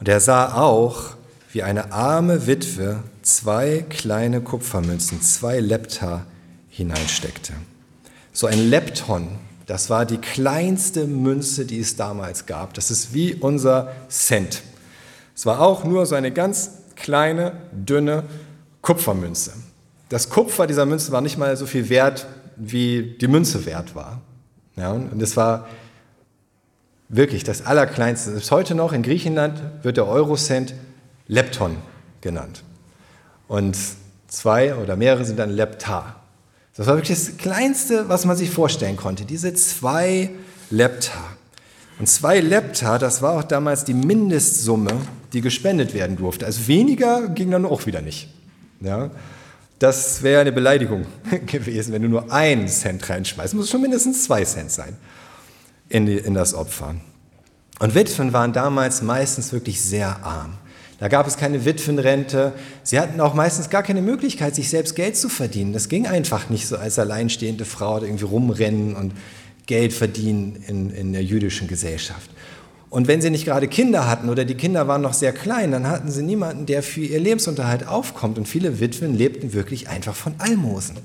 und 0.00 0.08
er 0.08 0.18
sah 0.18 0.54
auch, 0.54 1.14
wie 1.52 1.62
eine 1.62 1.92
arme 1.92 2.48
Witwe 2.48 3.04
zwei 3.22 3.84
kleine 3.88 4.40
Kupfermünzen, 4.40 5.22
zwei 5.22 5.60
Lepta 5.60 6.26
hineinsteckte. 6.68 7.52
So 8.32 8.48
ein 8.48 8.68
Lepton, 8.70 9.38
das 9.66 9.88
war 9.88 10.04
die 10.04 10.18
kleinste 10.18 11.06
Münze, 11.06 11.64
die 11.64 11.78
es 11.78 11.94
damals 11.94 12.46
gab. 12.46 12.74
Das 12.74 12.90
ist 12.90 13.14
wie 13.14 13.34
unser 13.34 13.92
Cent. 14.08 14.64
Es 15.36 15.46
war 15.46 15.60
auch 15.60 15.84
nur 15.84 16.06
so 16.06 16.16
eine 16.16 16.32
ganz 16.32 16.72
kleine, 16.96 17.52
dünne 17.70 18.24
Kupfermünze. 18.80 19.52
Das 20.08 20.28
Kupfer 20.28 20.66
dieser 20.66 20.86
Münze 20.86 21.12
war 21.12 21.20
nicht 21.20 21.38
mal 21.38 21.56
so 21.56 21.66
viel 21.66 21.88
wert, 21.88 22.26
wie 22.56 23.16
die 23.20 23.28
Münze 23.28 23.66
wert 23.66 23.94
war. 23.94 24.20
Ja, 24.76 24.92
und 24.92 25.20
es 25.22 25.36
war 25.36 25.68
wirklich 27.08 27.44
das 27.44 27.66
Allerkleinste. 27.66 28.32
Bis 28.32 28.50
heute 28.50 28.74
noch 28.74 28.92
in 28.92 29.02
Griechenland 29.02 29.60
wird 29.82 29.98
der 29.98 30.06
Eurocent 30.06 30.74
Lepton 31.28 31.76
genannt. 32.20 32.62
Und 33.48 33.76
zwei 34.28 34.74
oder 34.74 34.96
mehrere 34.96 35.24
sind 35.24 35.38
dann 35.38 35.50
Lepta. 35.50 36.16
Das 36.74 36.86
war 36.86 36.96
wirklich 36.96 37.18
das 37.18 37.36
Kleinste, 37.36 38.08
was 38.08 38.24
man 38.24 38.36
sich 38.36 38.50
vorstellen 38.50 38.96
konnte. 38.96 39.26
Diese 39.26 39.52
zwei 39.52 40.30
Lepta. 40.70 41.18
Und 41.98 42.08
zwei 42.08 42.40
Lepta, 42.40 42.98
das 42.98 43.20
war 43.20 43.38
auch 43.38 43.44
damals 43.44 43.84
die 43.84 43.94
Mindestsumme, 43.94 44.90
die 45.34 45.42
gespendet 45.42 45.92
werden 45.92 46.16
durfte. 46.16 46.46
Also 46.46 46.66
weniger 46.66 47.28
ging 47.28 47.50
dann 47.50 47.66
auch 47.66 47.84
wieder 47.84 48.00
nicht. 48.00 48.32
Ja? 48.80 49.10
Das 49.82 50.22
wäre 50.22 50.42
eine 50.42 50.52
Beleidigung 50.52 51.06
gewesen, 51.46 51.92
wenn 51.92 52.02
du 52.02 52.08
nur 52.08 52.32
einen 52.32 52.68
Cent 52.68 53.10
reinschmeißt. 53.10 53.54
Muss 53.54 53.68
schon 53.68 53.82
mindestens 53.82 54.22
zwei 54.22 54.44
Cent 54.44 54.70
sein 54.70 54.96
in, 55.88 56.06
die, 56.06 56.18
in 56.18 56.34
das 56.34 56.54
Opfer. 56.54 56.94
Und 57.80 57.96
Witwen 57.96 58.32
waren 58.32 58.52
damals 58.52 59.02
meistens 59.02 59.52
wirklich 59.52 59.80
sehr 59.80 60.24
arm. 60.24 60.52
Da 61.00 61.08
gab 61.08 61.26
es 61.26 61.36
keine 61.36 61.64
Witwenrente. 61.64 62.52
Sie 62.84 63.00
hatten 63.00 63.20
auch 63.20 63.34
meistens 63.34 63.70
gar 63.70 63.82
keine 63.82 64.02
Möglichkeit, 64.02 64.54
sich 64.54 64.70
selbst 64.70 64.94
Geld 64.94 65.16
zu 65.16 65.28
verdienen. 65.28 65.72
Das 65.72 65.88
ging 65.88 66.06
einfach 66.06 66.48
nicht 66.48 66.68
so 66.68 66.76
als 66.76 67.00
alleinstehende 67.00 67.64
Frau 67.64 68.00
irgendwie 68.00 68.24
rumrennen 68.24 68.94
und 68.94 69.14
Geld 69.66 69.92
verdienen 69.92 70.62
in, 70.68 70.90
in 70.90 71.12
der 71.12 71.24
jüdischen 71.24 71.66
Gesellschaft. 71.66 72.30
Und 72.92 73.08
wenn 73.08 73.22
sie 73.22 73.30
nicht 73.30 73.46
gerade 73.46 73.68
Kinder 73.68 74.06
hatten 74.06 74.28
oder 74.28 74.44
die 74.44 74.54
Kinder 74.54 74.86
waren 74.86 75.00
noch 75.00 75.14
sehr 75.14 75.32
klein, 75.32 75.70
dann 75.70 75.88
hatten 75.88 76.10
sie 76.10 76.22
niemanden, 76.22 76.66
der 76.66 76.82
für 76.82 77.00
ihr 77.00 77.20
Lebensunterhalt 77.20 77.88
aufkommt. 77.88 78.36
Und 78.36 78.46
viele 78.46 78.80
Witwen 78.80 79.14
lebten 79.14 79.54
wirklich 79.54 79.88
einfach 79.88 80.14
von 80.14 80.34
Almosen. 80.36 80.98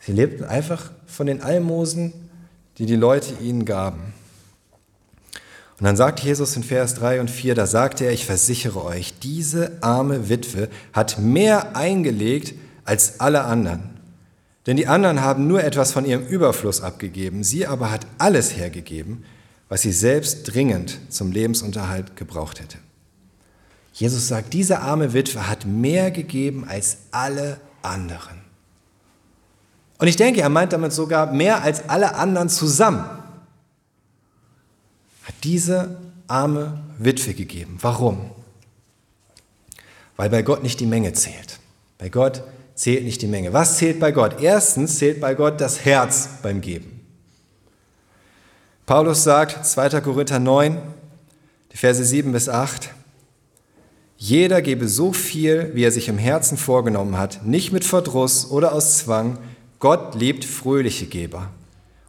Sie 0.00 0.12
lebten 0.12 0.44
einfach 0.44 0.90
von 1.06 1.26
den 1.26 1.42
Almosen, 1.42 2.14
die 2.78 2.86
die 2.86 2.96
Leute 2.96 3.34
ihnen 3.42 3.66
gaben. 3.66 4.14
Und 5.78 5.84
dann 5.84 5.96
sagt 5.96 6.20
Jesus 6.20 6.56
in 6.56 6.62
Vers 6.62 6.94
3 6.94 7.20
und 7.20 7.30
4, 7.30 7.54
da 7.54 7.66
sagte 7.66 8.06
er, 8.06 8.12
ich 8.12 8.24
versichere 8.24 8.82
euch, 8.82 9.18
diese 9.18 9.72
arme 9.82 10.30
Witwe 10.30 10.70
hat 10.94 11.18
mehr 11.18 11.76
eingelegt 11.76 12.54
als 12.86 13.20
alle 13.20 13.44
anderen. 13.44 13.82
Denn 14.66 14.78
die 14.78 14.86
anderen 14.86 15.20
haben 15.20 15.46
nur 15.46 15.62
etwas 15.62 15.92
von 15.92 16.06
ihrem 16.06 16.26
Überfluss 16.26 16.80
abgegeben, 16.80 17.44
sie 17.44 17.66
aber 17.66 17.90
hat 17.90 18.06
alles 18.16 18.56
hergegeben, 18.56 19.24
was 19.68 19.82
sie 19.82 19.92
selbst 19.92 20.44
dringend 20.44 20.98
zum 21.08 21.32
Lebensunterhalt 21.32 22.16
gebraucht 22.16 22.60
hätte. 22.60 22.78
Jesus 23.92 24.28
sagt, 24.28 24.54
diese 24.54 24.80
arme 24.80 25.12
Witwe 25.12 25.48
hat 25.48 25.66
mehr 25.66 26.10
gegeben 26.10 26.66
als 26.68 26.98
alle 27.10 27.60
anderen. 27.82 28.38
Und 29.98 30.06
ich 30.06 30.16
denke, 30.16 30.40
er 30.40 30.48
meint 30.48 30.72
damit 30.72 30.92
sogar 30.92 31.32
mehr 31.32 31.62
als 31.62 31.88
alle 31.88 32.14
anderen 32.14 32.48
zusammen 32.48 33.04
hat 35.28 35.34
diese 35.44 35.98
arme 36.26 36.80
Witwe 36.98 37.34
gegeben. 37.34 37.78
Warum? 37.82 38.30
Weil 40.16 40.30
bei 40.30 40.42
Gott 40.42 40.62
nicht 40.62 40.80
die 40.80 40.86
Menge 40.86 41.12
zählt. 41.12 41.58
Bei 41.98 42.08
Gott 42.08 42.42
zählt 42.74 43.04
nicht 43.04 43.20
die 43.20 43.26
Menge. 43.26 43.52
Was 43.52 43.76
zählt 43.76 44.00
bei 44.00 44.10
Gott? 44.10 44.40
Erstens 44.40 44.98
zählt 44.98 45.20
bei 45.20 45.34
Gott 45.34 45.60
das 45.60 45.84
Herz 45.84 46.28
beim 46.42 46.60
Geben. 46.60 46.97
Paulus 48.88 49.22
sagt, 49.22 49.66
2. 49.66 50.00
Korinther 50.00 50.38
9, 50.38 50.78
die 51.72 51.76
Verse 51.76 52.02
7 52.02 52.32
bis 52.32 52.48
8, 52.48 52.88
jeder 54.16 54.62
gebe 54.62 54.88
so 54.88 55.12
viel, 55.12 55.72
wie 55.74 55.84
er 55.84 55.92
sich 55.92 56.08
im 56.08 56.16
Herzen 56.16 56.56
vorgenommen 56.56 57.18
hat, 57.18 57.44
nicht 57.44 57.70
mit 57.70 57.84
Verdruss 57.84 58.50
oder 58.50 58.72
aus 58.72 58.96
Zwang. 58.96 59.36
Gott 59.78 60.14
liebt 60.14 60.46
fröhliche 60.46 61.04
Geber. 61.04 61.50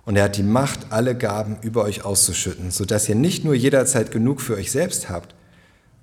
Und 0.06 0.16
er 0.16 0.24
hat 0.24 0.38
die 0.38 0.44
Macht, 0.44 0.94
alle 0.94 1.18
Gaben 1.18 1.58
über 1.64 1.84
euch 1.84 2.06
auszuschütten, 2.06 2.72
sodass 2.72 3.10
ihr 3.10 3.16
nicht 3.16 3.44
nur 3.44 3.56
jederzeit 3.56 4.12
genug 4.12 4.40
für 4.40 4.56
euch 4.56 4.72
selbst 4.72 5.10
habt, 5.10 5.36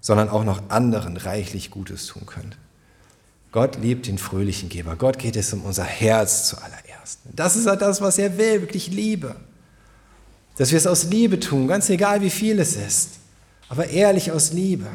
sondern 0.02 0.28
auch 0.28 0.44
noch 0.44 0.68
anderen 0.68 1.16
reichlich 1.16 1.70
Gutes 1.70 2.04
tun 2.04 2.26
könnt. 2.26 2.58
Gott 3.50 3.78
liebt 3.80 4.08
den 4.08 4.18
fröhlichen 4.18 4.68
Geber. 4.68 4.96
Gott 4.96 5.18
geht 5.18 5.36
es 5.36 5.54
um 5.54 5.62
unser 5.62 5.84
Herz 5.84 6.50
zuallererst. 6.50 7.20
Das 7.34 7.56
ist 7.56 7.64
das, 7.64 8.02
was 8.02 8.18
er 8.18 8.36
will, 8.36 8.60
wirklich 8.60 8.88
Liebe. 8.88 9.36
Dass 10.56 10.70
wir 10.70 10.78
es 10.78 10.86
aus 10.86 11.04
Liebe 11.04 11.38
tun, 11.38 11.68
ganz 11.68 11.90
egal 11.90 12.22
wie 12.22 12.30
viel 12.30 12.58
es 12.58 12.76
ist, 12.76 13.10
aber 13.68 13.88
ehrlich 13.88 14.32
aus 14.32 14.52
Liebe. 14.52 14.86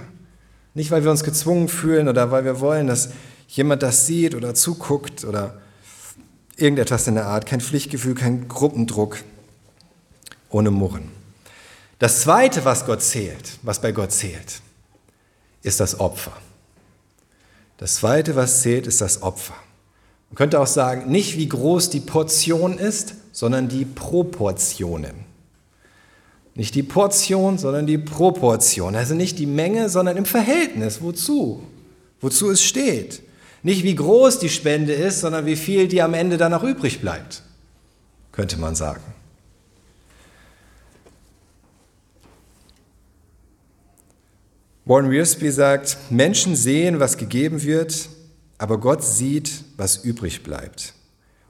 Nicht, 0.74 0.92
weil 0.92 1.04
wir 1.04 1.12
uns 1.12 1.24
gezwungen 1.24 1.68
fühlen 1.68 2.08
oder 2.08 2.32
weil 2.32 2.46
wir 2.46 2.60
wollen, 2.60 2.88
dass 2.88 3.10
jemand 3.48 3.84
das 3.84 4.08
sieht 4.08 4.34
oder 4.34 4.54
zuguckt 4.54 5.26
oder 5.26 5.60
irgendetwas 6.56 7.08
in 7.08 7.16
der 7.16 7.28
Art, 7.28 7.46
kein 7.46 7.62
Pflichtgefühl, 7.62 8.16
kein 8.16 8.48
Gruppendruck, 8.48 9.18
ohne 10.50 10.72
Murren. 10.72 11.10
Das 12.00 12.22
Zweite, 12.22 12.66
was 12.66 12.86
Gott 12.86 13.02
zählt, 13.02 13.60
was 13.62 13.82
bei 13.82 13.92
Gott 13.92 14.12
zählt, 14.12 14.62
ist 15.62 15.80
das 15.80 16.00
Opfer. 16.00 16.34
Das 17.78 17.96
Zweite, 17.96 18.36
was 18.36 18.62
zählt, 18.62 18.88
ist 18.88 19.02
das 19.02 19.22
Opfer. 19.22 19.56
Man 20.30 20.36
könnte 20.36 20.60
auch 20.60 20.68
sagen, 20.68 21.12
nicht 21.12 21.38
wie 21.38 21.50
groß 21.50 21.90
die 21.90 22.00
Portion 22.00 22.78
ist, 22.78 23.16
sondern 23.32 23.68
die 23.68 23.86
Proportionen. 23.86 25.31
Nicht 26.56 26.76
die 26.76 26.84
Portion, 26.84 27.58
sondern 27.58 27.88
die 27.88 27.98
Proportion. 27.98 28.96
Also 28.96 29.16
nicht 29.16 29.40
die 29.40 29.46
Menge, 29.46 29.90
sondern 29.90 30.18
im 30.18 30.26
Verhältnis. 30.26 31.02
Wozu? 31.02 31.64
Wozu 32.20 32.52
es 32.52 32.62
steht. 32.64 33.22
Nicht 33.64 33.84
wie 33.84 33.96
groß 33.96 34.40
die 34.40 34.50
Spende 34.50 34.94
ist, 34.94 35.22
sondern 35.22 35.46
wie 35.46 35.56
viel 35.56 35.88
die 35.88 36.02
am 36.02 36.14
Ende 36.14 36.38
dann 36.38 36.52
noch 36.52 36.64
übrig 36.64 37.00
bleibt, 37.00 37.44
könnte 38.32 38.58
man 38.58 38.76
sagen. 38.76 39.04
Warren 44.84 45.12
Wiersbe 45.12 45.52
sagt, 45.52 45.98
Menschen 46.10 46.56
sehen, 46.56 47.00
was 47.00 47.18
gegeben 47.18 47.62
wird, 47.62 48.10
aber 48.58 48.80
Gott 48.80 49.04
sieht, 49.04 49.64
was 49.78 49.98
übrig 49.98 50.42
bleibt. 50.44 50.96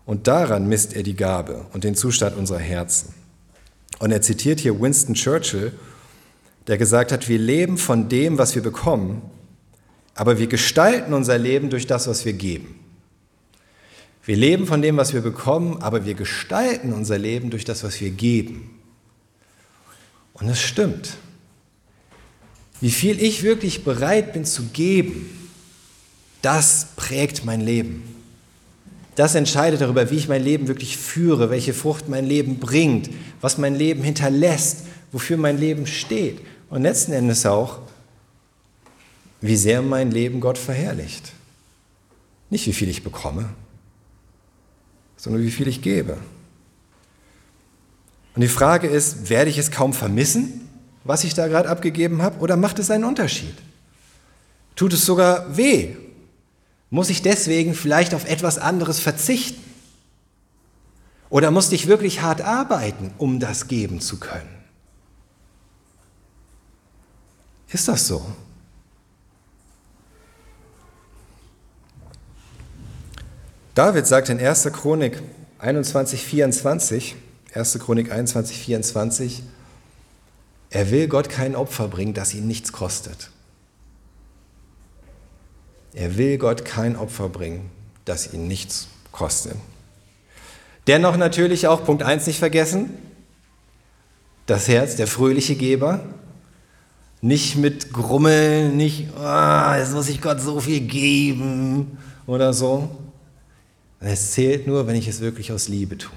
Und 0.05 0.27
daran 0.27 0.67
misst 0.67 0.93
er 0.93 1.03
die 1.03 1.15
Gabe 1.15 1.65
und 1.71 1.85
den 1.85 1.95
Zustand 1.95 2.35
unserer 2.35 2.59
Herzen. 2.59 3.13
Und 4.01 4.11
er 4.11 4.23
zitiert 4.23 4.59
hier 4.59 4.81
Winston 4.81 5.13
Churchill, 5.13 5.73
der 6.65 6.79
gesagt 6.79 7.11
hat, 7.11 7.29
wir 7.29 7.37
leben 7.37 7.77
von 7.77 8.09
dem, 8.09 8.39
was 8.39 8.55
wir 8.55 8.63
bekommen, 8.63 9.21
aber 10.15 10.39
wir 10.39 10.47
gestalten 10.47 11.13
unser 11.13 11.37
Leben 11.37 11.69
durch 11.69 11.85
das, 11.85 12.07
was 12.07 12.25
wir 12.25 12.33
geben. 12.33 12.79
Wir 14.23 14.35
leben 14.35 14.65
von 14.65 14.81
dem, 14.81 14.97
was 14.97 15.13
wir 15.13 15.21
bekommen, 15.21 15.83
aber 15.83 16.03
wir 16.03 16.15
gestalten 16.15 16.93
unser 16.93 17.19
Leben 17.19 17.51
durch 17.51 17.63
das, 17.63 17.83
was 17.83 18.01
wir 18.01 18.09
geben. 18.09 18.71
Und 20.33 20.49
es 20.49 20.59
stimmt. 20.59 21.17
Wie 22.79 22.89
viel 22.89 23.21
ich 23.21 23.43
wirklich 23.43 23.83
bereit 23.83 24.33
bin 24.33 24.45
zu 24.45 24.63
geben, 24.73 25.29
das 26.41 26.87
prägt 26.95 27.45
mein 27.45 27.61
Leben. 27.61 28.10
Das 29.15 29.35
entscheidet 29.35 29.81
darüber, 29.81 30.09
wie 30.09 30.17
ich 30.17 30.27
mein 30.29 30.43
Leben 30.43 30.67
wirklich 30.67 30.97
führe, 30.97 31.49
welche 31.49 31.73
Frucht 31.73 32.07
mein 32.07 32.25
Leben 32.25 32.59
bringt, 32.59 33.09
was 33.41 33.57
mein 33.57 33.75
Leben 33.75 34.03
hinterlässt, 34.03 34.85
wofür 35.11 35.37
mein 35.37 35.57
Leben 35.57 35.85
steht. 35.85 36.39
Und 36.69 36.83
letzten 36.83 37.11
Endes 37.11 37.45
auch, 37.45 37.79
wie 39.41 39.57
sehr 39.57 39.81
mein 39.81 40.11
Leben 40.11 40.39
Gott 40.39 40.57
verherrlicht. 40.57 41.33
Nicht 42.49 42.67
wie 42.67 42.73
viel 42.73 42.89
ich 42.89 43.03
bekomme, 43.03 43.49
sondern 45.17 45.43
wie 45.43 45.51
viel 45.51 45.67
ich 45.67 45.81
gebe. 45.81 46.17
Und 48.35 48.41
die 48.41 48.47
Frage 48.47 48.87
ist, 48.87 49.29
werde 49.29 49.49
ich 49.49 49.57
es 49.57 49.71
kaum 49.71 49.93
vermissen, 49.93 50.69
was 51.03 51.23
ich 51.23 51.33
da 51.33 51.47
gerade 51.47 51.67
abgegeben 51.67 52.21
habe, 52.21 52.39
oder 52.39 52.55
macht 52.55 52.79
es 52.79 52.91
einen 52.91 53.03
Unterschied? 53.03 53.55
Tut 54.75 54.93
es 54.93 55.05
sogar 55.05 55.57
weh? 55.57 55.95
Muss 56.91 57.09
ich 57.09 57.21
deswegen 57.21 57.73
vielleicht 57.73 58.13
auf 58.13 58.25
etwas 58.25 58.59
anderes 58.59 58.99
verzichten? 58.99 59.63
Oder 61.29 61.49
musste 61.49 61.73
ich 61.73 61.87
wirklich 61.87 62.21
hart 62.21 62.41
arbeiten, 62.41 63.13
um 63.17 63.39
das 63.39 63.69
geben 63.69 64.01
zu 64.01 64.19
können? 64.19 64.49
Ist 67.71 67.87
das 67.87 68.05
so? 68.05 68.25
David 73.73 74.05
sagt 74.05 74.27
in 74.27 74.37
1. 74.37 74.63
Chronik 74.73 75.23
21, 75.59 76.25
24, 76.25 77.15
1. 77.53 77.79
Chronik 77.79 78.11
21, 78.11 78.57
24, 78.57 79.43
er 80.69 80.91
will 80.91 81.07
Gott 81.07 81.29
kein 81.29 81.55
Opfer 81.55 81.87
bringen, 81.87 82.13
das 82.13 82.33
ihn 82.33 82.47
nichts 82.47 82.73
kostet. 82.73 83.31
Er 85.93 86.17
will 86.17 86.37
Gott 86.37 86.65
kein 86.65 86.95
Opfer 86.95 87.29
bringen, 87.29 87.69
das 88.05 88.33
ihn 88.33 88.47
nichts 88.47 88.87
kostet. 89.11 89.55
Dennoch 90.87 91.17
natürlich 91.17 91.67
auch 91.67 91.83
Punkt 91.83 92.03
1 92.03 92.27
nicht 92.27 92.39
vergessen, 92.39 92.91
das 94.45 94.67
Herz, 94.67 94.95
der 94.95 95.07
fröhliche 95.07 95.55
Geber, 95.55 96.01
nicht 97.21 97.55
mit 97.55 97.93
Grummeln, 97.93 98.75
nicht, 98.75 99.09
oh, 99.15 99.73
jetzt 99.77 99.93
muss 99.93 100.09
ich 100.09 100.21
Gott 100.21 100.41
so 100.41 100.59
viel 100.59 100.81
geben 100.81 101.97
oder 102.25 102.53
so. 102.53 102.89
Es 103.99 104.31
zählt 104.31 104.65
nur, 104.65 104.87
wenn 104.87 104.95
ich 104.95 105.07
es 105.07 105.21
wirklich 105.21 105.51
aus 105.51 105.67
Liebe 105.67 105.97
tue. 105.97 106.11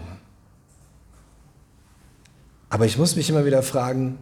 Aber 2.70 2.86
ich 2.86 2.96
muss 2.96 3.14
mich 3.14 3.28
immer 3.28 3.44
wieder 3.44 3.62
fragen, 3.62 4.18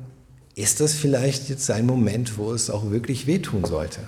ist 0.57 0.81
das 0.81 0.95
vielleicht 0.95 1.49
jetzt 1.49 1.71
ein 1.71 1.87
Moment, 1.87 2.37
wo 2.37 2.53
es 2.53 2.69
auch 2.69 2.91
wirklich 2.91 3.27
wehtun 3.27 3.65
sollte? 3.65 4.01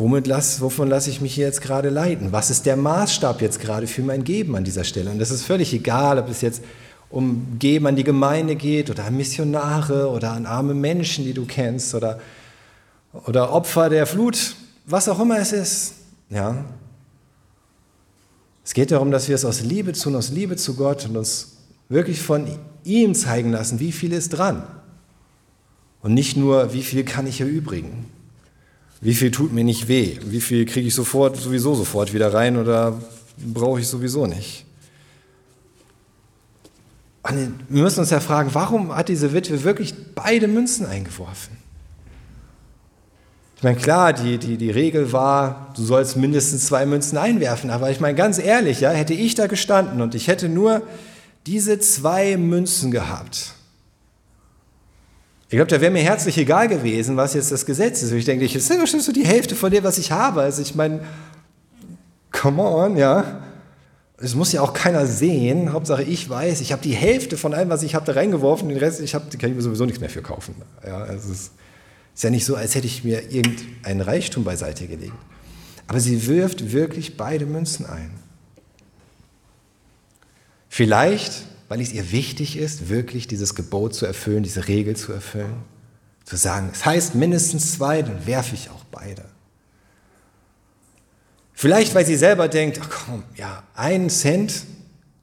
Womit 0.00 0.26
lass, 0.26 0.62
wovon 0.62 0.88
lasse 0.88 1.10
ich 1.10 1.20
mich 1.20 1.34
hier 1.34 1.44
jetzt 1.44 1.60
gerade 1.60 1.90
leiten? 1.90 2.32
Was 2.32 2.48
ist 2.48 2.64
der 2.64 2.76
Maßstab 2.76 3.42
jetzt 3.42 3.60
gerade 3.60 3.86
für 3.86 4.00
mein 4.00 4.24
Geben 4.24 4.56
an 4.56 4.64
dieser 4.64 4.84
Stelle? 4.84 5.10
Und 5.10 5.18
das 5.18 5.30
ist 5.30 5.42
völlig 5.42 5.74
egal, 5.74 6.18
ob 6.18 6.30
es 6.30 6.40
jetzt 6.40 6.62
um 7.10 7.58
Geben 7.58 7.86
an 7.86 7.96
die 7.96 8.04
Gemeinde 8.04 8.56
geht 8.56 8.88
oder 8.88 9.04
an 9.04 9.14
Missionare 9.18 10.08
oder 10.08 10.32
an 10.32 10.46
arme 10.46 10.72
Menschen, 10.72 11.26
die 11.26 11.34
du 11.34 11.44
kennst 11.44 11.94
oder, 11.94 12.18
oder 13.26 13.52
Opfer 13.52 13.90
der 13.90 14.06
Flut, 14.06 14.56
was 14.86 15.06
auch 15.06 15.20
immer 15.20 15.38
es 15.38 15.52
ist. 15.52 15.92
Ja. 16.30 16.64
Es 18.64 18.72
geht 18.72 18.92
darum, 18.92 19.10
dass 19.10 19.28
wir 19.28 19.34
es 19.34 19.44
aus 19.44 19.60
Liebe 19.60 19.92
tun, 19.92 20.16
aus 20.16 20.30
Liebe 20.30 20.56
zu 20.56 20.76
Gott 20.76 21.04
und 21.04 21.18
uns 21.18 21.58
wirklich 21.90 22.22
von 22.22 22.46
ihm 22.84 23.14
zeigen 23.14 23.52
lassen, 23.52 23.80
wie 23.80 23.92
viel 23.92 24.14
ist 24.14 24.30
dran. 24.30 24.62
Und 26.00 26.14
nicht 26.14 26.38
nur, 26.38 26.72
wie 26.72 26.82
viel 26.82 27.04
kann 27.04 27.26
ich 27.26 27.42
erübrigen. 27.42 28.09
Wie 29.00 29.14
viel 29.14 29.30
tut 29.30 29.52
mir 29.52 29.64
nicht 29.64 29.88
weh? 29.88 30.18
Wie 30.24 30.40
viel 30.40 30.66
kriege 30.66 30.88
ich 30.88 30.94
sofort, 30.94 31.36
sowieso 31.36 31.74
sofort 31.74 32.12
wieder 32.12 32.32
rein 32.34 32.56
oder 32.56 33.00
brauche 33.38 33.80
ich 33.80 33.88
sowieso 33.88 34.26
nicht? 34.26 34.66
Und 37.22 37.54
wir 37.68 37.82
müssen 37.82 38.00
uns 38.00 38.10
ja 38.10 38.20
fragen, 38.20 38.50
warum 38.52 38.94
hat 38.94 39.08
diese 39.08 39.32
Witwe 39.32 39.62
wirklich 39.62 39.94
beide 40.14 40.48
Münzen 40.48 40.86
eingeworfen? 40.86 41.56
Ich 43.56 43.62
meine, 43.62 43.76
klar, 43.76 44.14
die, 44.14 44.38
die, 44.38 44.56
die 44.56 44.70
Regel 44.70 45.12
war, 45.12 45.72
du 45.76 45.82
sollst 45.82 46.16
mindestens 46.16 46.64
zwei 46.64 46.86
Münzen 46.86 47.18
einwerfen, 47.18 47.68
aber 47.68 47.90
ich 47.90 48.00
meine, 48.00 48.14
ganz 48.14 48.38
ehrlich, 48.38 48.80
ja, 48.80 48.90
hätte 48.90 49.12
ich 49.12 49.34
da 49.34 49.48
gestanden 49.48 50.00
und 50.00 50.14
ich 50.14 50.28
hätte 50.28 50.48
nur 50.48 50.80
diese 51.46 51.78
zwei 51.78 52.38
Münzen 52.38 52.90
gehabt. 52.90 53.52
Ich 55.50 55.56
glaube, 55.56 55.66
da 55.66 55.80
wäre 55.80 55.90
mir 55.90 56.02
herzlich 56.02 56.38
egal 56.38 56.68
gewesen, 56.68 57.16
was 57.16 57.34
jetzt 57.34 57.50
das 57.50 57.66
Gesetz 57.66 58.02
ist. 58.02 58.12
Ich 58.12 58.24
denke, 58.24 58.44
das 58.46 58.54
ist 58.54 58.70
ja 58.70 58.80
bestimmt 58.80 59.02
so 59.02 59.10
die 59.10 59.26
Hälfte 59.26 59.56
von 59.56 59.72
dem, 59.72 59.82
was 59.82 59.98
ich 59.98 60.12
habe. 60.12 60.42
Also 60.42 60.62
ich 60.62 60.76
meine, 60.76 61.00
come 62.30 62.62
on, 62.62 62.96
ja. 62.96 63.42
Es 64.18 64.36
muss 64.36 64.52
ja 64.52 64.60
auch 64.60 64.72
keiner 64.72 65.08
sehen. 65.08 65.72
Hauptsache 65.72 66.04
ich 66.04 66.30
weiß, 66.30 66.60
ich 66.60 66.70
habe 66.70 66.82
die 66.82 66.92
Hälfte 66.92 67.36
von 67.36 67.52
allem, 67.52 67.68
was 67.68 67.82
ich 67.82 67.96
habe, 67.96 68.06
da 68.06 68.12
reingeworfen. 68.12 68.68
Den 68.68 68.78
Rest, 68.78 69.00
ich 69.00 69.12
habe, 69.12 69.24
kann 69.38 69.50
ich 69.50 69.56
mir 69.56 69.62
sowieso 69.62 69.86
nichts 69.86 69.98
mehr 69.98 70.08
für 70.08 70.22
kaufen. 70.22 70.54
Ja, 70.86 70.98
also 70.98 71.32
es 71.32 71.50
ist 72.14 72.22
ja 72.22 72.30
nicht 72.30 72.44
so, 72.44 72.54
als 72.54 72.76
hätte 72.76 72.86
ich 72.86 73.02
mir 73.02 73.32
irgendeinen 73.32 74.02
Reichtum 74.02 74.44
beiseite 74.44 74.86
gelegt. 74.86 75.14
Aber 75.88 75.98
sie 75.98 76.28
wirft 76.28 76.70
wirklich 76.70 77.16
beide 77.16 77.46
Münzen 77.46 77.86
ein. 77.86 78.12
Vielleicht, 80.68 81.49
weil 81.70 81.80
es 81.80 81.92
ihr 81.92 82.10
wichtig 82.10 82.56
ist, 82.56 82.88
wirklich 82.88 83.28
dieses 83.28 83.54
Gebot 83.54 83.94
zu 83.94 84.04
erfüllen, 84.04 84.42
diese 84.42 84.66
Regel 84.66 84.96
zu 84.96 85.12
erfüllen. 85.12 85.54
Zu 86.24 86.34
sagen, 86.34 86.70
es 86.72 86.84
heißt 86.84 87.14
mindestens 87.14 87.74
zwei, 87.74 88.02
dann 88.02 88.26
werfe 88.26 88.56
ich 88.56 88.70
auch 88.70 88.82
beide. 88.90 89.24
Vielleicht, 91.52 91.94
weil 91.94 92.04
sie 92.04 92.16
selber 92.16 92.48
denkt, 92.48 92.80
ach 92.82 92.90
komm, 92.90 93.22
ja, 93.36 93.62
einen 93.74 94.10
Cent, 94.10 94.64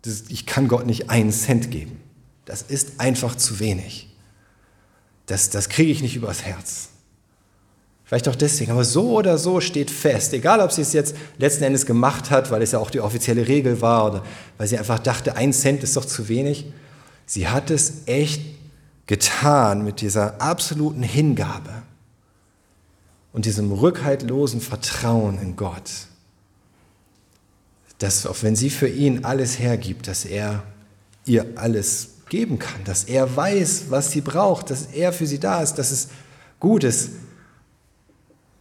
das, 0.03 0.23
ich 0.29 0.45
kann 0.45 0.69
Gott 0.69 0.85
nicht 0.85 1.09
einen 1.09 1.33
Cent 1.33 1.69
geben. 1.69 1.99
Das 2.45 2.61
ist 2.61 3.01
einfach 3.01 3.35
zu 3.35 3.59
wenig. 3.59 4.15
Das, 5.25 5.49
das 5.49 5.67
kriege 5.67 5.91
ich 5.91 6.01
nicht 6.01 6.15
übers 6.15 6.43
Herz. 6.43 6.87
Vielleicht 8.07 8.29
auch 8.29 8.35
deswegen, 8.35 8.71
aber 8.71 8.85
so 8.85 9.17
oder 9.17 9.37
so 9.37 9.59
steht 9.59 9.91
fest, 9.91 10.31
egal 10.31 10.61
ob 10.61 10.71
sie 10.71 10.81
es 10.81 10.93
jetzt 10.93 11.13
letzten 11.37 11.65
Endes 11.65 11.85
gemacht 11.85 12.31
hat, 12.31 12.49
weil 12.51 12.61
es 12.61 12.71
ja 12.71 12.79
auch 12.79 12.89
die 12.89 13.01
offizielle 13.01 13.45
Regel 13.49 13.81
war 13.81 14.05
oder 14.05 14.23
weil 14.57 14.65
sie 14.65 14.77
einfach 14.77 14.99
dachte, 14.99 15.35
ein 15.35 15.51
Cent 15.51 15.83
ist 15.83 15.97
doch 15.97 16.05
zu 16.05 16.29
wenig. 16.29 16.71
Sie 17.25 17.49
hat 17.49 17.69
es 17.69 18.03
echt 18.05 18.41
getan 19.07 19.83
mit 19.83 19.99
dieser 19.99 20.41
absoluten 20.41 21.03
Hingabe 21.03 21.83
und 23.33 23.43
diesem 23.43 23.73
rückhaltlosen 23.73 24.61
Vertrauen 24.61 25.37
in 25.41 25.57
Gott, 25.57 25.91
dass 27.97 28.25
auch 28.25 28.37
wenn 28.41 28.55
sie 28.55 28.69
für 28.69 28.87
ihn 28.87 29.25
alles 29.25 29.59
hergibt, 29.59 30.07
dass 30.07 30.23
er 30.23 30.63
ihr 31.25 31.45
alles 31.55 32.11
geben 32.29 32.57
kann, 32.57 32.85
dass 32.85 33.03
er 33.03 33.35
weiß, 33.35 33.87
was 33.89 34.11
sie 34.11 34.21
braucht, 34.21 34.69
dass 34.69 34.85
er 34.93 35.11
für 35.11 35.27
sie 35.27 35.39
da 35.39 35.61
ist, 35.61 35.75
dass 35.75 35.91
es 35.91 36.07
gut 36.61 36.85
ist, 36.85 37.09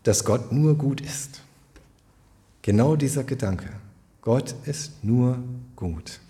dass 0.07 0.24
Gott 0.24 0.52
nur 0.52 0.76
gut 0.76 1.00
ist. 1.00 1.40
Genau 2.62 2.96
dieser 2.96 3.24
Gedanke. 3.24 3.68
Gott 4.22 4.54
ist 4.64 5.04
nur 5.04 5.38
gut. 5.74 6.20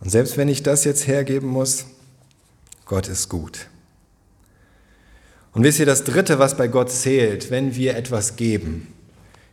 Und 0.00 0.10
selbst 0.10 0.36
wenn 0.36 0.48
ich 0.48 0.62
das 0.62 0.84
jetzt 0.84 1.06
hergeben 1.06 1.48
muss, 1.48 1.86
Gott 2.84 3.08
ist 3.08 3.28
gut. 3.28 3.66
Und 5.52 5.64
wisst 5.64 5.80
ihr, 5.80 5.86
das 5.86 6.04
Dritte, 6.04 6.38
was 6.38 6.56
bei 6.56 6.68
Gott 6.68 6.90
zählt, 6.90 7.50
wenn 7.50 7.74
wir 7.74 7.96
etwas 7.96 8.36
geben, 8.36 8.88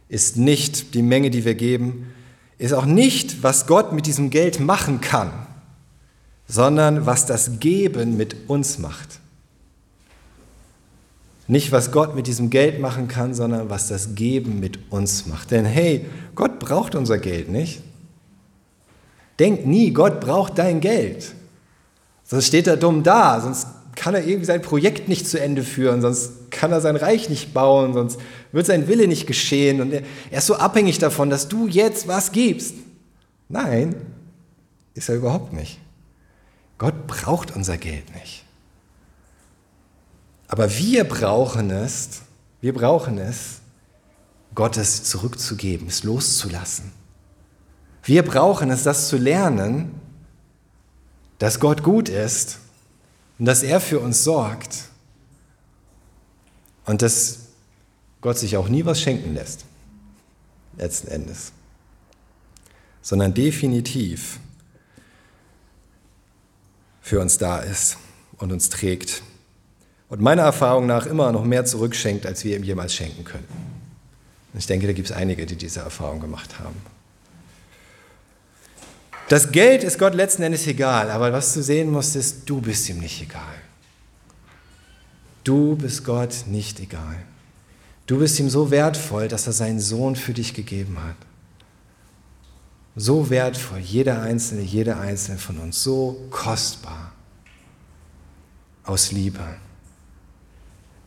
ist 0.09 0.37
nicht 0.37 0.93
die 0.93 1.01
Menge, 1.01 1.31
die 1.31 1.45
wir 1.45 1.55
geben, 1.55 2.13
ist 2.57 2.73
auch 2.73 2.85
nicht, 2.85 3.41
was 3.41 3.65
Gott 3.65 3.93
mit 3.93 4.05
diesem 4.05 4.29
Geld 4.29 4.59
machen 4.59 5.01
kann, 5.01 5.31
sondern 6.47 7.05
was 7.05 7.25
das 7.25 7.59
Geben 7.59 8.17
mit 8.17 8.49
uns 8.49 8.77
macht. 8.77 9.19
Nicht, 11.47 11.71
was 11.71 11.91
Gott 11.91 12.15
mit 12.15 12.27
diesem 12.27 12.49
Geld 12.49 12.79
machen 12.79 13.07
kann, 13.07 13.33
sondern 13.33 13.69
was 13.69 13.87
das 13.87 14.15
Geben 14.15 14.59
mit 14.59 14.79
uns 14.91 15.25
macht. 15.25 15.51
Denn 15.51 15.65
hey, 15.65 16.05
Gott 16.35 16.59
braucht 16.59 16.95
unser 16.95 17.17
Geld 17.17 17.49
nicht. 17.49 17.81
Denk 19.39 19.65
nie, 19.65 19.91
Gott 19.91 20.21
braucht 20.21 20.57
dein 20.57 20.79
Geld. 20.79 21.33
Sonst 22.23 22.47
steht 22.47 22.67
er 22.67 22.77
dumm 22.77 23.03
da, 23.03 23.41
sonst 23.41 23.67
kann 23.95 24.15
er 24.15 24.25
irgendwie 24.25 24.45
sein 24.45 24.61
Projekt 24.61 25.07
nicht 25.07 25.27
zu 25.27 25.39
Ende 25.39 25.63
führen, 25.63 26.01
sonst 26.01 26.51
kann 26.51 26.71
er 26.71 26.81
sein 26.81 26.95
Reich 26.95 27.29
nicht 27.29 27.53
bauen, 27.53 27.93
sonst 27.93 28.19
wird 28.51 28.65
sein 28.65 28.87
Wille 28.87 29.07
nicht 29.07 29.27
geschehen. 29.27 29.81
Und 29.81 29.91
er 29.91 30.03
ist 30.31 30.47
so 30.47 30.55
abhängig 30.55 30.99
davon, 30.99 31.29
dass 31.29 31.47
du 31.49 31.67
jetzt 31.67 32.07
was 32.07 32.31
gibst. 32.31 32.75
Nein, 33.49 33.95
ist 34.93 35.09
er 35.09 35.15
überhaupt 35.15 35.53
nicht. 35.53 35.79
Gott 36.77 37.07
braucht 37.07 37.55
unser 37.55 37.77
Geld 37.77 38.13
nicht. 38.15 38.42
Aber 40.53 40.77
wir 40.77 41.03
brauchen 41.03 41.71
es, 41.71 42.21
wir 42.61 42.75
brauchen 42.75 43.17
es, 43.17 43.61
Gottes 44.53 45.03
zurückzugeben, 45.03 45.87
es 45.87 46.03
loszulassen. 46.03 46.91
Wir 48.03 48.21
brauchen 48.21 48.69
es, 48.69 48.83
das 48.83 49.07
zu 49.07 49.17
lernen, 49.17 49.99
dass 51.39 51.59
Gott 51.59 51.81
gut 51.81 52.07
ist 52.07 52.59
und 53.39 53.45
dass 53.45 53.63
er 53.63 53.81
für 53.81 53.99
uns 53.99 54.23
sorgt 54.23 54.89
und 56.85 57.01
dass 57.01 57.39
Gott 58.21 58.37
sich 58.37 58.55
auch 58.55 58.69
nie 58.69 58.85
was 58.85 59.01
schenken 59.01 59.33
lässt, 59.33 59.65
letzten 60.77 61.07
Endes, 61.07 61.51
sondern 63.01 63.33
definitiv 63.33 64.39
für 67.01 67.19
uns 67.19 67.39
da 67.39 67.57
ist 67.57 67.97
und 68.37 68.51
uns 68.51 68.69
trägt 68.69 69.23
und 70.13 70.21
meiner 70.21 70.43
Erfahrung 70.43 70.85
nach 70.85 71.07
immer 71.07 71.31
noch 71.31 71.43
mehr 71.43 71.65
zurückschenkt, 71.65 72.27
als 72.27 72.43
wir 72.43 72.55
ihm 72.55 72.63
jemals 72.63 72.93
schenken 72.93 73.23
können. 73.23 73.47
Ich 74.53 74.67
denke, 74.67 74.85
da 74.85 74.93
gibt 74.93 75.09
es 75.09 75.15
einige, 75.15 75.47
die 75.47 75.55
diese 75.55 75.79
Erfahrung 75.79 76.19
gemacht 76.19 76.59
haben. 76.59 76.75
Das 79.27 79.51
Geld 79.51 79.83
ist 79.83 79.97
Gott 79.97 80.13
letzten 80.13 80.43
Endes 80.43 80.67
egal, 80.67 81.09
aber 81.09 81.33
was 81.33 81.55
du 81.55 81.63
sehen 81.63 81.89
musst, 81.89 82.15
ist, 82.15 82.47
du 82.47 82.61
bist 82.61 82.87
ihm 82.89 82.99
nicht 82.99 83.23
egal. 83.23 83.55
Du 85.43 85.75
bist 85.77 86.05
Gott 86.05 86.43
nicht 86.45 86.79
egal. 86.79 87.15
Du 88.05 88.19
bist 88.19 88.39
ihm 88.39 88.51
so 88.51 88.69
wertvoll, 88.69 89.27
dass 89.27 89.47
er 89.47 89.53
seinen 89.53 89.79
Sohn 89.79 90.15
für 90.15 90.35
dich 90.35 90.53
gegeben 90.53 90.99
hat. 91.03 91.15
So 92.95 93.31
wertvoll, 93.31 93.79
jeder 93.79 94.21
Einzelne, 94.21 94.61
jeder 94.61 94.99
Einzelne 94.99 95.39
von 95.39 95.57
uns, 95.57 95.81
so 95.81 96.27
kostbar 96.29 97.13
aus 98.83 99.11
Liebe. 99.11 99.43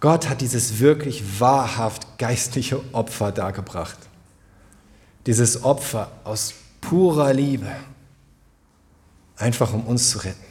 Gott 0.00 0.28
hat 0.28 0.40
dieses 0.40 0.78
wirklich 0.78 1.40
wahrhaft 1.40 2.18
geistliche 2.18 2.80
Opfer 2.92 3.32
dargebracht. 3.32 3.98
Dieses 5.24 5.64
Opfer 5.64 6.10
aus 6.24 6.54
purer 6.80 7.32
Liebe, 7.32 7.66
einfach 9.36 9.72
um 9.72 9.86
uns 9.86 10.10
zu 10.10 10.18
retten. 10.18 10.44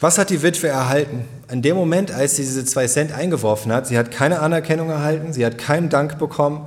Was 0.00 0.18
hat 0.18 0.28
die 0.28 0.42
Witwe 0.42 0.68
erhalten? 0.68 1.24
In 1.50 1.62
dem 1.62 1.76
Moment, 1.76 2.10
als 2.10 2.36
sie 2.36 2.42
diese 2.42 2.66
zwei 2.66 2.86
Cent 2.86 3.12
eingeworfen 3.12 3.72
hat, 3.72 3.86
sie 3.86 3.96
hat 3.96 4.10
keine 4.10 4.40
Anerkennung 4.40 4.90
erhalten, 4.90 5.32
sie 5.32 5.46
hat 5.46 5.56
keinen 5.56 5.88
Dank 5.88 6.18
bekommen, 6.18 6.66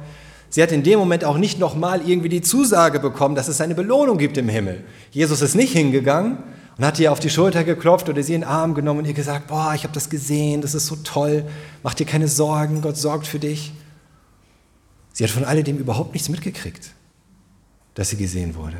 sie 0.49 0.63
hat 0.63 0.71
in 0.71 0.81
dem 0.81 0.97
Moment 0.97 1.23
auch 1.23 1.37
nicht 1.37 1.59
nochmal 1.59 2.01
irgendwie 2.09 2.29
die 2.29 2.41
Zusage 2.41 2.99
bekommen, 2.99 3.35
dass 3.35 3.47
es 3.47 3.61
eine 3.61 3.75
Belohnung 3.75 4.17
gibt 4.17 4.37
im 4.37 4.49
Himmel. 4.49 4.83
Jesus 5.11 5.41
ist 5.41 5.53
nicht 5.53 5.73
hingegangen 5.73 6.39
und 6.79 6.85
hat 6.85 6.97
ihr 6.97 7.11
auf 7.11 7.19
die 7.19 7.29
Schulter 7.29 7.65
geklopft 7.65 8.07
oder 8.07 8.23
sie 8.23 8.33
in 8.33 8.41
den 8.41 8.49
Arm 8.49 8.73
genommen 8.73 8.99
und 8.99 9.05
ihr 9.05 9.13
gesagt, 9.13 9.47
boah, 9.47 9.73
ich 9.75 9.83
habe 9.83 9.93
das 9.93 10.09
gesehen, 10.09 10.61
das 10.61 10.73
ist 10.73 10.85
so 10.85 10.95
toll, 10.95 11.43
mach 11.83 11.93
dir 11.93 12.05
keine 12.05 12.29
Sorgen, 12.29 12.81
Gott 12.81 12.95
sorgt 12.95 13.27
für 13.27 13.37
dich. 13.37 13.73
Sie 15.11 15.25
hat 15.25 15.29
von 15.29 15.43
alledem 15.43 15.77
überhaupt 15.77 16.13
nichts 16.13 16.29
mitgekriegt, 16.29 16.91
dass 17.95 18.11
sie 18.11 18.15
gesehen 18.15 18.55
wurde. 18.55 18.77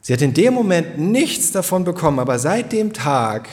Sie 0.00 0.12
hat 0.12 0.22
in 0.22 0.32
dem 0.32 0.54
Moment 0.54 0.96
nichts 0.96 1.50
davon 1.50 1.82
bekommen, 1.82 2.20
aber 2.20 2.38
seit 2.38 2.70
dem 2.70 2.92
Tag, 2.92 3.48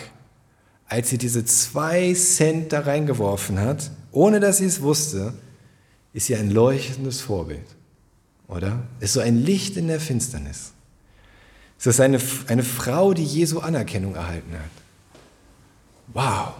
als 0.88 1.10
sie 1.10 1.18
diese 1.18 1.44
zwei 1.46 2.14
Cent 2.14 2.72
da 2.72 2.82
reingeworfen 2.82 3.60
hat, 3.60 3.90
ohne 4.12 4.40
dass 4.40 4.58
sie 4.58 4.66
es 4.66 4.80
wusste, 4.84 5.34
ist 6.14 6.28
sie 6.28 6.36
ein 6.36 6.52
leuchtendes 6.52 7.20
Vorbild, 7.20 7.66
oder? 8.48 8.84
Ist 9.00 9.14
so 9.14 9.22
ein 9.22 9.44
Licht 9.44 9.76
in 9.76 9.88
der 9.88 10.00
Finsternis. 10.00 10.73
Es 11.86 11.88
ist 11.88 12.00
eine, 12.00 12.18
eine 12.48 12.64
Frau, 12.64 13.14
die 13.14 13.26
Jesu 13.26 13.60
Anerkennung 13.60 14.16
erhalten 14.16 14.54
hat. 14.54 14.72
Wow. 16.14 16.54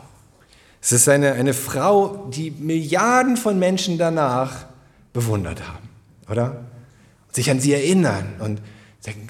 Es 0.82 0.92
ist 0.92 1.08
eine, 1.08 1.32
eine 1.32 1.54
Frau, 1.54 2.28
die 2.30 2.52
Milliarden 2.52 3.38
von 3.38 3.58
Menschen 3.58 3.98
danach 3.98 4.66
bewundert 5.14 5.66
haben, 5.66 5.88
oder? 6.30 6.66
Und 7.28 7.36
sich 7.36 7.50
an 7.50 7.62
sie 7.62 7.72
erinnern 7.72 8.34
und 8.40 8.60
denken, 9.06 9.28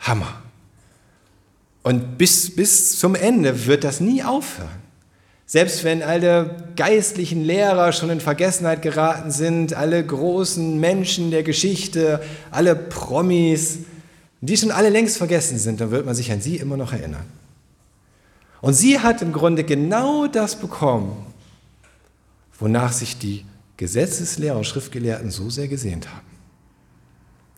Hammer. 0.00 0.42
Und 1.82 2.18
bis, 2.18 2.54
bis 2.54 2.98
zum 2.98 3.14
Ende 3.14 3.64
wird 3.64 3.82
das 3.82 4.00
nie 4.00 4.22
aufhören. 4.22 4.82
Selbst 5.46 5.84
wenn 5.84 6.02
alle 6.02 6.68
geistlichen 6.76 7.44
Lehrer 7.44 7.92
schon 7.92 8.10
in 8.10 8.20
Vergessenheit 8.20 8.82
geraten 8.82 9.30
sind, 9.30 9.72
alle 9.72 10.04
großen 10.04 10.78
Menschen 10.78 11.30
der 11.30 11.44
Geschichte, 11.44 12.22
alle 12.50 12.76
Promis, 12.76 13.78
die 14.48 14.56
schon 14.56 14.72
alle 14.72 14.90
längst 14.90 15.18
vergessen 15.18 15.58
sind, 15.58 15.80
dann 15.80 15.92
wird 15.92 16.04
man 16.04 16.16
sich 16.16 16.32
an 16.32 16.40
sie 16.40 16.56
immer 16.56 16.76
noch 16.76 16.92
erinnern. 16.92 17.24
Und 18.60 18.74
sie 18.74 18.98
hat 18.98 19.22
im 19.22 19.32
Grunde 19.32 19.64
genau 19.64 20.26
das 20.26 20.58
bekommen, 20.58 21.26
wonach 22.58 22.92
sich 22.92 23.18
die 23.18 23.44
Gesetzeslehrer 23.76 24.56
und 24.56 24.64
Schriftgelehrten 24.64 25.30
so 25.30 25.48
sehr 25.48 25.68
gesehnt 25.68 26.08
haben. 26.12 26.26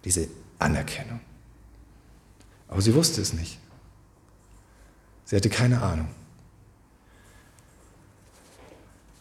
Diese 0.05 0.28
Anerkennung. 0.59 1.20
Aber 2.68 2.82
sie 2.82 2.95
wusste 2.95 3.22
es 3.22 3.32
nicht. 3.32 3.59
Sie 5.24 5.37
hatte 5.37 5.49
keine 5.49 5.80
Ahnung. 5.80 6.09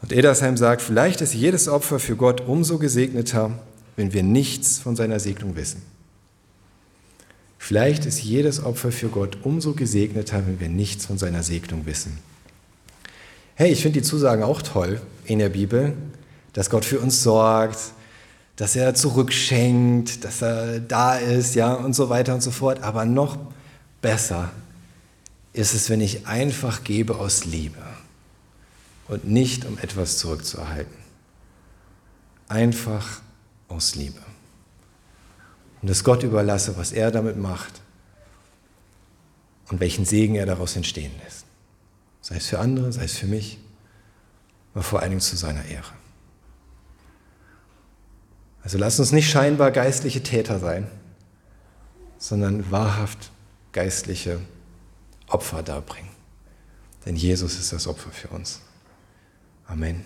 Und 0.01 0.11
Edersheim 0.11 0.57
sagt, 0.57 0.81
vielleicht 0.81 1.21
ist 1.21 1.33
jedes 1.33 1.69
Opfer 1.69 1.97
für 1.99 2.17
Gott 2.17 2.41
umso 2.41 2.77
gesegneter, 2.77 3.57
wenn 3.95 4.11
wir 4.11 4.23
nichts 4.23 4.79
von 4.79 4.97
seiner 4.97 5.21
Segnung 5.21 5.55
wissen. 5.55 5.92
Vielleicht 7.65 8.05
ist 8.05 8.21
jedes 8.21 8.61
Opfer 8.61 8.91
für 8.91 9.07
Gott 9.07 9.37
umso 9.43 9.71
gesegneter, 9.71 10.45
wenn 10.45 10.59
wir 10.59 10.67
nichts 10.67 11.05
von 11.05 11.17
seiner 11.17 11.43
Segnung 11.43 11.85
wissen. 11.85 12.19
Hey, 13.55 13.71
ich 13.71 13.81
finde 13.81 14.01
die 14.01 14.05
Zusagen 14.05 14.43
auch 14.43 14.61
toll 14.61 14.99
in 15.23 15.39
der 15.39 15.47
Bibel, 15.47 15.93
dass 16.51 16.69
Gott 16.69 16.83
für 16.83 16.99
uns 16.99 17.23
sorgt, 17.23 17.79
dass 18.57 18.75
er 18.75 18.95
zurückschenkt, 18.95 20.25
dass 20.25 20.41
er 20.41 20.81
da 20.81 21.15
ist, 21.15 21.55
ja, 21.55 21.73
und 21.73 21.93
so 21.93 22.09
weiter 22.09 22.33
und 22.33 22.43
so 22.43 22.51
fort. 22.51 22.83
Aber 22.83 23.05
noch 23.05 23.37
besser 24.01 24.51
ist 25.53 25.73
es, 25.73 25.89
wenn 25.89 26.01
ich 26.01 26.27
einfach 26.27 26.83
gebe 26.83 27.15
aus 27.15 27.45
Liebe 27.45 27.81
und 29.07 29.25
nicht 29.29 29.63
um 29.63 29.77
etwas 29.77 30.17
zurückzuerhalten. 30.17 30.97
Einfach 32.49 33.21
aus 33.69 33.95
Liebe. 33.95 34.19
Und 35.83 35.89
es 35.89 36.05
Gott 36.05 36.23
überlasse, 36.23 36.77
was 36.77 36.93
er 36.93 37.11
damit 37.11 37.37
macht 37.37 37.81
und 39.69 39.81
welchen 39.81 40.05
Segen 40.05 40.35
er 40.35 40.45
daraus 40.45 40.77
entstehen 40.77 41.11
lässt. 41.23 41.45
Sei 42.21 42.37
es 42.37 42.47
für 42.47 42.59
andere, 42.59 42.93
sei 42.93 43.03
es 43.03 43.17
für 43.17 43.27
mich, 43.27 43.59
aber 44.73 44.81
vor 44.81 45.01
allen 45.01 45.09
Dingen 45.11 45.21
zu 45.21 45.35
seiner 45.35 45.65
Ehre. 45.65 45.91
Also 48.63 48.77
lasst 48.77 49.01
uns 49.01 49.11
nicht 49.11 49.29
scheinbar 49.29 49.71
geistliche 49.71 50.23
Täter 50.23 50.57
sein, 50.57 50.87
sondern 52.17 52.71
wahrhaft 52.71 53.31
geistliche 53.73 54.39
Opfer 55.27 55.63
darbringen. 55.63 56.11
Denn 57.05 57.17
Jesus 57.17 57.59
ist 57.59 57.73
das 57.73 57.87
Opfer 57.87 58.11
für 58.11 58.29
uns. 58.29 58.61
Amen. 59.67 60.05